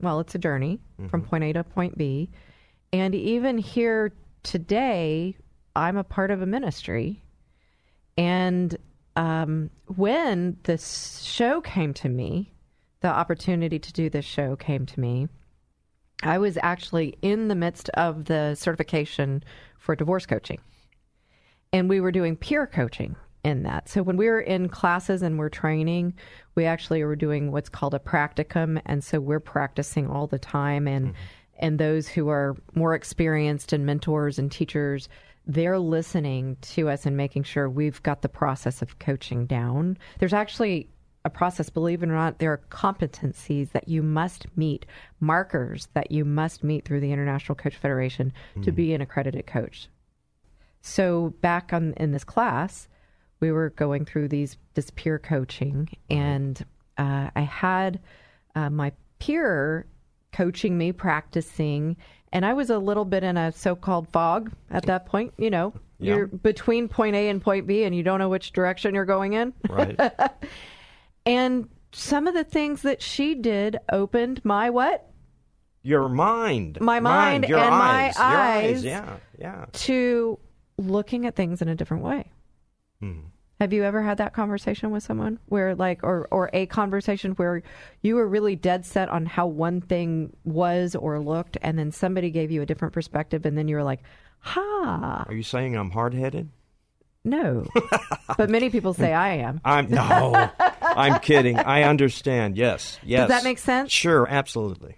well, 0.00 0.20
it's 0.20 0.34
a 0.34 0.38
journey 0.38 0.78
from 1.08 1.22
point 1.22 1.44
A 1.44 1.52
to 1.54 1.64
point 1.64 1.98
B. 1.98 2.30
And 2.92 3.14
even 3.14 3.58
here 3.58 4.12
today, 4.42 5.36
I'm 5.74 5.96
a 5.96 6.04
part 6.04 6.30
of 6.30 6.42
a 6.42 6.46
ministry. 6.46 7.22
And 8.16 8.76
um, 9.16 9.70
when 9.96 10.56
this 10.62 11.22
show 11.22 11.60
came 11.60 11.94
to 11.94 12.08
me, 12.08 12.51
the 13.02 13.08
opportunity 13.08 13.78
to 13.78 13.92
do 13.92 14.08
this 14.08 14.24
show 14.24 14.56
came 14.56 14.86
to 14.86 15.00
me. 15.00 15.28
I 16.22 16.38
was 16.38 16.56
actually 16.62 17.18
in 17.20 17.48
the 17.48 17.54
midst 17.54 17.88
of 17.90 18.26
the 18.26 18.54
certification 18.54 19.42
for 19.78 19.96
divorce 19.96 20.24
coaching. 20.24 20.60
And 21.72 21.88
we 21.88 22.00
were 22.00 22.12
doing 22.12 22.36
peer 22.36 22.66
coaching 22.66 23.16
in 23.44 23.64
that. 23.64 23.88
So 23.88 24.02
when 24.02 24.16
we 24.16 24.28
were 24.28 24.40
in 24.40 24.68
classes 24.68 25.22
and 25.22 25.38
we're 25.38 25.48
training, 25.48 26.14
we 26.54 26.64
actually 26.64 27.02
were 27.02 27.16
doing 27.16 27.50
what's 27.50 27.68
called 27.68 27.94
a 27.94 27.98
practicum. 27.98 28.80
And 28.86 29.02
so 29.02 29.18
we're 29.18 29.40
practicing 29.40 30.06
all 30.06 30.28
the 30.28 30.38
time. 30.38 30.86
And, 30.86 31.08
mm-hmm. 31.08 31.16
and 31.58 31.78
those 31.78 32.06
who 32.06 32.28
are 32.28 32.56
more 32.74 32.94
experienced 32.94 33.72
and 33.72 33.84
mentors 33.84 34.38
and 34.38 34.52
teachers, 34.52 35.08
they're 35.46 35.78
listening 35.78 36.56
to 36.60 36.88
us 36.88 37.04
and 37.04 37.16
making 37.16 37.42
sure 37.42 37.68
we've 37.68 38.02
got 38.04 38.22
the 38.22 38.28
process 38.28 38.80
of 38.80 39.00
coaching 39.00 39.46
down. 39.46 39.98
There's 40.20 40.34
actually 40.34 40.88
a 41.24 41.30
process, 41.30 41.70
believe 41.70 42.02
it 42.02 42.08
or 42.08 42.12
not, 42.14 42.38
there 42.38 42.52
are 42.52 42.60
competencies 42.70 43.70
that 43.72 43.88
you 43.88 44.02
must 44.02 44.46
meet, 44.56 44.86
markers 45.20 45.88
that 45.94 46.10
you 46.10 46.24
must 46.24 46.64
meet 46.64 46.84
through 46.84 47.00
the 47.00 47.12
International 47.12 47.54
Coach 47.54 47.76
Federation 47.76 48.32
to 48.62 48.72
be 48.72 48.92
an 48.92 49.00
accredited 49.00 49.46
coach. 49.46 49.88
So 50.80 51.32
back 51.40 51.72
on 51.72 51.94
in 51.96 52.10
this 52.10 52.24
class, 52.24 52.88
we 53.40 53.52
were 53.52 53.70
going 53.70 54.04
through 54.04 54.28
these 54.28 54.56
this 54.74 54.90
peer 54.90 55.18
coaching, 55.18 55.88
and 56.10 56.64
uh, 56.98 57.30
I 57.36 57.40
had 57.42 58.00
uh, 58.54 58.70
my 58.70 58.92
peer 59.20 59.86
coaching 60.32 60.76
me, 60.76 60.90
practicing, 60.92 61.96
and 62.32 62.44
I 62.44 62.52
was 62.54 62.70
a 62.70 62.78
little 62.78 63.04
bit 63.04 63.22
in 63.22 63.36
a 63.36 63.52
so-called 63.52 64.08
fog 64.08 64.50
at 64.70 64.86
that 64.86 65.06
point. 65.06 65.34
You 65.38 65.50
know, 65.50 65.72
Yeah. 66.00 66.16
you're 66.16 66.26
between 66.26 66.88
point 66.88 67.14
A 67.14 67.28
and 67.28 67.40
point 67.40 67.66
B, 67.68 67.84
and 67.84 67.94
you 67.94 68.02
don't 68.02 68.18
know 68.18 68.28
which 68.28 68.52
direction 68.52 68.94
you're 68.94 69.04
going 69.04 69.34
in. 69.34 69.52
Right. 69.68 69.96
And 71.24 71.68
some 71.92 72.26
of 72.26 72.34
the 72.34 72.44
things 72.44 72.82
that 72.82 73.02
she 73.02 73.34
did 73.34 73.78
opened 73.90 74.44
my 74.44 74.70
what? 74.70 75.08
your 75.82 76.08
mind. 76.08 76.80
My 76.80 77.00
mind 77.00 77.48
your 77.48 77.58
and 77.58 77.70
my 77.70 78.06
eyes. 78.06 78.16
Your 78.16 78.24
eyes. 78.24 78.74
eyes. 78.76 78.84
Yeah. 78.84 79.16
Yeah. 79.38 79.64
To 79.72 80.38
looking 80.78 81.26
at 81.26 81.36
things 81.36 81.60
in 81.60 81.68
a 81.68 81.74
different 81.74 82.02
way. 82.02 82.30
Hmm. 83.00 83.20
Have 83.60 83.72
you 83.72 83.84
ever 83.84 84.02
had 84.02 84.18
that 84.18 84.32
conversation 84.32 84.90
with 84.90 85.04
someone 85.04 85.38
where 85.46 85.76
like 85.76 86.02
or 86.02 86.26
or 86.32 86.50
a 86.52 86.66
conversation 86.66 87.32
where 87.32 87.62
you 88.00 88.16
were 88.16 88.26
really 88.26 88.56
dead 88.56 88.84
set 88.84 89.08
on 89.08 89.24
how 89.24 89.46
one 89.46 89.80
thing 89.80 90.34
was 90.44 90.96
or 90.96 91.20
looked 91.20 91.56
and 91.62 91.78
then 91.78 91.92
somebody 91.92 92.30
gave 92.30 92.50
you 92.50 92.62
a 92.62 92.66
different 92.66 92.92
perspective 92.92 93.46
and 93.46 93.56
then 93.56 93.68
you 93.68 93.76
were 93.76 93.84
like, 93.84 94.00
"Ha, 94.40 95.24
Are 95.28 95.34
you 95.34 95.44
saying 95.44 95.76
I'm 95.76 95.90
hard 95.90 96.14
headed? 96.14 96.48
no." 97.22 97.64
but 98.36 98.50
many 98.50 98.68
people 98.68 98.94
say 98.94 99.12
I 99.12 99.34
am. 99.34 99.60
I'm 99.64 99.88
no. 99.88 100.50
I'm 100.96 101.20
kidding. 101.20 101.58
I 101.58 101.82
understand. 101.84 102.56
Yes. 102.56 102.98
Yes. 103.02 103.20
Does 103.20 103.28
that 103.28 103.44
make 103.44 103.58
sense? 103.58 103.90
Sure. 103.92 104.26
Absolutely. 104.28 104.96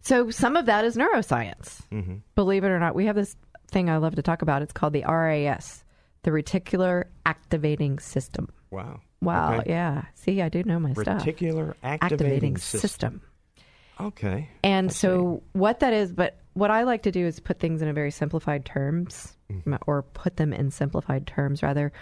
So 0.00 0.30
some 0.30 0.56
of 0.56 0.66
that 0.66 0.84
is 0.84 0.96
neuroscience. 0.96 1.80
Mm-hmm. 1.92 2.16
Believe 2.34 2.64
it 2.64 2.68
or 2.68 2.78
not, 2.80 2.94
we 2.94 3.06
have 3.06 3.16
this 3.16 3.36
thing 3.70 3.88
I 3.88 3.98
love 3.98 4.16
to 4.16 4.22
talk 4.22 4.42
about. 4.42 4.62
It's 4.62 4.72
called 4.72 4.92
the 4.92 5.04
RAS, 5.06 5.84
the 6.24 6.30
Reticular 6.30 7.04
Activating 7.24 7.98
System. 8.00 8.48
Wow. 8.70 9.00
Wow, 9.20 9.60
Okay. 9.60 9.70
yeah. 9.70 10.02
See, 10.14 10.42
I 10.42 10.48
do 10.48 10.64
know 10.64 10.80
my 10.80 10.92
stuff. 10.94 11.22
Reticular 11.22 11.74
activating, 11.84 12.56
system. 12.56 12.80
system. 12.80 13.20
Okay. 14.00 14.48
And 14.64 14.90
I 14.90 14.92
so 14.92 15.42
what 15.52 15.80
that 15.80 15.92
is, 15.92 16.12
but 16.12 16.38
what 16.54 16.70
I 16.72 16.82
like 16.82 17.02
to 17.04 17.12
do 17.12 17.24
is 17.24 17.38
put 17.38 17.60
things 17.60 17.82
in 17.82 17.88
a 17.88 17.92
very 17.92 18.10
simplified 18.10 18.64
terms 18.64 19.36
Mm-hmm. 19.52 19.74
or 19.86 20.00
put 20.02 20.38
them 20.38 20.54
in 20.54 20.70
simplified 20.70 21.26
terms 21.26 21.62
rather. 21.62 21.92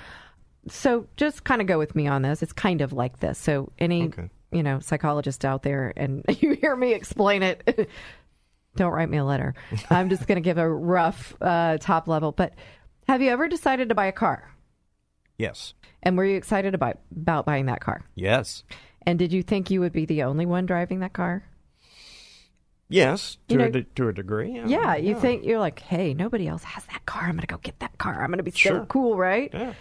So 0.68 1.06
just 1.16 1.44
kind 1.44 1.60
of 1.60 1.66
go 1.66 1.78
with 1.78 1.94
me 1.96 2.06
on 2.06 2.22
this. 2.22 2.42
It's 2.42 2.52
kind 2.52 2.80
of 2.80 2.92
like 2.92 3.20
this. 3.20 3.38
So 3.38 3.72
any 3.78 4.04
Okay. 4.04 4.28
you 4.52 4.62
know, 4.62 4.78
psychologist 4.80 5.44
out 5.44 5.62
there 5.62 5.92
and 5.96 6.24
you 6.40 6.52
hear 6.52 6.76
me 6.76 6.92
explain 6.94 7.42
it, 7.42 7.88
don't 8.76 8.92
write 8.92 9.08
me 9.08 9.18
a 9.18 9.24
letter. 9.24 9.54
I'm 9.88 10.10
just 10.10 10.26
going 10.26 10.36
to 10.36 10.42
give 10.42 10.58
a 10.58 10.68
rough 10.68 11.34
uh, 11.40 11.78
top 11.78 12.08
level. 12.08 12.32
But 12.32 12.54
have 13.08 13.22
you 13.22 13.30
ever 13.30 13.48
decided 13.48 13.88
to 13.88 13.94
buy 13.94 14.06
a 14.06 14.12
car? 14.12 14.50
Yes. 15.38 15.74
And 16.02 16.16
were 16.16 16.24
you 16.24 16.36
excited 16.36 16.74
about 16.74 16.98
about 17.16 17.46
buying 17.46 17.66
that 17.66 17.80
car? 17.80 18.02
Yes. 18.14 18.62
And 19.06 19.18
did 19.18 19.32
you 19.32 19.42
think 19.42 19.70
you 19.70 19.80
would 19.80 19.92
be 19.92 20.04
the 20.04 20.24
only 20.24 20.44
one 20.46 20.66
driving 20.66 21.00
that 21.00 21.14
car? 21.14 21.42
Yes. 22.88 23.38
To, 23.48 23.54
You 23.54 23.60
a, 23.62 23.70
de- 23.70 23.82
to 23.84 24.08
a 24.08 24.12
degree. 24.12 24.52
Yeah. 24.56 24.66
Yeah, 24.66 24.96
you 24.96 25.18
think 25.18 25.44
you're 25.44 25.60
like, 25.60 25.78
hey, 25.78 26.12
nobody 26.12 26.48
else 26.48 26.64
has 26.64 26.84
that 26.86 27.06
car. 27.06 27.22
I'm 27.22 27.30
going 27.32 27.40
to 27.42 27.46
go 27.46 27.58
get 27.58 27.78
that 27.80 27.96
car. 27.98 28.20
I'm 28.22 28.28
going 28.30 28.38
to 28.38 28.42
be 28.44 28.50
so 28.50 28.56
Sure. 28.56 28.86
cool, 28.86 29.16
right? 29.16 29.48
Yeah. 29.52 29.74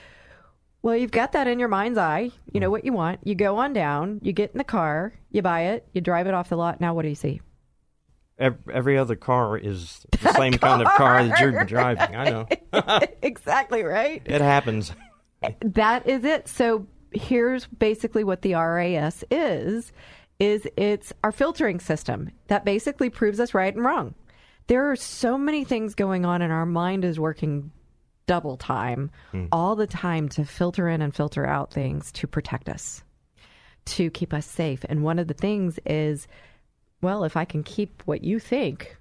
Well, 0.81 0.95
you've 0.95 1.11
got 1.11 1.33
that 1.33 1.47
in 1.47 1.59
your 1.59 1.67
mind's 1.67 1.97
eye. 1.97 2.31
You 2.51 2.59
know 2.59 2.69
mm. 2.69 2.71
what 2.71 2.85
you 2.85 2.93
want. 2.93 3.19
You 3.23 3.35
go 3.35 3.57
on 3.57 3.73
down, 3.73 4.19
you 4.23 4.31
get 4.31 4.51
in 4.51 4.57
the 4.57 4.63
car, 4.63 5.13
you 5.31 5.41
buy 5.41 5.61
it, 5.61 5.87
you 5.93 6.01
drive 6.01 6.27
it 6.27 6.33
off 6.33 6.49
the 6.49 6.55
lot. 6.55 6.79
Now, 6.79 6.93
what 6.93 7.03
do 7.03 7.09
you 7.09 7.15
see? 7.15 7.41
Ev- 8.37 8.69
Every 8.71 8.97
other 8.97 9.15
car 9.15 9.57
is 9.57 10.05
the 10.21 10.33
same 10.33 10.53
kind 10.53 10.81
of 10.81 10.87
car 10.93 11.23
that 11.23 11.39
you're 11.39 11.65
driving. 11.65 12.15
I 12.15 12.29
know. 12.29 12.47
exactly 13.21 13.83
right. 13.83 14.21
It 14.25 14.41
happens. 14.41 14.93
That 15.61 16.07
is 16.07 16.23
it. 16.23 16.47
So 16.47 16.87
here's 17.11 17.65
basically 17.65 18.23
what 18.23 18.41
the 18.41 18.53
RAS 18.53 19.23
is 19.31 19.91
is 20.39 20.65
it's 20.77 21.11
our 21.23 21.33
filtering 21.33 21.79
system 21.81 22.31
that 22.47 22.63
basically 22.63 23.09
proves 23.09 23.39
us 23.41 23.53
right 23.53 23.75
and 23.75 23.83
wrong. 23.83 24.15
There 24.67 24.89
are 24.89 24.95
so 24.95 25.37
many 25.37 25.65
things 25.65 25.95
going 25.95 26.25
on 26.25 26.41
and 26.41 26.53
our 26.53 26.65
mind 26.65 27.03
is 27.03 27.19
working 27.19 27.71
double 28.29 28.57
time 28.57 29.09
all 29.51 29.75
the 29.75 29.87
time 29.87 30.29
to 30.29 30.45
filter 30.45 30.87
in 30.87 31.01
and 31.01 31.15
filter 31.15 31.47
out 31.47 31.73
things 31.73 32.11
to 32.11 32.27
protect 32.27 32.69
us, 32.69 33.03
to 33.85 34.11
keep 34.11 34.35
us 34.35 34.45
safe. 34.45 34.85
And 34.87 35.03
one 35.03 35.17
of 35.17 35.27
the 35.27 35.33
things 35.33 35.79
is 35.83 36.27
well, 37.01 37.23
if 37.23 37.35
I 37.35 37.45
can 37.45 37.63
keep 37.63 38.03
what 38.05 38.23
you 38.23 38.37
think, 38.37 38.95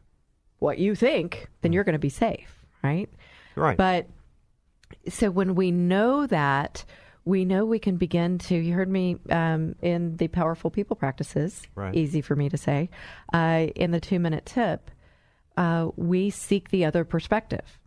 what 0.61 0.79
you 0.79 0.95
think, 0.95 1.49
then 1.61 1.74
you're 1.74 1.85
going 1.85 1.93
to 1.93 1.99
be 1.99 2.09
safe, 2.09 2.64
right? 2.83 3.11
Right. 3.55 3.76
But 3.76 4.07
so 5.09 5.31
when 5.31 5.55
we 5.55 5.72
know 5.72 6.26
that, 6.26 6.87
we 7.26 7.45
know 7.45 7.66
we 7.66 7.79
can 7.79 7.99
begin 7.99 8.39
to. 8.39 8.55
You 8.55 8.72
heard 8.72 8.89
me 8.89 9.18
um, 9.29 9.74
in 9.83 10.16
the 10.16 10.29
powerful 10.29 10.70
people 10.70 10.97
practices. 10.97 11.61
Right. 11.74 11.95
Easy 11.95 12.22
for 12.22 12.35
me 12.35 12.49
to 12.49 12.57
say. 12.57 12.89
Uh, 13.31 13.66
in 13.76 13.91
the 13.91 14.01
two 14.01 14.18
minute 14.20 14.47
tip, 14.47 14.91
uh, 15.59 15.89
we 15.97 16.31
seek 16.31 16.70
the 16.70 16.87
other 16.87 17.05
perspective. 17.05 17.78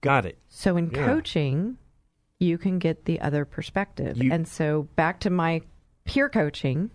Got 0.00 0.26
it. 0.26 0.38
So 0.48 0.76
in 0.76 0.90
Yeah. 0.90 1.06
coaching, 1.06 1.76
you 2.38 2.56
can 2.58 2.78
get 2.78 3.04
the 3.04 3.20
other 3.20 3.44
perspective. 3.44 4.22
You- 4.22 4.32
and 4.32 4.46
so 4.48 4.88
back 4.96 5.20
to 5.20 5.30
my 5.30 5.62
peer 6.04 6.28
coaching, 6.28 6.90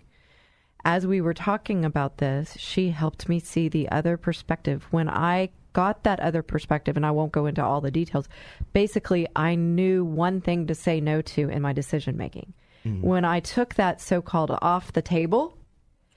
as 0.83 1.05
we 1.07 1.21
were 1.21 1.33
talking 1.33 1.85
about 1.85 2.17
this, 2.17 2.55
she 2.57 2.89
helped 2.91 3.27
me 3.29 3.39
see 3.39 3.69
the 3.69 3.89
other 3.89 4.17
perspective. 4.17 4.87
When 4.91 5.09
I 5.09 5.49
got 5.73 6.03
that 6.03 6.19
other 6.19 6.41
perspective, 6.41 6.95
and 6.95 7.05
I 7.05 7.11
won't 7.11 7.31
go 7.33 7.47
into 7.47 7.63
all 7.63 7.81
the 7.81 7.91
details, 7.91 8.29
basically, 8.71 9.27
I 9.35 9.55
knew 9.55 10.05
one 10.05 10.39
thing 10.41 10.67
to 10.67 10.75
say 10.75 11.01
no 11.01 11.21
to 11.21 11.49
in 11.49 11.61
my 11.61 11.73
decision 11.73 12.15
making. 12.17 12.53
Mm. 12.85 13.01
When 13.01 13.25
I 13.25 13.39
took 13.39 13.75
that 13.75 13.99
so 13.99 14.21
called 14.21 14.51
off 14.61 14.93
the 14.93 15.01
table, 15.01 15.57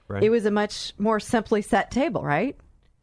Right. 0.07 0.23
it 0.23 0.29
was 0.29 0.45
a 0.45 0.51
much 0.51 0.93
more 0.97 1.19
simply 1.19 1.61
set 1.61 1.91
table, 1.91 2.23
right? 2.23 2.55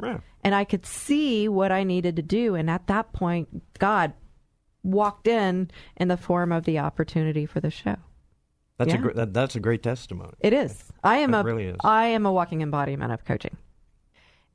Yeah. 0.03 0.19
and 0.43 0.55
I 0.55 0.65
could 0.65 0.85
see 0.87 1.49
what 1.49 1.73
I 1.73 1.83
needed 1.85 2.17
to 2.17 2.23
do. 2.23 2.55
And 2.55 2.69
at 2.71 2.87
that 2.89 3.13
point, 3.13 3.63
God 3.79 4.13
walked 4.83 5.27
in 5.27 5.71
in 5.97 6.09
the 6.09 6.17
form 6.17 6.53
of 6.53 6.65
the 6.65 6.79
opportunity 6.79 7.47
for 7.47 7.61
the 7.61 7.71
show. 7.71 7.97
That's 8.79 8.93
Yeah. 8.93 8.99
a 8.99 9.03
great. 9.03 9.17
That, 9.17 9.33
that's 9.33 9.57
a 9.57 9.61
great 9.61 9.83
testimony. 9.83 10.35
It 10.41 10.53
is. 10.53 10.85
I 11.03 11.19
am 11.19 11.33
It 11.35 11.41
a 11.41 11.43
really 11.45 11.65
is. 11.67 11.77
I 11.83 12.07
am 12.09 12.27
a 12.27 12.33
walking 12.33 12.61
embodiment 12.61 13.11
of 13.13 13.25
coaching. 13.25 13.57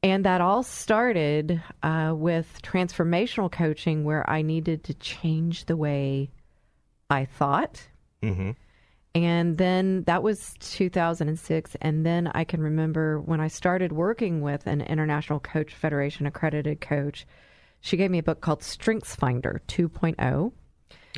And 0.04 0.26
that 0.26 0.42
all 0.42 0.64
started 0.64 1.62
uh, 1.84 2.14
with 2.16 2.60
transformational 2.64 3.52
coaching, 3.52 4.04
where 4.04 4.28
I 4.30 4.42
needed 4.42 4.84
to 4.86 4.94
change 4.96 5.66
the 5.66 5.76
way 5.78 6.32
I 7.10 7.26
thought 7.26 7.88
Mm-hmm. 8.24 8.52
And 9.14 9.58
then 9.58 10.04
that 10.04 10.24
was 10.24 10.54
2006. 10.60 11.76
And 11.82 12.06
then 12.06 12.32
I 12.34 12.44
can 12.44 12.62
remember 12.62 13.20
when 13.20 13.42
I 13.42 13.48
started 13.48 13.92
working 13.92 14.42
with 14.42 14.68
an 14.68 14.82
International 14.82 15.40
Coach 15.40 15.74
Federation 15.74 16.26
accredited 16.26 16.80
coach, 16.80 17.28
she 17.82 17.98
gave 17.98 18.12
me 18.12 18.20
a 18.20 18.24
book 18.24 18.42
called 18.42 18.64
Strengths 18.64 19.16
Finder 19.16 19.62
2.0. 19.68 20.52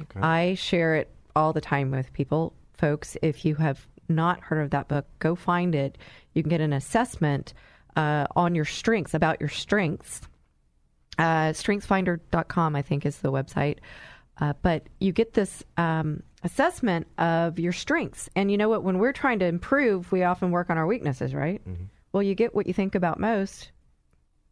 Okay. 0.01 0.19
I 0.19 0.55
share 0.55 0.95
it 0.95 1.09
all 1.35 1.53
the 1.53 1.61
time 1.61 1.91
with 1.91 2.11
people. 2.13 2.53
Folks, 2.77 3.15
if 3.21 3.45
you 3.45 3.55
have 3.55 3.87
not 4.09 4.39
heard 4.39 4.63
of 4.63 4.71
that 4.71 4.87
book, 4.87 5.05
go 5.19 5.35
find 5.35 5.75
it. 5.75 5.97
You 6.33 6.41
can 6.41 6.49
get 6.49 6.61
an 6.61 6.73
assessment 6.73 7.53
uh, 7.95 8.25
on 8.35 8.55
your 8.55 8.65
strengths, 8.65 9.13
about 9.13 9.39
your 9.39 9.49
strengths. 9.49 10.21
Uh, 11.19 11.51
strengthsfinder.com, 11.51 12.75
I 12.75 12.81
think, 12.81 13.05
is 13.05 13.17
the 13.17 13.31
website. 13.31 13.77
Uh, 14.39 14.53
but 14.61 14.87
you 14.99 15.11
get 15.11 15.33
this 15.33 15.63
um, 15.77 16.23
assessment 16.43 17.07
of 17.17 17.59
your 17.59 17.71
strengths. 17.71 18.29
And 18.35 18.49
you 18.49 18.57
know 18.57 18.69
what? 18.69 18.83
When 18.83 18.97
we're 18.97 19.13
trying 19.13 19.39
to 19.39 19.45
improve, 19.45 20.11
we 20.11 20.23
often 20.23 20.51
work 20.51 20.69
on 20.69 20.77
our 20.77 20.87
weaknesses, 20.87 21.33
right? 21.33 21.61
Mm-hmm. 21.67 21.85
Well, 22.11 22.23
you 22.23 22.35
get 22.35 22.55
what 22.55 22.67
you 22.67 22.73
think 22.73 22.95
about 22.95 23.19
most. 23.19 23.71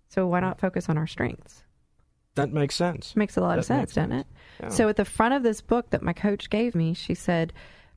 So 0.09 0.27
why 0.27 0.39
not 0.39 0.59
focus 0.59 0.89
on 0.89 0.97
our 0.97 1.07
strengths? 1.07 1.63
That 2.35 2.51
makes 2.51 2.75
sense. 2.75 3.15
Makes 3.15 3.37
a 3.37 3.41
lot 3.41 3.51
that 3.51 3.59
of 3.59 3.65
sense, 3.65 3.93
doesn't 3.93 4.11
sense. 4.11 4.25
it? 4.59 4.63
Yeah. 4.63 4.69
So 4.69 4.89
at 4.89 4.95
the 4.95 5.05
front 5.05 5.33
of 5.33 5.43
this 5.43 5.61
book 5.61 5.89
that 5.89 6.01
my 6.01 6.13
coach 6.13 6.49
gave 6.49 6.75
me, 6.75 6.93
she 6.93 7.13
said, 7.13 7.53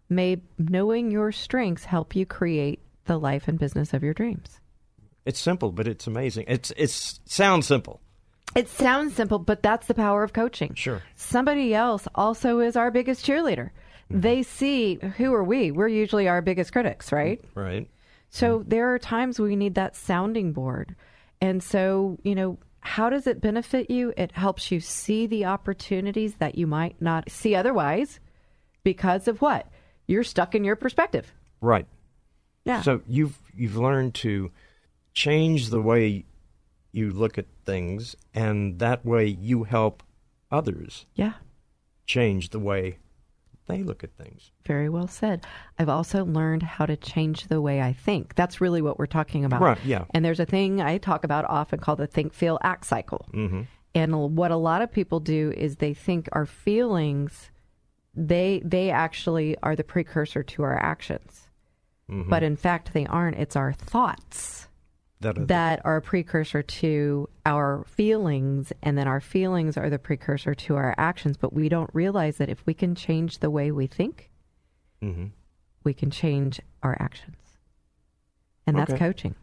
May 0.08 0.42
knowing 0.58 1.10
your 1.10 1.32
strengths 1.32 1.84
help 1.84 2.16
you 2.16 2.26
create 2.26 2.80
the 3.04 3.18
life 3.18 3.48
and 3.48 3.58
business 3.58 3.94
of 3.94 4.02
your 4.02 4.14
dreams. 4.14 4.60
It's 5.24 5.40
simple, 5.40 5.72
but 5.72 5.88
it's 5.88 6.06
amazing. 6.06 6.44
It's 6.48 6.72
it's 6.76 7.20
sounds 7.24 7.66
simple. 7.66 8.00
It 8.54 8.68
sounds 8.68 9.14
simple, 9.14 9.38
but 9.38 9.62
that's 9.62 9.86
the 9.86 9.94
power 9.94 10.22
of 10.22 10.32
coaching. 10.32 10.74
Sure. 10.74 11.02
Somebody 11.16 11.74
else 11.74 12.06
also 12.14 12.60
is 12.60 12.76
our 12.76 12.90
biggest 12.90 13.26
cheerleader. 13.26 13.70
Mm-hmm. 14.10 14.20
They 14.20 14.42
see 14.42 14.96
who 15.16 15.34
are 15.34 15.44
we? 15.44 15.70
We're 15.70 15.88
usually 15.88 16.28
our 16.28 16.42
biggest 16.42 16.72
critics, 16.72 17.10
right? 17.10 17.42
Right. 17.54 17.88
So 18.30 18.60
mm-hmm. 18.60 18.68
there 18.68 18.94
are 18.94 18.98
times 18.98 19.40
we 19.40 19.56
need 19.56 19.74
that 19.74 19.96
sounding 19.96 20.52
board. 20.52 20.94
And 21.40 21.62
so, 21.62 22.18
you 22.22 22.34
know, 22.34 22.58
how 22.80 23.08
does 23.08 23.26
it 23.26 23.40
benefit 23.40 23.90
you? 23.90 24.12
It 24.16 24.32
helps 24.32 24.70
you 24.70 24.78
see 24.78 25.26
the 25.26 25.46
opportunities 25.46 26.34
that 26.36 26.56
you 26.56 26.66
might 26.66 27.00
not 27.00 27.30
see 27.30 27.54
otherwise 27.54 28.20
because 28.82 29.26
of 29.26 29.40
what? 29.40 29.66
You're 30.06 30.24
stuck 30.24 30.54
in 30.54 30.64
your 30.64 30.76
perspective. 30.76 31.32
Right. 31.60 31.86
Yeah. 32.64 32.82
So 32.82 33.00
you've 33.06 33.38
you've 33.56 33.76
learned 33.76 34.14
to 34.16 34.50
change 35.14 35.70
the 35.70 35.80
way 35.80 36.24
you 36.94 37.10
look 37.10 37.36
at 37.36 37.46
things 37.64 38.14
and 38.32 38.78
that 38.78 39.04
way 39.04 39.26
you 39.26 39.64
help 39.64 40.02
others. 40.50 41.06
Yeah. 41.14 41.34
Change 42.06 42.50
the 42.50 42.60
way 42.60 42.98
they 43.66 43.82
look 43.82 44.04
at 44.04 44.14
things. 44.16 44.52
Very 44.66 44.88
well 44.88 45.08
said. 45.08 45.44
I've 45.78 45.88
also 45.88 46.24
learned 46.24 46.62
how 46.62 46.86
to 46.86 46.96
change 46.96 47.48
the 47.48 47.60
way 47.60 47.80
I 47.80 47.92
think. 47.92 48.34
That's 48.34 48.60
really 48.60 48.82
what 48.82 48.98
we're 48.98 49.06
talking 49.06 49.44
about. 49.44 49.60
Right, 49.60 49.78
yeah. 49.84 50.04
And 50.10 50.24
there's 50.24 50.40
a 50.40 50.46
thing 50.46 50.80
I 50.80 50.98
talk 50.98 51.24
about 51.24 51.46
often 51.46 51.80
called 51.80 51.98
the 51.98 52.06
think, 52.06 52.32
feel, 52.32 52.58
act 52.62 52.86
cycle. 52.86 53.26
Mm-hmm. 53.32 53.62
And 53.94 54.36
what 54.36 54.50
a 54.50 54.56
lot 54.56 54.82
of 54.82 54.92
people 54.92 55.18
do 55.18 55.52
is 55.56 55.76
they 55.76 55.94
think 55.94 56.28
our 56.32 56.46
feelings, 56.46 57.50
they 58.14 58.60
they 58.64 58.90
actually 58.90 59.56
are 59.62 59.76
the 59.76 59.84
precursor 59.84 60.42
to 60.42 60.62
our 60.62 60.80
actions. 60.80 61.48
Mm-hmm. 62.10 62.28
But 62.28 62.42
in 62.42 62.56
fact, 62.56 62.92
they 62.92 63.06
aren't. 63.06 63.38
It's 63.38 63.56
our 63.56 63.72
thoughts 63.72 64.68
that 65.24 65.38
are, 65.38 65.44
that 65.46 65.80
are 65.84 65.96
a 65.96 66.02
precursor 66.02 66.62
to 66.62 67.28
our 67.44 67.84
feelings, 67.88 68.72
and 68.82 68.96
then 68.96 69.08
our 69.08 69.20
feelings 69.20 69.76
are 69.76 69.90
the 69.90 69.98
precursor 69.98 70.54
to 70.54 70.76
our 70.76 70.94
actions. 70.96 71.36
But 71.36 71.52
we 71.52 71.68
don't 71.68 71.90
realize 71.92 72.36
that 72.38 72.48
if 72.48 72.64
we 72.66 72.74
can 72.74 72.94
change 72.94 73.40
the 73.40 73.50
way 73.50 73.70
we 73.70 73.86
think, 73.86 74.30
mm-hmm. 75.02 75.26
we 75.82 75.92
can 75.92 76.10
change 76.10 76.60
our 76.82 76.96
actions. 77.00 77.36
And 78.66 78.78
that's 78.78 78.92
okay. 78.92 78.98
coaching. 78.98 79.34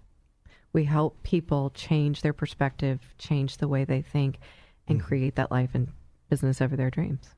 We 0.74 0.86
help 0.86 1.22
people 1.24 1.70
change 1.72 2.22
their 2.22 2.34
perspective, 2.34 3.02
change 3.18 3.58
the 3.58 3.68
way 3.68 3.84
they 3.84 4.02
think, 4.02 4.40
and 4.88 5.00
mm-hmm. 5.00 5.08
create 5.08 5.36
that 5.36 5.52
life 5.52 5.72
and 5.74 5.90
business 6.30 6.62
over 6.62 6.76
their 6.76 6.90
dreams. 6.90 7.36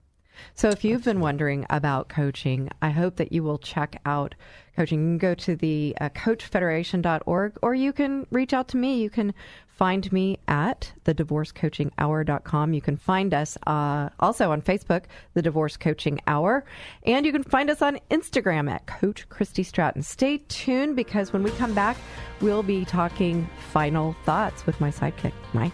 So, 0.55 0.69
if 0.69 0.83
you've 0.83 1.03
been 1.03 1.19
wondering 1.19 1.65
about 1.69 2.09
coaching, 2.09 2.69
I 2.81 2.89
hope 2.89 3.15
that 3.17 3.31
you 3.31 3.43
will 3.43 3.57
check 3.57 3.99
out 4.05 4.35
coaching. 4.75 4.99
You 4.99 5.05
can 5.05 5.17
go 5.17 5.33
to 5.35 5.55
the 5.55 5.95
uh, 5.99 6.09
coachfederation.org 6.09 7.57
or 7.61 7.75
you 7.75 7.93
can 7.93 8.27
reach 8.31 8.53
out 8.53 8.67
to 8.69 8.77
me. 8.77 9.01
You 9.01 9.09
can 9.09 9.33
find 9.67 10.11
me 10.11 10.37
at 10.47 10.93
the 11.03 11.15
divorcecoachinghour.com. 11.15 12.73
You 12.73 12.81
can 12.81 12.97
find 12.97 13.33
us 13.33 13.57
uh, 13.67 14.09
also 14.19 14.51
on 14.51 14.61
Facebook, 14.61 15.03
the 15.33 15.41
Divorce 15.41 15.77
Coaching 15.77 16.19
Hour, 16.27 16.63
and 17.05 17.25
you 17.25 17.31
can 17.31 17.43
find 17.43 17.69
us 17.69 17.81
on 17.81 17.99
Instagram 18.11 18.69
at 18.69 18.85
Coach 18.85 19.27
Christy 19.29 19.63
Stratton. 19.63 20.03
Stay 20.03 20.37
tuned 20.47 20.95
because 20.95 21.33
when 21.33 21.43
we 21.43 21.51
come 21.51 21.73
back, 21.73 21.97
we'll 22.41 22.63
be 22.63 22.85
talking 22.85 23.49
final 23.71 24.15
thoughts 24.25 24.65
with 24.65 24.79
my 24.79 24.91
sidekick, 24.91 25.33
Mike. 25.53 25.73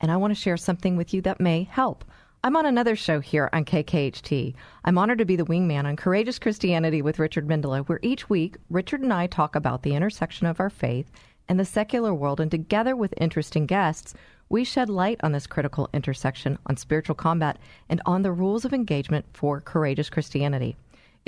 and 0.00 0.10
I 0.10 0.16
want 0.16 0.32
to 0.32 0.40
share 0.40 0.56
something 0.56 0.96
with 0.96 1.12
you 1.12 1.20
that 1.22 1.40
may 1.40 1.64
help. 1.64 2.04
I'm 2.44 2.56
on 2.56 2.66
another 2.66 2.94
show 2.94 3.18
here 3.18 3.50
on 3.52 3.64
KKHT. 3.64 4.54
I'm 4.84 4.96
honored 4.96 5.18
to 5.18 5.24
be 5.24 5.34
the 5.34 5.44
wingman 5.44 5.86
on 5.86 5.96
Courageous 5.96 6.38
Christianity 6.38 7.02
with 7.02 7.18
Richard 7.18 7.48
Mendelow, 7.48 7.86
where 7.88 7.98
each 8.00 8.30
week 8.30 8.56
Richard 8.70 9.00
and 9.00 9.12
I 9.12 9.26
talk 9.26 9.56
about 9.56 9.82
the 9.82 9.94
intersection 9.94 10.46
of 10.46 10.60
our 10.60 10.70
faith 10.70 11.10
and 11.48 11.58
the 11.58 11.64
secular 11.64 12.14
world, 12.14 12.40
and 12.40 12.50
together 12.50 12.94
with 12.94 13.12
interesting 13.16 13.66
guests, 13.66 14.14
we 14.48 14.64
shed 14.64 14.88
light 14.88 15.18
on 15.22 15.32
this 15.32 15.46
critical 15.46 15.88
intersection, 15.92 16.58
on 16.66 16.76
spiritual 16.76 17.14
combat, 17.14 17.58
and 17.88 18.00
on 18.06 18.22
the 18.22 18.32
rules 18.32 18.64
of 18.64 18.72
engagement 18.72 19.24
for 19.32 19.60
courageous 19.60 20.08
Christianity. 20.08 20.76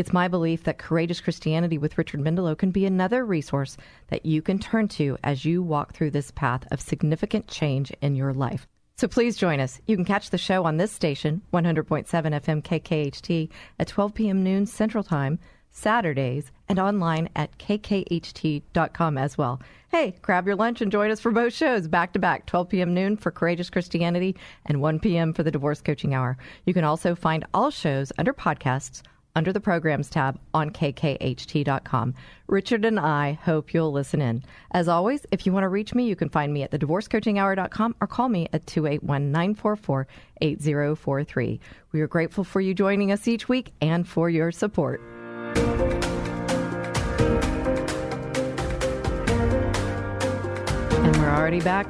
It's 0.01 0.15
my 0.15 0.29
belief 0.29 0.65
that 0.65 0.79
Courageous 0.79 1.21
Christianity 1.21 1.77
with 1.77 1.99
Richard 1.99 2.21
Mendelow 2.21 2.57
can 2.57 2.71
be 2.71 2.87
another 2.87 3.23
resource 3.23 3.77
that 4.09 4.25
you 4.25 4.41
can 4.41 4.59
turn 4.59 4.89
to 4.89 5.19
as 5.23 5.45
you 5.45 5.63
walk 5.63 5.93
through 5.93 6.13
this 6.13 6.31
path 6.31 6.67
of 6.71 6.81
significant 6.81 7.49
change 7.49 7.93
in 8.01 8.15
your 8.15 8.33
life. 8.33 8.67
So 8.97 9.09
please 9.09 9.37
join 9.37 9.61
us. 9.61 9.79
You 9.87 9.97
can 9.97 10.07
catch 10.07 10.31
the 10.31 10.39
show 10.39 10.65
on 10.65 10.79
this 10.79 10.91
station, 10.91 11.43
100.7 11.53 12.07
FM 12.07 12.63
KKHT, 12.63 13.51
at 13.79 13.89
12 13.89 14.15
p.m. 14.15 14.43
noon 14.43 14.65
Central 14.65 15.05
Time, 15.05 15.39
Saturdays, 15.71 16.51
and 16.67 16.79
online 16.79 17.29
at 17.37 17.59
kkht.com 17.59 19.19
as 19.19 19.37
well. 19.37 19.61
Hey, 19.91 20.17
grab 20.23 20.47
your 20.47 20.57
lunch 20.57 20.81
and 20.81 20.91
join 20.91 21.11
us 21.11 21.21
for 21.21 21.31
both 21.31 21.53
shows 21.53 21.89
back 21.89 22.15
to 22.15 22.19
back, 22.19 22.47
12 22.47 22.71
p.m. 22.71 22.95
noon 22.95 23.19
for 23.19 23.31
Courageous 23.31 23.69
Christianity 23.69 24.35
and 24.65 24.81
1 24.81 25.01
p.m. 25.01 25.35
for 25.35 25.43
the 25.43 25.51
Divorce 25.51 25.83
Coaching 25.83 26.15
Hour. 26.15 26.39
You 26.65 26.73
can 26.73 26.85
also 26.85 27.15
find 27.15 27.45
all 27.53 27.71
shows 27.71 28.13
under 28.17 28.33
podcasts 28.33 29.03
under 29.35 29.53
the 29.53 29.61
programs 29.61 30.11
tab 30.11 30.39
on 30.55 30.71
kkht.com. 30.71 32.15
Richard 32.47 32.85
and 32.85 32.99
I 32.99 33.33
hope 33.33 33.73
you'll 33.73 33.93
listen 33.93 34.21
in. 34.21 34.43
As 34.73 34.89
always, 34.89 35.27
if 35.31 35.47
you 35.47 35.53
want 35.53 35.65
to 35.65 35.69
reach 35.69 35.95
me, 35.95 36.07
you 36.07 36.17
can 36.17 36.29
find 36.29 36.53
me 36.53 36.63
at 36.63 36.71
the 36.71 36.79
thedivorcecoachinghour.com 36.79 37.97
or 38.01 38.07
call 38.07 38.29
me 38.29 38.49
at 38.53 38.67
281 38.67 39.31
944 39.31 40.07
8043. 40.41 41.61
We 41.93 42.01
are 42.01 42.09
grateful 42.09 42.45
for 42.45 42.61
you 42.61 42.75
joining 42.75 43.13
us 43.13 43.29
each 43.29 43.49
week 43.49 43.73
and 43.81 44.07
for 44.07 44.29
your 44.31 44.51
support. 44.53 45.01
And 51.03 51.17
we're 51.17 51.31
already 51.31 51.61
back 51.61 51.87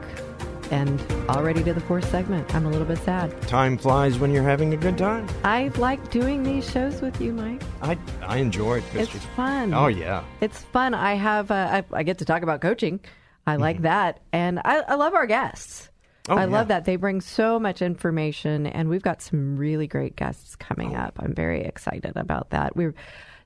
and 0.70 1.00
already 1.28 1.62
to 1.64 1.72
the 1.72 1.80
fourth 1.80 2.08
segment. 2.10 2.54
I'm 2.54 2.66
a 2.66 2.70
little 2.70 2.86
bit 2.86 2.98
sad. 2.98 3.40
Time 3.42 3.76
flies 3.76 4.18
when 4.18 4.30
you're 4.30 4.42
having 4.42 4.72
a 4.74 4.76
good 4.76 4.96
time. 4.96 5.28
I 5.44 5.68
like 5.76 6.10
doing 6.10 6.42
these 6.42 6.70
shows 6.70 7.00
with 7.00 7.20
you, 7.20 7.32
Mike. 7.32 7.62
I 7.82 7.98
I 8.22 8.36
enjoy 8.38 8.78
it. 8.78 8.84
It's 8.94 9.10
fun. 9.36 9.74
Oh 9.74 9.88
yeah, 9.88 10.24
it's 10.40 10.62
fun. 10.62 10.94
I 10.94 11.14
have 11.14 11.50
uh, 11.50 11.54
I, 11.54 11.84
I, 11.92 12.02
get 12.02 12.18
to 12.18 12.24
talk 12.24 12.42
about 12.42 12.60
coaching. 12.60 13.00
I 13.46 13.56
like 13.56 13.76
mm-hmm. 13.76 13.84
that, 13.84 14.20
and 14.32 14.60
I, 14.64 14.80
I, 14.80 14.94
love 14.94 15.14
our 15.14 15.26
guests. 15.26 15.88
Oh, 16.28 16.36
I 16.36 16.44
yeah. 16.44 16.46
love 16.46 16.68
that 16.68 16.84
they 16.84 16.96
bring 16.96 17.20
so 17.20 17.58
much 17.58 17.82
information, 17.82 18.66
and 18.66 18.88
we've 18.88 19.02
got 19.02 19.22
some 19.22 19.56
really 19.56 19.86
great 19.86 20.14
guests 20.14 20.56
coming 20.56 20.94
oh. 20.94 21.00
up. 21.00 21.18
I'm 21.18 21.34
very 21.34 21.62
excited 21.62 22.16
about 22.16 22.50
that. 22.50 22.76
We're 22.76 22.94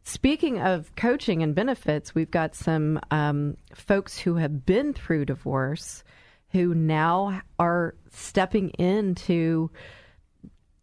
Speaking 0.06 0.60
of 0.60 0.94
coaching 0.96 1.42
and 1.42 1.54
benefits, 1.54 2.14
we've 2.14 2.30
got 2.30 2.54
some 2.54 3.00
um, 3.10 3.56
folks 3.74 4.18
who 4.18 4.34
have 4.34 4.66
been 4.66 4.92
through 4.92 5.24
divorce 5.24 6.04
who 6.54 6.72
now 6.72 7.42
are 7.58 7.96
stepping 8.12 8.68
into 8.70 9.70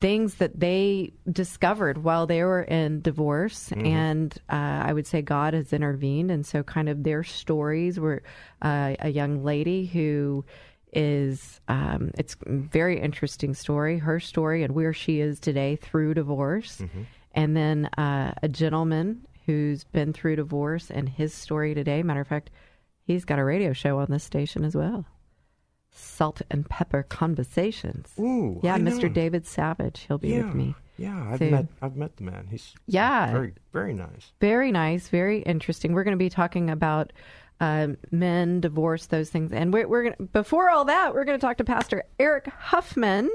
things 0.02 0.36
that 0.36 0.60
they 0.60 1.14
discovered 1.32 2.04
while 2.04 2.28
they 2.28 2.44
were 2.44 2.64
in 2.64 3.00
divorce. 3.00 3.70
Mm-hmm. 3.70 3.86
And 3.86 4.38
uh, 4.50 4.84
I 4.86 4.92
would 4.92 5.08
say 5.08 5.22
God 5.22 5.54
has 5.54 5.72
intervened. 5.72 6.30
And 6.30 6.46
so, 6.46 6.62
kind 6.62 6.90
of 6.90 7.04
their 7.04 7.24
stories 7.24 8.02
were 8.02 8.22
uh, 8.62 8.96
a 9.00 9.10
young 9.10 9.46
lady 9.46 9.86
who 9.86 10.44
is 10.92 11.62
um, 11.70 12.12
it's 12.18 12.36
a 12.46 12.52
very 12.52 13.00
interesting 13.00 13.54
story 13.54 13.98
her 13.98 14.20
story 14.20 14.62
and 14.62 14.76
where 14.76 14.92
she 14.92 15.22
is 15.22 15.40
today 15.40 15.78
through 15.78 16.14
divorce 16.14 16.80
mm-hmm. 16.80 17.04
and 17.32 17.56
then 17.56 17.86
uh, 17.98 18.34
a 18.44 18.50
gentleman 18.50 19.26
who's 19.46 19.86
been 19.86 20.12
through 20.12 20.36
divorce 20.36 20.92
and 20.92 21.08
his 21.08 21.34
story 21.34 21.74
today 21.74 22.04
matter 22.04 22.20
of 22.20 22.28
fact 22.28 22.50
he's 23.04 23.24
got 23.24 23.40
a 23.40 23.44
radio 23.46 23.72
show 23.72 24.00
on 24.00 24.08
this 24.10 24.26
station 24.26 24.66
as 24.66 24.76
well 24.76 25.06
Salt 25.94 26.42
and 26.50 26.68
Pepper 26.70 27.04
Conversations. 27.04 28.14
Ooh, 28.20 28.60
yeah, 28.64 28.76
I 28.76 28.80
Mr. 28.80 29.04
know. 29.04 29.10
David 29.10 29.46
Savage. 29.46 30.06
He'll 30.08 30.18
be 30.18 30.30
yeah, 30.30 30.46
with 30.46 30.56
me. 30.56 30.76
Yeah, 30.98 31.28
I've 31.32 31.40
soon. 31.40 31.52
met 31.52 31.66
I've 31.82 31.96
met 31.96 32.16
the 32.18 32.24
man. 32.24 32.48
He's 32.50 32.74
Yeah. 32.88 33.32
very 33.32 33.54
very 33.74 33.94
nice. 33.94 34.32
Very 34.40 34.72
nice, 34.72 35.10
very 35.10 35.42
interesting. 35.42 35.94
We're 35.94 36.04
going 36.04 36.18
to 36.18 36.24
be 36.24 36.30
talking 36.30 36.70
about 36.70 37.12
um, 37.60 37.98
men, 38.10 38.60
divorce, 38.62 39.06
those 39.08 39.30
things, 39.30 39.52
and 39.52 39.72
we're, 39.72 39.88
we're 39.88 40.04
going 40.04 40.30
before 40.34 40.70
all 40.72 40.86
that, 40.86 41.14
we're 41.14 41.26
going 41.26 41.38
to 41.38 41.46
talk 41.46 41.58
to 41.58 41.64
Pastor 41.64 42.04
Eric 42.20 42.48
Huffman. 42.48 43.30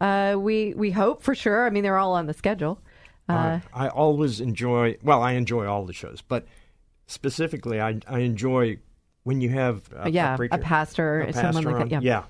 Uh, 0.00 0.36
we 0.38 0.74
we 0.74 0.90
hope 0.92 1.22
for 1.22 1.34
sure. 1.34 1.66
I 1.66 1.70
mean, 1.70 1.82
they're 1.82 1.98
all 1.98 2.12
on 2.12 2.26
the 2.26 2.34
schedule. 2.34 2.80
Uh, 3.28 3.32
Uh, 3.32 3.60
I 3.74 3.88
always 3.88 4.40
enjoy. 4.40 4.96
Well, 5.02 5.22
I 5.22 5.32
enjoy 5.32 5.66
all 5.66 5.84
the 5.86 5.92
shows, 5.92 6.22
but 6.22 6.46
specifically, 7.06 7.80
I 7.80 7.98
I 8.06 8.20
enjoy 8.20 8.78
when 9.28 9.40
you 9.42 9.50
have 9.50 9.82
a, 9.94 10.10
yeah, 10.10 10.36
preacher, 10.36 10.54
a 10.54 10.58
pastor, 10.58 11.20
a 11.20 11.32
someone 11.34 11.52
pastor 11.64 11.72
like 11.78 11.88
that. 11.90 11.96
on- 11.96 12.02
Yeah. 12.02 12.22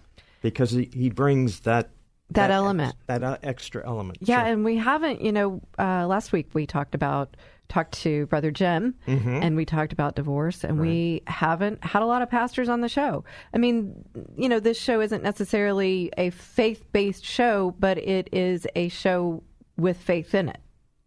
because 0.42 0.70
he, 0.72 0.90
he 0.92 1.10
brings 1.10 1.60
that 1.60 1.90
That 2.30 2.50
ex- 2.50 2.56
element. 2.56 2.94
that 3.06 3.22
uh, 3.22 3.36
extra 3.42 3.86
element. 3.86 4.18
Yeah, 4.20 4.44
and 4.44 4.64
we 4.64 4.76
haven't, 4.76 5.20
you 5.22 5.30
know, 5.32 5.60
uh, 5.78 6.06
last 6.06 6.32
week 6.32 6.48
we 6.54 6.66
talked 6.66 6.94
about 6.94 7.36
talked 7.68 7.92
to 8.02 8.24
Brother 8.26 8.50
Jim, 8.50 8.94
Mm-hmm. 9.06 9.28
and 9.42 9.54
we 9.54 9.64
talked 9.66 9.92
about 9.92 10.16
divorce, 10.16 10.64
and 10.64 10.80
we 10.80 11.22
haven't 11.26 11.84
had 11.84 12.00
a 12.02 12.06
lot 12.06 12.22
of 12.22 12.30
pastors 12.30 12.68
on 12.68 12.80
the 12.80 12.88
show. 12.88 13.24
I 13.54 13.58
mean, 13.58 14.04
you 14.36 14.48
know, 14.48 14.58
this 14.58 14.78
show 14.80 15.00
isn't 15.02 15.22
necessarily 15.22 16.10
a 16.18 16.30
faith 16.30 16.82
based 16.92 17.24
show, 17.24 17.74
but 17.78 17.98
it 17.98 18.28
is 18.32 18.66
a 18.74 18.88
show 18.88 19.42
with 19.76 19.98
faith 19.98 20.34
in 20.34 20.48
it. 20.48 20.58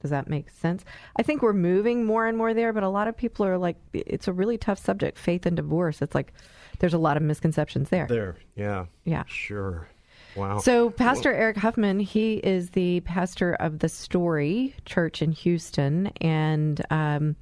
Does 0.02 0.12
that 0.12 0.30
make 0.30 0.50
sense? 0.50 0.84
I 1.18 1.24
think 1.24 1.42
we're 1.42 1.54
moving 1.54 2.06
more 2.06 2.28
and 2.28 2.38
more 2.38 2.54
there, 2.54 2.74
but 2.74 2.84
a 2.84 2.90
lot 2.90 3.08
of 3.08 3.16
people 3.16 3.46
are 3.46 3.58
like, 3.58 3.78
it's 3.94 4.28
a 4.28 4.34
really 4.34 4.58
tough 4.58 4.80
subject, 4.80 5.18
faith 5.18 5.46
and 5.46 5.56
divorce. 5.56 6.02
It's 6.02 6.16
like 6.16 6.34
there's 6.80 6.94
a 6.94 6.98
lot 7.00 7.18
of 7.18 7.24
misconceptions 7.24 7.90
there. 7.90 8.08
there. 8.08 8.38
Yeah. 8.56 8.86
Yeah. 9.06 9.24
Sure. 9.28 9.88
Wow. 10.36 10.60
So, 10.60 10.90
Pastor 10.90 11.34
Eric 11.34 11.58
Huffman, 11.58 12.00
he 12.00 12.36
is 12.36 12.70
the 12.70 13.02
pastor 13.02 13.54
of 13.56 13.80
the 13.80 13.90
Story 13.90 14.74
Church 14.86 15.22
in 15.22 15.34
Houston, 15.34 16.08
and 16.22 16.82
um, 16.90 17.36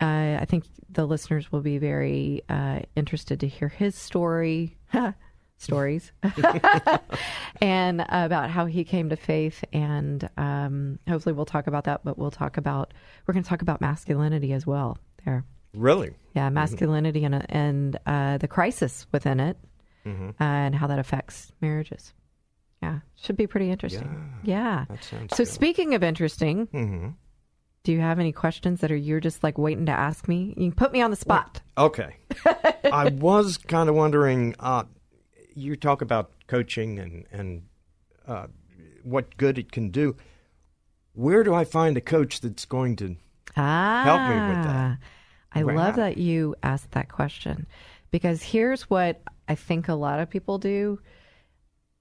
uh, 0.00 0.38
I 0.40 0.46
think 0.48 0.64
the 0.90 1.06
listeners 1.06 1.52
will 1.52 1.60
be 1.60 1.78
very 1.78 2.42
uh, 2.48 2.80
interested 2.96 3.40
to 3.40 3.48
hear 3.48 3.68
his 3.68 3.94
story, 3.94 4.76
stories, 5.58 6.12
and 7.60 8.04
about 8.08 8.50
how 8.50 8.66
he 8.66 8.84
came 8.84 9.10
to 9.10 9.16
faith. 9.16 9.64
And 9.72 10.28
um, 10.36 10.98
hopefully, 11.08 11.32
we'll 11.34 11.44
talk 11.46 11.66
about 11.66 11.84
that. 11.84 12.02
But 12.04 12.18
we'll 12.18 12.30
talk 12.30 12.56
about 12.56 12.92
we're 13.26 13.34
going 13.34 13.44
to 13.44 13.48
talk 13.48 13.62
about 13.62 13.80
masculinity 13.80 14.52
as 14.52 14.66
well. 14.66 14.98
There, 15.24 15.44
really. 15.74 16.14
yeah, 16.34 16.48
masculinity 16.50 17.24
and 17.24 17.44
and 17.50 17.98
uh, 18.06 18.38
the 18.38 18.48
crisis 18.48 19.06
within 19.12 19.40
it, 19.40 19.56
Mm-hmm. 20.06 20.42
and 20.42 20.74
how 20.74 20.86
that 20.88 20.98
affects 20.98 21.50
marriages. 21.62 22.12
Yeah, 22.82 22.98
should 23.16 23.36
be 23.38 23.46
pretty 23.46 23.70
interesting. 23.70 24.34
Yeah. 24.42 24.84
Sounds 25.00 25.34
So 25.34 25.44
good. 25.44 25.48
speaking 25.48 25.94
of 25.94 26.02
interesting, 26.02 26.66
hmm 26.66 27.08
do 27.84 27.92
you 27.92 28.00
have 28.00 28.18
any 28.18 28.32
questions 28.32 28.80
that 28.80 28.90
are 28.90 28.96
you're 28.96 29.20
just 29.20 29.42
like 29.42 29.58
waiting 29.58 29.84
to 29.86 29.92
ask 29.92 30.26
me? 30.26 30.54
You 30.56 30.70
can 30.70 30.72
put 30.72 30.90
me 30.92 31.02
on 31.02 31.10
the 31.10 31.16
spot. 31.18 31.60
Okay. 31.76 32.16
I 32.84 33.10
was 33.18 33.58
kind 33.58 33.88
of 33.90 33.94
wondering. 33.94 34.54
Uh, 34.58 34.84
you 35.54 35.76
talk 35.76 36.02
about 36.02 36.32
coaching 36.46 36.98
and 36.98 37.24
and 37.32 37.62
uh, 38.26 38.46
what 39.02 39.36
good 39.36 39.58
it 39.58 39.72
can 39.72 39.90
do. 39.90 40.16
Where 41.12 41.44
do 41.44 41.54
I 41.54 41.64
find 41.64 41.96
a 41.96 42.00
coach 42.00 42.40
that's 42.40 42.64
going 42.64 42.96
to? 42.96 43.16
Ah, 43.56 44.02
Help 44.04 44.22
me 44.22 44.54
with 44.56 44.64
that. 44.64 44.98
I 45.52 45.62
Where- 45.62 45.76
love 45.76 45.96
that 45.96 46.18
you 46.18 46.56
asked 46.62 46.90
that 46.92 47.08
question 47.08 47.66
because 48.10 48.42
here's 48.42 48.90
what 48.90 49.22
I 49.46 49.54
think 49.54 49.88
a 49.88 49.94
lot 49.94 50.18
of 50.20 50.28
people 50.28 50.58
do. 50.58 50.98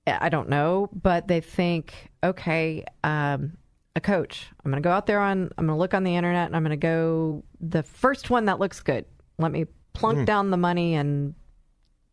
I 0.07 0.29
don't 0.29 0.49
know, 0.49 0.89
but 0.91 1.27
they 1.29 1.39
think, 1.39 2.11
okay, 2.23 2.83
um, 3.05 3.55
a 3.95 4.01
coach. 4.01 4.47
I'm 4.65 4.71
going 4.71 4.81
to 4.81 4.85
go 4.87 4.91
out 4.91 5.05
there 5.05 5.19
on. 5.19 5.51
I'm 5.57 5.67
going 5.67 5.77
to 5.77 5.79
look 5.79 5.93
on 5.93 6.03
the 6.03 6.15
internet 6.15 6.47
and 6.47 6.55
I'm 6.55 6.63
going 6.63 6.71
to 6.71 6.77
go 6.77 7.43
the 7.61 7.83
first 7.83 8.29
one 8.29 8.45
that 8.45 8.59
looks 8.59 8.81
good. 8.81 9.05
Let 9.37 9.51
me 9.51 9.65
plunk 9.93 10.19
Hmm. 10.19 10.25
down 10.25 10.49
the 10.51 10.57
money 10.57 10.95
and 10.95 11.35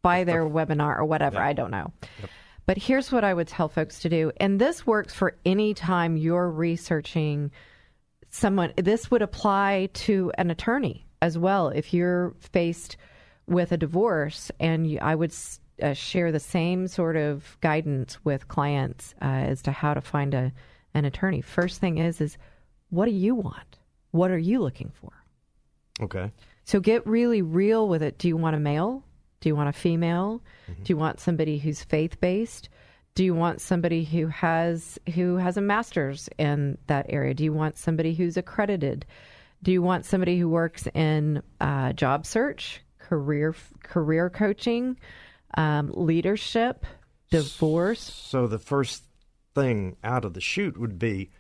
buy 0.03 0.25
their 0.25 0.45
webinar 0.45 0.99
or 0.99 1.05
whatever. 1.05 1.39
I 1.39 1.53
don't 1.53 1.71
know. 1.71 1.93
But 2.67 2.79
here's 2.79 3.11
what 3.11 3.25
I 3.25 3.35
would 3.35 3.49
tell 3.49 3.69
folks 3.69 4.01
to 4.01 4.09
do, 4.09 4.31
and 4.39 4.61
this 4.61 4.87
works 4.87 5.13
for 5.15 5.37
any 5.45 5.75
time 5.75 6.17
you're 6.17 6.49
researching 6.51 7.51
someone 8.33 8.73
this 8.77 9.11
would 9.11 9.23
apply 9.23 9.89
to 9.93 10.31
an 10.39 10.51
attorney 10.51 11.05
as 11.21 11.37
well 11.37 11.69
if 11.69 11.93
you're 11.93 12.33
faced 12.39 12.97
with 13.49 13.73
a 13.73 13.77
divorce 13.77 14.53
and 14.61 14.89
you, 14.89 15.01
i 15.03 15.17
would 15.17 15.35
uh, 15.83 15.93
share 15.95 16.31
the 16.31 16.39
same 16.39 16.87
sort 16.87 17.17
of 17.17 17.59
guidance 17.61 18.25
with 18.25 18.47
clients 18.47 19.17
uh, 19.21 19.25
as 19.25 19.63
to 19.63 19.73
how 19.73 19.93
to 19.95 20.01
find 20.01 20.33
a 20.33 20.53
an 20.95 21.05
attorney 21.05 21.41
first 21.41 21.81
thing 21.81 21.99
is 21.99 22.21
is 22.21 22.39
what 22.91 23.07
do 23.07 23.11
you 23.11 23.35
want 23.35 23.79
what 24.13 24.31
are 24.31 24.39
you 24.39 24.61
looking 24.61 24.93
for 24.95 25.13
Okay. 26.01 26.31
so 26.65 26.79
get 26.79 27.05
really 27.07 27.43
real 27.43 27.89
with 27.89 28.03
it. 28.03 28.17
Do 28.17 28.29
you 28.29 28.37
want 28.37 28.55
a 28.55 28.61
male? 28.61 29.03
Do 29.41 29.49
you 29.49 29.57
want 29.57 29.69
a 29.71 29.73
female? 29.73 30.43
Do 30.85 30.93
you 30.93 30.97
want 30.97 31.21
somebody 31.21 31.59
who's 31.59 31.83
faith 31.83 32.21
based? 32.21 32.69
Do 33.15 33.25
you 33.25 33.35
want 33.35 33.61
somebody 33.61 34.05
who 34.05 34.29
has 34.29 34.99
who 35.15 35.37
has 35.37 35.57
a 35.57 35.61
master's 35.61 36.29
in 36.39 36.79
that 36.87 37.07
area? 37.09 37.35
Do 37.35 37.45
you 37.45 37.53
want 37.53 37.77
somebody 37.77 38.15
who's 38.15 38.37
accredited? 38.37 39.07
Do 39.63 39.73
you 39.73 39.83
want 39.83 40.05
somebody 40.05 40.39
who 40.39 40.49
works 40.49 40.87
in 40.95 41.43
uh, 41.61 41.93
job 41.93 42.25
search, 42.25 42.83
career 42.99 43.55
career 43.83 44.31
coaching, 44.31 44.99
um, 45.57 45.91
leadership, 45.95 46.87
divorce? 47.31 48.01
So 48.01 48.47
the 48.47 48.59
first 48.59 49.05
thing 49.55 49.97
out 50.05 50.25
of 50.25 50.35
the 50.35 50.41
chute 50.41 50.79
would 50.79 50.99
be 50.99 51.31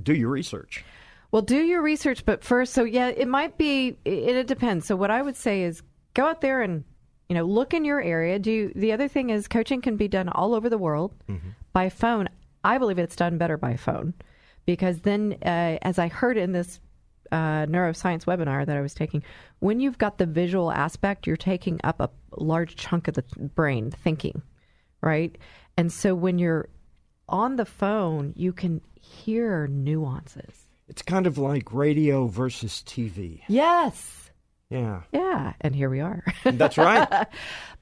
do 0.00 0.14
your 0.14 0.30
research. 0.30 0.84
Well, 1.32 1.42
do 1.42 1.56
your 1.56 1.82
research, 1.82 2.24
but 2.24 2.44
first, 2.44 2.72
so 2.72 2.84
yeah, 2.84 3.08
it 3.08 3.26
might 3.26 3.58
be. 3.58 3.98
It, 4.04 4.36
it 4.36 4.46
depends. 4.46 4.86
So 4.86 4.96
what 4.96 5.10
I 5.10 5.20
would 5.20 5.36
say 5.36 5.62
is 5.62 5.82
go 6.14 6.26
out 6.26 6.40
there 6.40 6.62
and 6.62 6.84
you 7.28 7.34
know 7.34 7.44
look 7.44 7.74
in 7.74 7.84
your 7.84 8.00
area. 8.00 8.38
Do 8.38 8.72
the 8.74 8.92
other 8.92 9.08
thing 9.08 9.30
is 9.30 9.48
coaching 9.48 9.80
can 9.80 9.96
be 9.96 10.08
done 10.08 10.28
all 10.28 10.54
over 10.54 10.68
the 10.68 10.78
world 10.78 11.14
by 11.72 11.88
phone. 11.88 12.28
I 12.64 12.78
believe 12.78 12.98
it's 12.98 13.16
done 13.16 13.38
better 13.38 13.56
by 13.56 13.76
phone 13.76 14.14
because 14.66 15.00
then, 15.00 15.38
uh, 15.44 15.78
as 15.82 15.98
I 15.98 16.08
heard 16.08 16.36
in 16.36 16.52
this 16.52 16.80
uh, 17.32 17.66
neuroscience 17.66 18.24
webinar 18.24 18.66
that 18.66 18.76
I 18.76 18.80
was 18.80 18.94
taking, 18.94 19.22
when 19.60 19.80
you've 19.80 19.98
got 19.98 20.18
the 20.18 20.26
visual 20.26 20.70
aspect, 20.72 21.26
you're 21.26 21.36
taking 21.36 21.80
up 21.84 22.00
a 22.00 22.10
large 22.36 22.76
chunk 22.76 23.08
of 23.08 23.14
the 23.14 23.24
brain 23.54 23.90
thinking, 23.90 24.42
right? 25.00 25.36
And 25.76 25.92
so 25.92 26.14
when 26.14 26.38
you're 26.38 26.68
on 27.28 27.56
the 27.56 27.64
phone, 27.64 28.32
you 28.36 28.52
can 28.52 28.80
hear 29.00 29.66
nuances. 29.68 30.68
It's 30.88 31.02
kind 31.02 31.26
of 31.26 31.38
like 31.38 31.72
radio 31.72 32.26
versus 32.26 32.82
TV. 32.86 33.42
Yes. 33.48 34.25
Yeah. 34.70 35.02
Yeah. 35.12 35.52
And 35.60 35.74
here 35.74 35.88
we 35.90 36.00
are. 36.00 36.24
That's 36.44 36.76
right. 36.78 37.26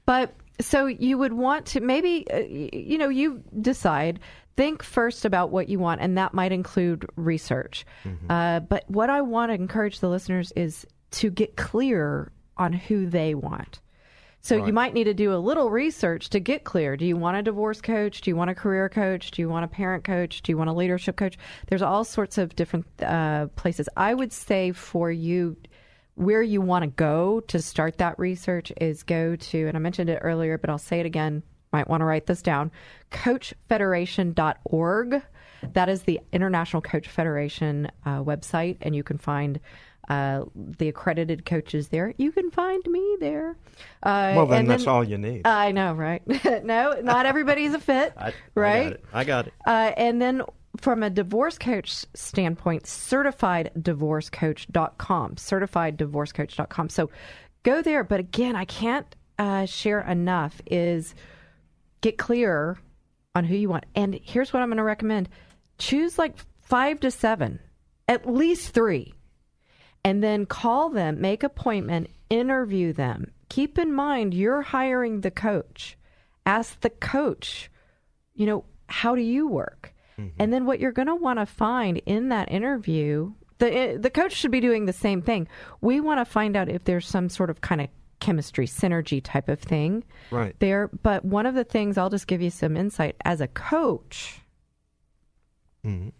but 0.05 0.33
so 0.61 0.85
you 0.85 1.17
would 1.17 1.33
want 1.33 1.65
to 1.67 1.81
maybe, 1.81 2.25
uh, 2.31 2.37
you 2.39 2.97
know, 2.97 3.09
you 3.09 3.43
decide, 3.61 4.19
think 4.55 4.83
first 4.83 5.25
about 5.25 5.49
what 5.51 5.67
you 5.67 5.79
want, 5.79 6.01
and 6.01 6.17
that 6.17 6.33
might 6.33 6.51
include 6.51 7.05
research. 7.15 7.85
Uh, 8.29 8.59
but 8.61 8.89
what 8.89 9.09
I 9.09 9.21
want 9.21 9.49
to 9.49 9.55
encourage 9.55 9.99
the 9.99 10.09
listeners 10.09 10.53
is 10.55 10.85
to 11.11 11.29
get 11.29 11.55
clear 11.55 12.31
on 12.57 12.71
who 12.73 13.07
they 13.07 13.35
want. 13.35 13.79
So 14.41 14.63
you 14.67 14.73
might 14.73 14.93
need 14.93 15.05
to 15.05 15.13
do 15.15 15.33
a 15.33 15.37
little 15.37 15.71
research 15.71 16.29
to 16.29 16.39
get 16.39 16.63
clear. 16.65 16.95
Do 16.95 17.03
you 17.03 17.17
want 17.17 17.35
a 17.35 17.41
divorce 17.41 17.81
coach? 17.81 18.21
Do 18.21 18.29
you 18.29 18.35
want 18.35 18.51
a 18.51 18.55
career 18.55 18.87
coach? 18.89 19.31
Do 19.31 19.41
you 19.41 19.49
want 19.49 19.65
a 19.65 19.67
parent 19.67 20.03
coach? 20.03 20.43
Do 20.43 20.51
you 20.51 20.57
want 20.57 20.69
a 20.69 20.73
leadership 20.73 21.15
coach? 21.15 21.35
There's 21.67 21.81
all 21.81 22.03
sorts 22.03 22.37
of 22.37 22.55
different 22.55 22.85
uh, 23.01 23.47
places. 23.55 23.89
I 23.97 24.13
would 24.13 24.31
say 24.31 24.71
for 24.71 25.11
you, 25.11 25.57
where 26.15 26.41
you 26.41 26.61
want 26.61 26.83
to 26.83 26.87
go 26.87 27.41
to 27.41 27.61
start 27.61 27.99
that 27.99 28.17
research 28.17 28.71
is 28.81 29.03
go 29.03 29.35
to, 29.35 29.67
and 29.67 29.77
I 29.77 29.79
mentioned 29.79 30.09
it 30.09 30.19
earlier, 30.21 30.57
but 30.57 30.69
I'll 30.69 30.77
say 30.77 30.99
it 30.99 31.05
again. 31.05 31.43
Might 31.71 31.89
want 31.89 32.01
to 32.01 32.05
write 32.05 32.25
this 32.25 32.41
down: 32.41 32.71
coachfederation.org. 33.11 35.21
That 35.73 35.89
is 35.89 36.03
the 36.03 36.19
International 36.31 36.81
Coach 36.81 37.07
Federation 37.07 37.89
uh, 38.05 38.23
website, 38.23 38.77
and 38.81 38.95
you 38.95 39.03
can 39.03 39.17
find 39.17 39.59
uh, 40.09 40.43
the 40.55 40.89
accredited 40.89 41.45
coaches 41.45 41.89
there. 41.89 42.13
You 42.17 42.31
can 42.31 42.51
find 42.51 42.83
me 42.85 43.17
there. 43.19 43.57
Uh, 44.03 44.33
well, 44.35 44.45
then 44.45 44.61
and 44.61 44.69
that's 44.69 44.87
all 44.87 45.03
you 45.03 45.17
need. 45.17 45.45
I 45.45 45.71
know, 45.71 45.93
right? 45.93 46.21
no, 46.63 46.99
not 47.01 47.25
everybody's 47.25 47.73
a 47.73 47.79
fit, 47.79 48.13
I, 48.17 48.33
right? 48.53 48.99
I 49.11 49.23
got 49.23 49.47
it. 49.47 49.47
I 49.47 49.47
got 49.47 49.47
it. 49.47 49.53
Uh, 49.65 49.91
and 49.97 50.21
then 50.21 50.43
from 50.77 51.03
a 51.03 51.09
divorce 51.09 51.57
coach 51.57 52.05
standpoint, 52.13 52.83
certifieddivorcecoach.com, 52.83 55.35
certifieddivorcecoach.com. 55.35 56.89
So 56.89 57.09
go 57.63 57.81
there. 57.81 58.03
But 58.03 58.19
again, 58.19 58.55
I 58.55 58.65
can't 58.65 59.15
uh, 59.37 59.65
share 59.65 60.01
enough 60.01 60.61
is 60.65 61.13
get 62.01 62.17
clear 62.17 62.77
on 63.33 63.43
who 63.43 63.55
you 63.55 63.69
want. 63.69 63.85
And 63.95 64.19
here's 64.23 64.53
what 64.53 64.61
I'm 64.61 64.69
going 64.69 64.77
to 64.77 64.83
recommend 64.83 65.29
choose 65.77 66.17
like 66.17 66.35
five 66.61 66.99
to 67.01 67.11
seven, 67.11 67.59
at 68.07 68.31
least 68.31 68.69
three, 68.69 69.13
and 70.03 70.23
then 70.23 70.45
call 70.45 70.89
them, 70.89 71.19
make 71.19 71.43
appointment, 71.43 72.09
interview 72.29 72.93
them. 72.93 73.31
Keep 73.49 73.77
in 73.77 73.93
mind 73.93 74.33
you're 74.33 74.61
hiring 74.61 75.21
the 75.21 75.31
coach. 75.31 75.97
Ask 76.45 76.79
the 76.81 76.89
coach, 76.89 77.69
you 78.35 78.45
know, 78.45 78.65
how 78.87 79.15
do 79.15 79.21
you 79.21 79.47
work? 79.47 79.93
And 80.17 80.53
then 80.53 80.65
what 80.65 80.79
you're 80.79 80.91
going 80.93 81.07
to 81.07 81.15
want 81.15 81.39
to 81.39 81.45
find 81.45 81.97
in 82.05 82.29
that 82.29 82.49
interview, 82.51 83.33
the 83.57 83.97
the 83.99 84.09
coach 84.09 84.33
should 84.33 84.51
be 84.51 84.61
doing 84.61 84.85
the 84.85 84.93
same 84.93 85.21
thing. 85.21 85.47
We 85.81 85.99
want 85.99 86.19
to 86.21 86.25
find 86.25 86.55
out 86.55 86.69
if 86.69 86.85
there's 86.85 87.07
some 87.07 87.27
sort 87.29 87.49
of 87.49 87.61
kind 87.61 87.81
of 87.81 87.89
chemistry 88.21 88.65
synergy 88.65 89.21
type 89.21 89.49
of 89.49 89.59
thing 89.59 90.03
Right. 90.31 90.55
there. 90.59 90.87
But 91.03 91.25
one 91.25 91.45
of 91.45 91.53
the 91.53 91.65
things 91.65 91.97
I'll 91.97 92.09
just 92.09 92.27
give 92.27 92.41
you 92.41 92.49
some 92.49 92.77
insight 92.77 93.15
as 93.25 93.41
a 93.41 93.47
coach. 93.47 94.39
Mhm. 95.83 96.13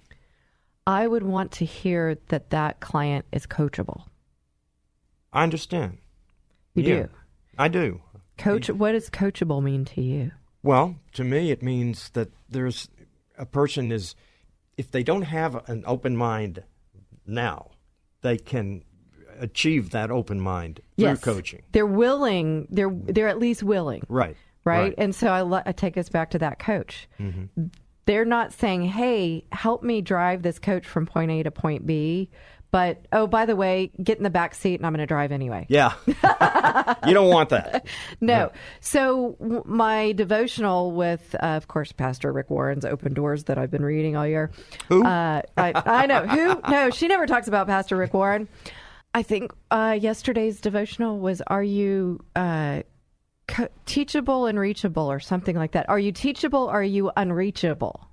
I 0.85 1.07
would 1.07 1.23
want 1.23 1.51
to 1.53 1.65
hear 1.65 2.17
that 2.27 2.49
that 2.51 2.79
client 2.79 3.25
is 3.31 3.47
coachable. 3.47 4.03
I 5.33 5.43
understand. 5.43 5.97
You 6.75 6.83
Yeah. 6.83 6.95
do. 7.03 7.09
I 7.57 7.67
do. 7.69 8.01
Coach, 8.37 8.69
what 8.69 8.91
does 8.91 9.09
coachable 9.09 9.63
mean 9.63 9.85
to 9.85 10.01
you? 10.01 10.31
Well, 10.61 10.97
to 11.13 11.23
me, 11.23 11.51
it 11.51 11.63
means 11.63 12.09
that 12.11 12.29
there's 12.49 12.89
a 13.38 13.45
person 13.45 13.91
is, 13.91 14.15
if 14.77 14.91
they 14.91 15.03
don't 15.03 15.23
have 15.23 15.67
an 15.69 15.83
open 15.88 16.15
mind 16.17 16.63
now, 17.25 17.71
they 18.21 18.38
can 18.38 18.83
achieve 19.39 19.89
that 19.91 20.11
open 20.11 20.39
mind 20.39 20.79
through 20.97 21.17
coaching. 21.17 21.61
They're 21.71 21.86
willing. 21.86 22.67
They're 22.69 22.89
they're 22.91 23.27
at 23.27 23.39
least 23.39 23.63
willing, 23.63 24.03
Right. 24.07 24.38
right? 24.63 24.93
And 24.97 25.13
so 25.13 25.27
I, 25.27 25.41
lo- 25.41 25.61
I 25.65 25.71
take 25.73 25.97
us 25.97 26.09
back 26.09 26.31
to 26.31 26.39
that 26.39 26.59
coach. 26.59 27.07
Mm-hmm. 27.19 27.65
They're 28.05 28.25
not 28.25 28.53
saying, 28.53 28.83
"Hey, 28.83 29.45
help 29.51 29.81
me 29.83 30.01
drive 30.01 30.41
this 30.43 30.59
coach 30.59 30.86
from 30.86 31.05
point 31.05 31.31
A 31.31 31.43
to 31.43 31.51
point 31.51 31.86
B," 31.88 32.29
but 32.72 33.05
oh, 33.11 33.28
by 33.28 33.45
the 33.45 33.55
way, 33.55 33.91
get 34.03 34.18
in 34.18 34.24
the 34.24 34.30
back 34.30 34.53
seat 34.55 34.76
and 34.76 34.86
I'm 34.86 34.91
going 34.91 34.99
to 34.99 35.05
drive 35.05 35.32
anyway. 35.32 35.66
Yeah. 35.70 35.93
you 36.07 37.13
don't 37.13 37.30
want 37.30 37.49
that. 37.49 37.86
No. 38.22 38.51
So 38.82 39.36
w- 39.39 39.63
my 39.66 40.11
devotional 40.13 40.91
with, 40.91 41.36
uh, 41.41 41.47
of 41.47 41.68
course, 41.68 41.91
Pastor 41.91 42.32
Rick 42.34 42.49
Warren's 42.49 42.86
Open 42.86 43.13
Doors 43.13 43.45
that 43.45 43.57
I've 43.57 43.72
been 43.72 43.86
reading 43.86 44.16
all 44.16 44.28
year. 44.28 44.51
Who? 44.89 45.03
Uh, 45.05 45.41
I, 45.57 45.74
I 45.86 46.05
know 46.05 46.26
who. 46.28 46.61
No, 46.70 46.89
she 46.89 47.07
never 47.07 47.26
talks 47.26 47.47
about 47.47 47.68
Pastor 47.68 47.95
Rick 47.97 48.13
Warren. 48.13 48.47
I 49.13 49.24
think 49.24 49.53
uh, 49.72 49.97
yesterday's 49.99 50.59
devotional 50.59 51.20
was, 51.20 51.41
"Are 51.47 51.63
you 51.63 52.20
uh, 52.36 52.82
co- 53.47 53.70
teachable 53.86 54.45
and 54.47 54.59
reachable, 54.59 55.09
or 55.09 55.20
something 55.22 55.55
like 55.55 55.72
that? 55.72 55.88
Are 55.88 55.99
you 55.99 56.11
teachable? 56.11 56.63
Or 56.66 56.80
are 56.80 56.84
you 56.84 57.11
unreachable?" 57.16 58.07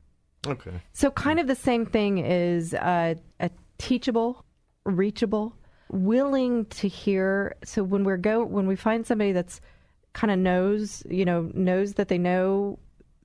Okay. 0.46 0.72
So, 0.92 1.10
kind 1.10 1.40
of 1.40 1.46
the 1.46 1.54
same 1.54 1.86
thing 1.86 2.18
is 2.18 2.74
uh, 2.74 3.14
teachable, 3.82 4.44
reachable, 4.84 5.56
willing 5.90 6.64
to 6.66 6.86
hear. 6.86 7.56
So 7.64 7.82
when 7.82 8.04
we're 8.04 8.16
go 8.16 8.44
when 8.44 8.66
we 8.68 8.76
find 8.76 9.04
somebody 9.04 9.32
that's 9.32 9.60
kind 10.12 10.30
of 10.30 10.38
knows, 10.38 11.02
you 11.10 11.24
know, 11.24 11.50
knows 11.52 11.94
that 11.94 12.06
they 12.08 12.18
know, 12.18 12.78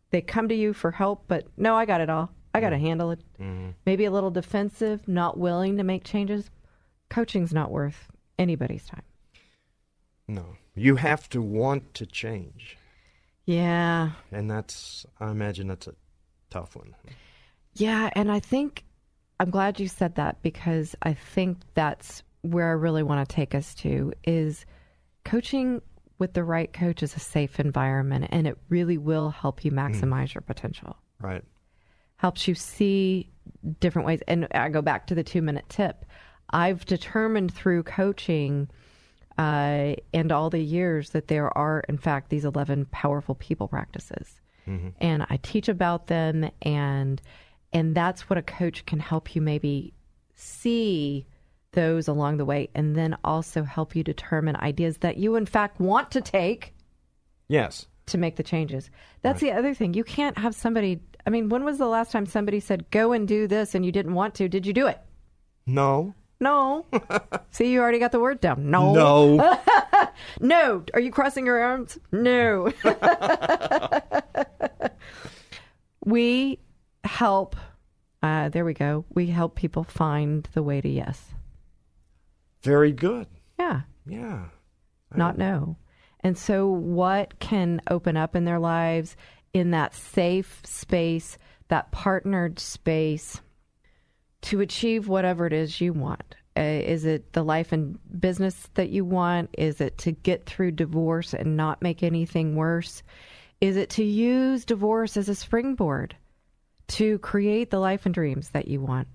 they 0.09 0.21
come 0.21 0.49
to 0.49 0.55
you 0.55 0.73
for 0.73 0.89
help, 0.89 1.25
but 1.27 1.45
no, 1.57 1.75
I 1.75 1.85
got 1.85 2.01
it 2.01 2.09
all. 2.09 2.31
I 2.53 2.59
got 2.59 2.71
to 2.71 2.75
mm-hmm. 2.77 2.85
handle 2.85 3.11
it. 3.11 3.19
Mm-hmm. 3.39 3.69
Maybe 3.85 4.05
a 4.05 4.11
little 4.11 4.31
defensive, 4.31 5.07
not 5.07 5.37
willing 5.37 5.77
to 5.77 5.83
make 5.83 6.03
changes. 6.03 6.49
Coaching's 7.09 7.53
not 7.53 7.69
worth 7.69 8.09
anybody's 8.39 8.87
time. 8.87 9.03
No. 10.27 10.55
You 10.73 10.95
have 10.95 11.29
to 11.29 11.41
want 11.41 11.93
to 11.95 12.05
change. 12.07 12.77
Yeah. 13.45 14.11
And 14.31 14.49
that's, 14.49 15.05
I 15.19 15.29
imagine 15.29 15.67
that's 15.67 15.87
a 15.87 15.93
tough 16.49 16.75
one. 16.75 16.95
Yeah, 17.75 18.09
and 18.13 18.31
I 18.31 18.39
think 18.39 18.83
I'm 19.39 19.49
glad 19.49 19.79
you 19.79 19.87
said 19.87 20.15
that 20.15 20.41
because 20.41 20.95
I 21.03 21.13
think 21.13 21.59
that's 21.73 22.23
where 22.41 22.69
I 22.69 22.73
really 22.73 23.03
want 23.03 23.27
to 23.27 23.35
take 23.35 23.53
us 23.53 23.75
to 23.75 24.13
is 24.23 24.65
coaching 25.25 25.81
with 26.19 26.33
the 26.33 26.43
right 26.43 26.71
coach 26.73 27.03
is 27.03 27.15
a 27.15 27.19
safe 27.19 27.59
environment 27.59 28.25
and 28.29 28.47
it 28.47 28.57
really 28.69 28.97
will 28.97 29.29
help 29.29 29.63
you 29.63 29.71
maximize 29.71 30.33
your 30.33 30.41
potential. 30.41 30.95
Right. 31.21 31.43
Helps 32.17 32.47
you 32.47 32.55
see 32.55 33.29
different 33.79 34.07
ways 34.07 34.21
and 34.27 34.47
I 34.51 34.69
go 34.69 34.81
back 34.81 35.07
to 35.07 35.15
the 35.15 35.23
2 35.23 35.41
minute 35.41 35.65
tip. 35.69 36.05
I've 36.49 36.85
determined 36.85 37.53
through 37.53 37.83
coaching 37.83 38.69
uh, 39.37 39.95
and 40.13 40.31
all 40.31 40.49
the 40.49 40.61
years 40.61 41.11
that 41.11 41.27
there 41.27 41.55
are 41.55 41.83
in 41.87 41.99
fact 41.99 42.29
these 42.29 42.45
11 42.45 42.87
powerful 42.91 43.35
people 43.35 43.67
practices 43.67 44.41
and 44.99 45.25
I 45.29 45.37
teach 45.43 45.69
about 45.69 46.07
them 46.07 46.49
and 46.61 47.21
and 47.73 47.93
that's 47.95 48.29
what 48.29 48.37
a 48.37 48.41
coach 48.41 48.85
can 48.85 48.99
help 48.99 49.35
you 49.35 49.41
maybe 49.41 49.93
see 50.35 51.25
those 51.73 52.07
along 52.07 52.37
the 52.37 52.45
way 52.45 52.69
and 52.73 52.95
then 52.95 53.15
also 53.23 53.63
help 53.63 53.95
you 53.95 54.03
determine 54.03 54.55
ideas 54.55 54.97
that 54.99 55.17
you 55.17 55.35
in 55.35 55.45
fact 55.45 55.79
want 55.79 56.11
to 56.11 56.21
take 56.21 56.73
Yes. 57.49 57.85
to 58.07 58.17
make 58.17 58.35
the 58.35 58.43
changes. 58.43 58.89
That's 59.21 59.41
the 59.41 59.51
other 59.51 59.73
thing. 59.73 59.93
You 59.93 60.03
can't 60.03 60.37
have 60.37 60.55
somebody 60.55 61.01
I 61.25 61.29
mean, 61.29 61.49
when 61.49 61.65
was 61.65 61.77
the 61.77 61.87
last 61.87 62.11
time 62.11 62.25
somebody 62.25 62.59
said 62.61 62.89
go 62.89 63.11
and 63.11 63.27
do 63.27 63.47
this 63.47 63.75
and 63.75 63.85
you 63.85 63.91
didn't 63.91 64.13
want 64.13 64.33
to? 64.35 64.47
Did 64.47 64.65
you 64.65 64.73
do 64.73 64.87
it? 64.87 64.99
No. 65.65 66.13
No. 66.39 66.85
See, 67.51 67.71
you 67.71 67.81
already 67.81 67.99
got 67.99 68.11
the 68.11 68.19
word 68.19 68.39
down. 68.39 68.69
No. 68.71 68.93
No. 68.93 69.59
No. 70.39 70.83
Are 70.95 70.99
you 70.99 71.11
crossing 71.11 71.45
your 71.45 71.59
arms? 71.59 71.99
No. 72.11 72.71
we 76.05 76.59
help, 77.07 77.55
uh, 78.21 78.49
there 78.49 78.65
we 78.65 78.73
go. 78.73 79.05
We 79.13 79.27
help 79.27 79.55
people 79.55 79.83
find 79.83 80.47
the 80.53 80.63
way 80.63 80.81
to 80.81 80.89
yes. 80.89 81.33
Very 82.61 82.91
good. 82.91 83.27
Yeah. 83.59 83.81
Yeah. 84.05 84.45
Not 85.15 85.37
no. 85.37 85.77
And 86.21 86.37
so, 86.37 86.67
what 86.67 87.39
can 87.39 87.81
open 87.89 88.17
up 88.17 88.35
in 88.35 88.45
their 88.45 88.59
lives 88.59 89.15
in 89.53 89.71
that 89.71 89.93
safe 89.93 90.61
space, 90.65 91.37
that 91.69 91.91
partnered 91.91 92.59
space 92.59 93.41
to 94.41 94.61
achieve 94.61 95.07
whatever 95.07 95.45
it 95.45 95.53
is 95.53 95.79
you 95.79 95.93
want? 95.93 96.35
Uh, 96.57 96.61
is 96.61 97.05
it 97.05 97.33
the 97.33 97.43
life 97.43 97.71
and 97.71 97.99
business 98.19 98.67
that 98.73 98.89
you 98.89 99.05
want? 99.05 99.49
Is 99.57 99.79
it 99.79 99.97
to 99.99 100.11
get 100.11 100.45
through 100.45 100.71
divorce 100.71 101.33
and 101.33 101.55
not 101.55 101.81
make 101.81 102.01
anything 102.01 102.55
worse? 102.55 103.03
Is 103.61 103.77
it 103.77 103.91
to 103.91 104.03
use 104.03 104.65
divorce 104.65 105.17
as 105.17 105.29
a 105.29 105.35
springboard 105.35 106.15
to 106.89 107.19
create 107.19 107.69
the 107.69 107.79
life 107.79 108.05
and 108.05 108.13
dreams 108.13 108.49
that 108.49 108.67
you 108.67 108.81
want? 108.81 109.07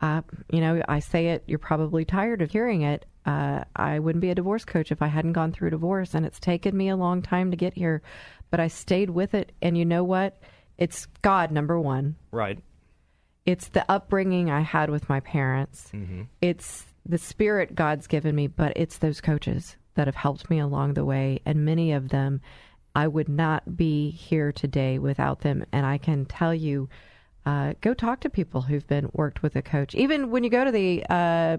Uh, 0.00 0.22
you 0.52 0.60
know, 0.60 0.82
I 0.88 1.00
say 1.00 1.28
it, 1.28 1.44
you're 1.46 1.58
probably 1.58 2.04
tired 2.04 2.42
of 2.42 2.50
hearing 2.50 2.82
it. 2.82 3.06
Uh, 3.24 3.64
I 3.74 3.98
wouldn't 3.98 4.20
be 4.20 4.30
a 4.30 4.34
divorce 4.34 4.64
coach 4.64 4.92
if 4.92 5.02
I 5.02 5.06
hadn't 5.06 5.32
gone 5.32 5.52
through 5.52 5.70
divorce, 5.70 6.14
and 6.14 6.24
it's 6.24 6.38
taken 6.38 6.76
me 6.76 6.90
a 6.90 6.96
long 6.96 7.22
time 7.22 7.50
to 7.50 7.56
get 7.56 7.74
here, 7.74 8.02
but 8.50 8.60
I 8.60 8.68
stayed 8.68 9.10
with 9.10 9.34
it. 9.34 9.52
And 9.62 9.76
you 9.76 9.84
know 9.84 10.04
what? 10.04 10.40
It's 10.78 11.06
God, 11.22 11.50
number 11.50 11.80
one. 11.80 12.16
Right. 12.30 12.58
It's 13.46 13.68
the 13.68 13.90
upbringing 13.90 14.50
I 14.50 14.60
had 14.60 14.90
with 14.90 15.08
my 15.08 15.20
parents. 15.20 15.90
It's 16.40 16.84
the 17.06 17.18
spirit 17.18 17.74
God's 17.74 18.06
given 18.06 18.34
me, 18.34 18.48
but 18.48 18.72
it's 18.76 18.98
those 18.98 19.20
coaches 19.20 19.76
that 19.94 20.08
have 20.08 20.16
helped 20.16 20.50
me 20.50 20.58
along 20.58 20.94
the 20.94 21.04
way. 21.04 21.40
And 21.46 21.64
many 21.64 21.92
of 21.92 22.08
them, 22.10 22.40
I 22.94 23.08
would 23.08 23.28
not 23.28 23.76
be 23.76 24.10
here 24.10 24.52
today 24.52 24.98
without 24.98 25.40
them. 25.40 25.64
And 25.72 25.86
I 25.86 25.98
can 25.98 26.26
tell 26.26 26.54
you, 26.54 26.88
uh, 27.46 27.74
go 27.80 27.94
talk 27.94 28.20
to 28.20 28.28
people 28.28 28.60
who've 28.60 28.86
been 28.86 29.08
worked 29.12 29.42
with 29.42 29.54
a 29.56 29.62
coach. 29.62 29.94
Even 29.94 30.30
when 30.30 30.42
you 30.44 30.50
go 30.50 30.64
to 30.64 30.72
the 30.72 31.04
uh, 31.08 31.58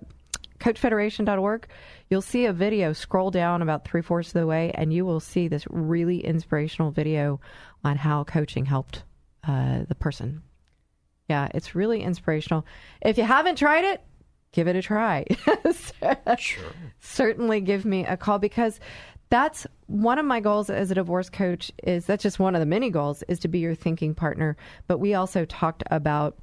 coachfederation.org, 0.59 1.67
you'll 2.09 2.21
see 2.21 2.45
a 2.45 2.53
video. 2.53 2.91
Scroll 2.91 3.31
down 3.31 3.61
about 3.61 3.85
three 3.87 4.01
fourths 4.01 4.29
of 4.29 4.33
the 4.33 4.45
way, 4.45 4.71
and 4.75 4.93
you 4.93 5.05
will 5.05 5.21
see 5.21 5.47
this 5.47 5.65
really 5.69 6.19
inspirational 6.19 6.91
video 6.91 7.39
on 7.85 7.95
how 7.95 8.25
coaching 8.25 8.65
helped 8.65 9.03
uh, 9.47 9.79
the 9.87 9.95
person. 9.95 10.43
Yeah, 11.29 11.47
it's 11.53 11.73
really 11.73 12.01
inspirational. 12.03 12.65
If 13.01 13.17
you 13.17 13.23
haven't 13.23 13.57
tried 13.57 13.85
it, 13.85 14.01
give 14.51 14.67
it 14.67 14.75
a 14.75 14.81
try. 14.81 15.25
Sure. 16.37 16.63
Certainly 16.99 17.61
give 17.61 17.85
me 17.85 18.05
a 18.05 18.17
call 18.17 18.39
because 18.39 18.79
that's 19.29 19.67
one 19.87 20.19
of 20.19 20.25
my 20.25 20.39
goals 20.39 20.69
as 20.69 20.91
a 20.91 20.95
divorce 20.95 21.29
coach 21.29 21.71
is 21.83 22.05
that's 22.05 22.23
just 22.23 22.39
one 22.39 22.55
of 22.55 22.59
the 22.59 22.65
many 22.65 22.89
goals 22.89 23.23
is 23.27 23.39
to 23.39 23.47
be 23.47 23.59
your 23.59 23.75
thinking 23.75 24.15
partner, 24.15 24.57
but 24.87 24.99
we 24.99 25.13
also 25.13 25.45
talked 25.45 25.83
about 25.91 26.37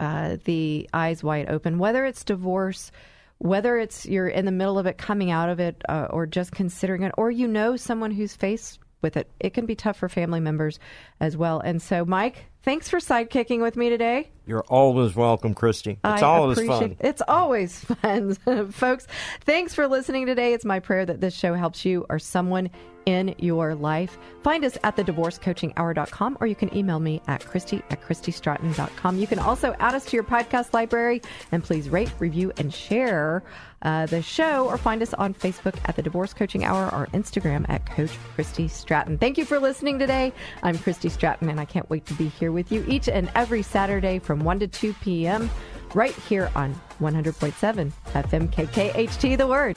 uh, 0.00 0.38
the 0.44 0.88
eyes 0.92 1.22
wide 1.22 1.48
open, 1.48 1.78
whether 1.78 2.04
it's 2.04 2.24
divorce, 2.24 2.90
whether 3.38 3.78
it's 3.78 4.06
you're 4.06 4.28
in 4.28 4.44
the 4.44 4.52
middle 4.52 4.78
of 4.78 4.86
it, 4.86 4.98
coming 4.98 5.30
out 5.30 5.48
of 5.48 5.60
it, 5.60 5.82
uh, 5.88 6.08
or 6.10 6.26
just 6.26 6.52
considering 6.52 7.02
it, 7.02 7.12
or 7.16 7.30
you 7.30 7.46
know 7.46 7.76
someone 7.76 8.10
who's 8.10 8.34
faced 8.34 8.80
with 9.02 9.16
it. 9.16 9.30
It 9.40 9.54
can 9.54 9.66
be 9.66 9.74
tough 9.74 9.96
for 9.96 10.08
family 10.08 10.40
members 10.40 10.78
as 11.20 11.36
well. 11.36 11.60
And 11.60 11.80
so, 11.80 12.04
Mike, 12.04 12.49
thanks 12.62 12.88
for 12.88 12.98
sidekicking 12.98 13.60
with 13.60 13.76
me 13.76 13.88
today. 13.88 14.30
You're 14.46 14.64
always 14.68 15.14
welcome, 15.14 15.54
Christy. 15.54 15.92
It's 16.04 16.22
I 16.22 16.26
always 16.26 16.66
fun. 16.66 16.96
It's 17.00 17.22
always 17.28 17.84
fun, 17.84 18.34
folks. 18.72 19.06
Thanks 19.42 19.74
for 19.74 19.86
listening 19.86 20.26
today. 20.26 20.52
It's 20.52 20.64
my 20.64 20.80
prayer 20.80 21.06
that 21.06 21.20
this 21.20 21.34
show 21.34 21.54
helps 21.54 21.84
you 21.84 22.04
or 22.10 22.18
someone 22.18 22.70
in 23.10 23.34
your 23.38 23.74
life. 23.74 24.16
Find 24.42 24.64
us 24.64 24.78
at 24.84 24.96
the 24.96 25.04
thedivorcecoachinghour.com 25.04 26.38
or 26.40 26.46
you 26.46 26.54
can 26.54 26.74
email 26.76 27.00
me 27.00 27.20
at 27.26 27.44
Christy 27.44 27.82
at 27.90 28.00
ChristyStratton.com. 28.02 29.18
You 29.18 29.26
can 29.26 29.38
also 29.38 29.74
add 29.80 29.94
us 29.94 30.04
to 30.06 30.16
your 30.16 30.24
podcast 30.24 30.72
library 30.72 31.20
and 31.50 31.62
please 31.62 31.88
rate, 31.88 32.12
review, 32.18 32.52
and 32.56 32.72
share 32.72 33.42
uh, 33.82 34.06
the 34.06 34.22
show 34.22 34.66
or 34.66 34.76
find 34.76 35.02
us 35.02 35.12
on 35.14 35.34
Facebook 35.34 35.76
at 35.86 35.96
the 35.96 36.02
Divorce 36.02 36.32
Coaching 36.32 36.64
Hour 36.64 36.84
or 36.94 37.06
Instagram 37.08 37.68
at 37.68 37.84
Coach 37.86 38.12
Christy 38.34 38.68
Stratton. 38.68 39.18
Thank 39.18 39.38
you 39.38 39.44
for 39.44 39.58
listening 39.58 39.98
today. 39.98 40.32
I'm 40.62 40.78
Christy 40.78 41.08
Stratton 41.08 41.48
and 41.48 41.58
I 41.58 41.64
can't 41.64 41.88
wait 41.90 42.06
to 42.06 42.14
be 42.14 42.28
here 42.28 42.52
with 42.52 42.70
you 42.70 42.84
each 42.86 43.08
and 43.08 43.30
every 43.34 43.62
Saturday 43.62 44.18
from 44.18 44.40
1 44.40 44.60
to 44.60 44.68
2 44.68 44.94
p.m. 45.00 45.50
right 45.94 46.14
here 46.14 46.50
on 46.54 46.78
100.7 47.00 47.92
FM 48.12 48.52
KKHT 48.52 49.38
The 49.38 49.46
Word. 49.46 49.76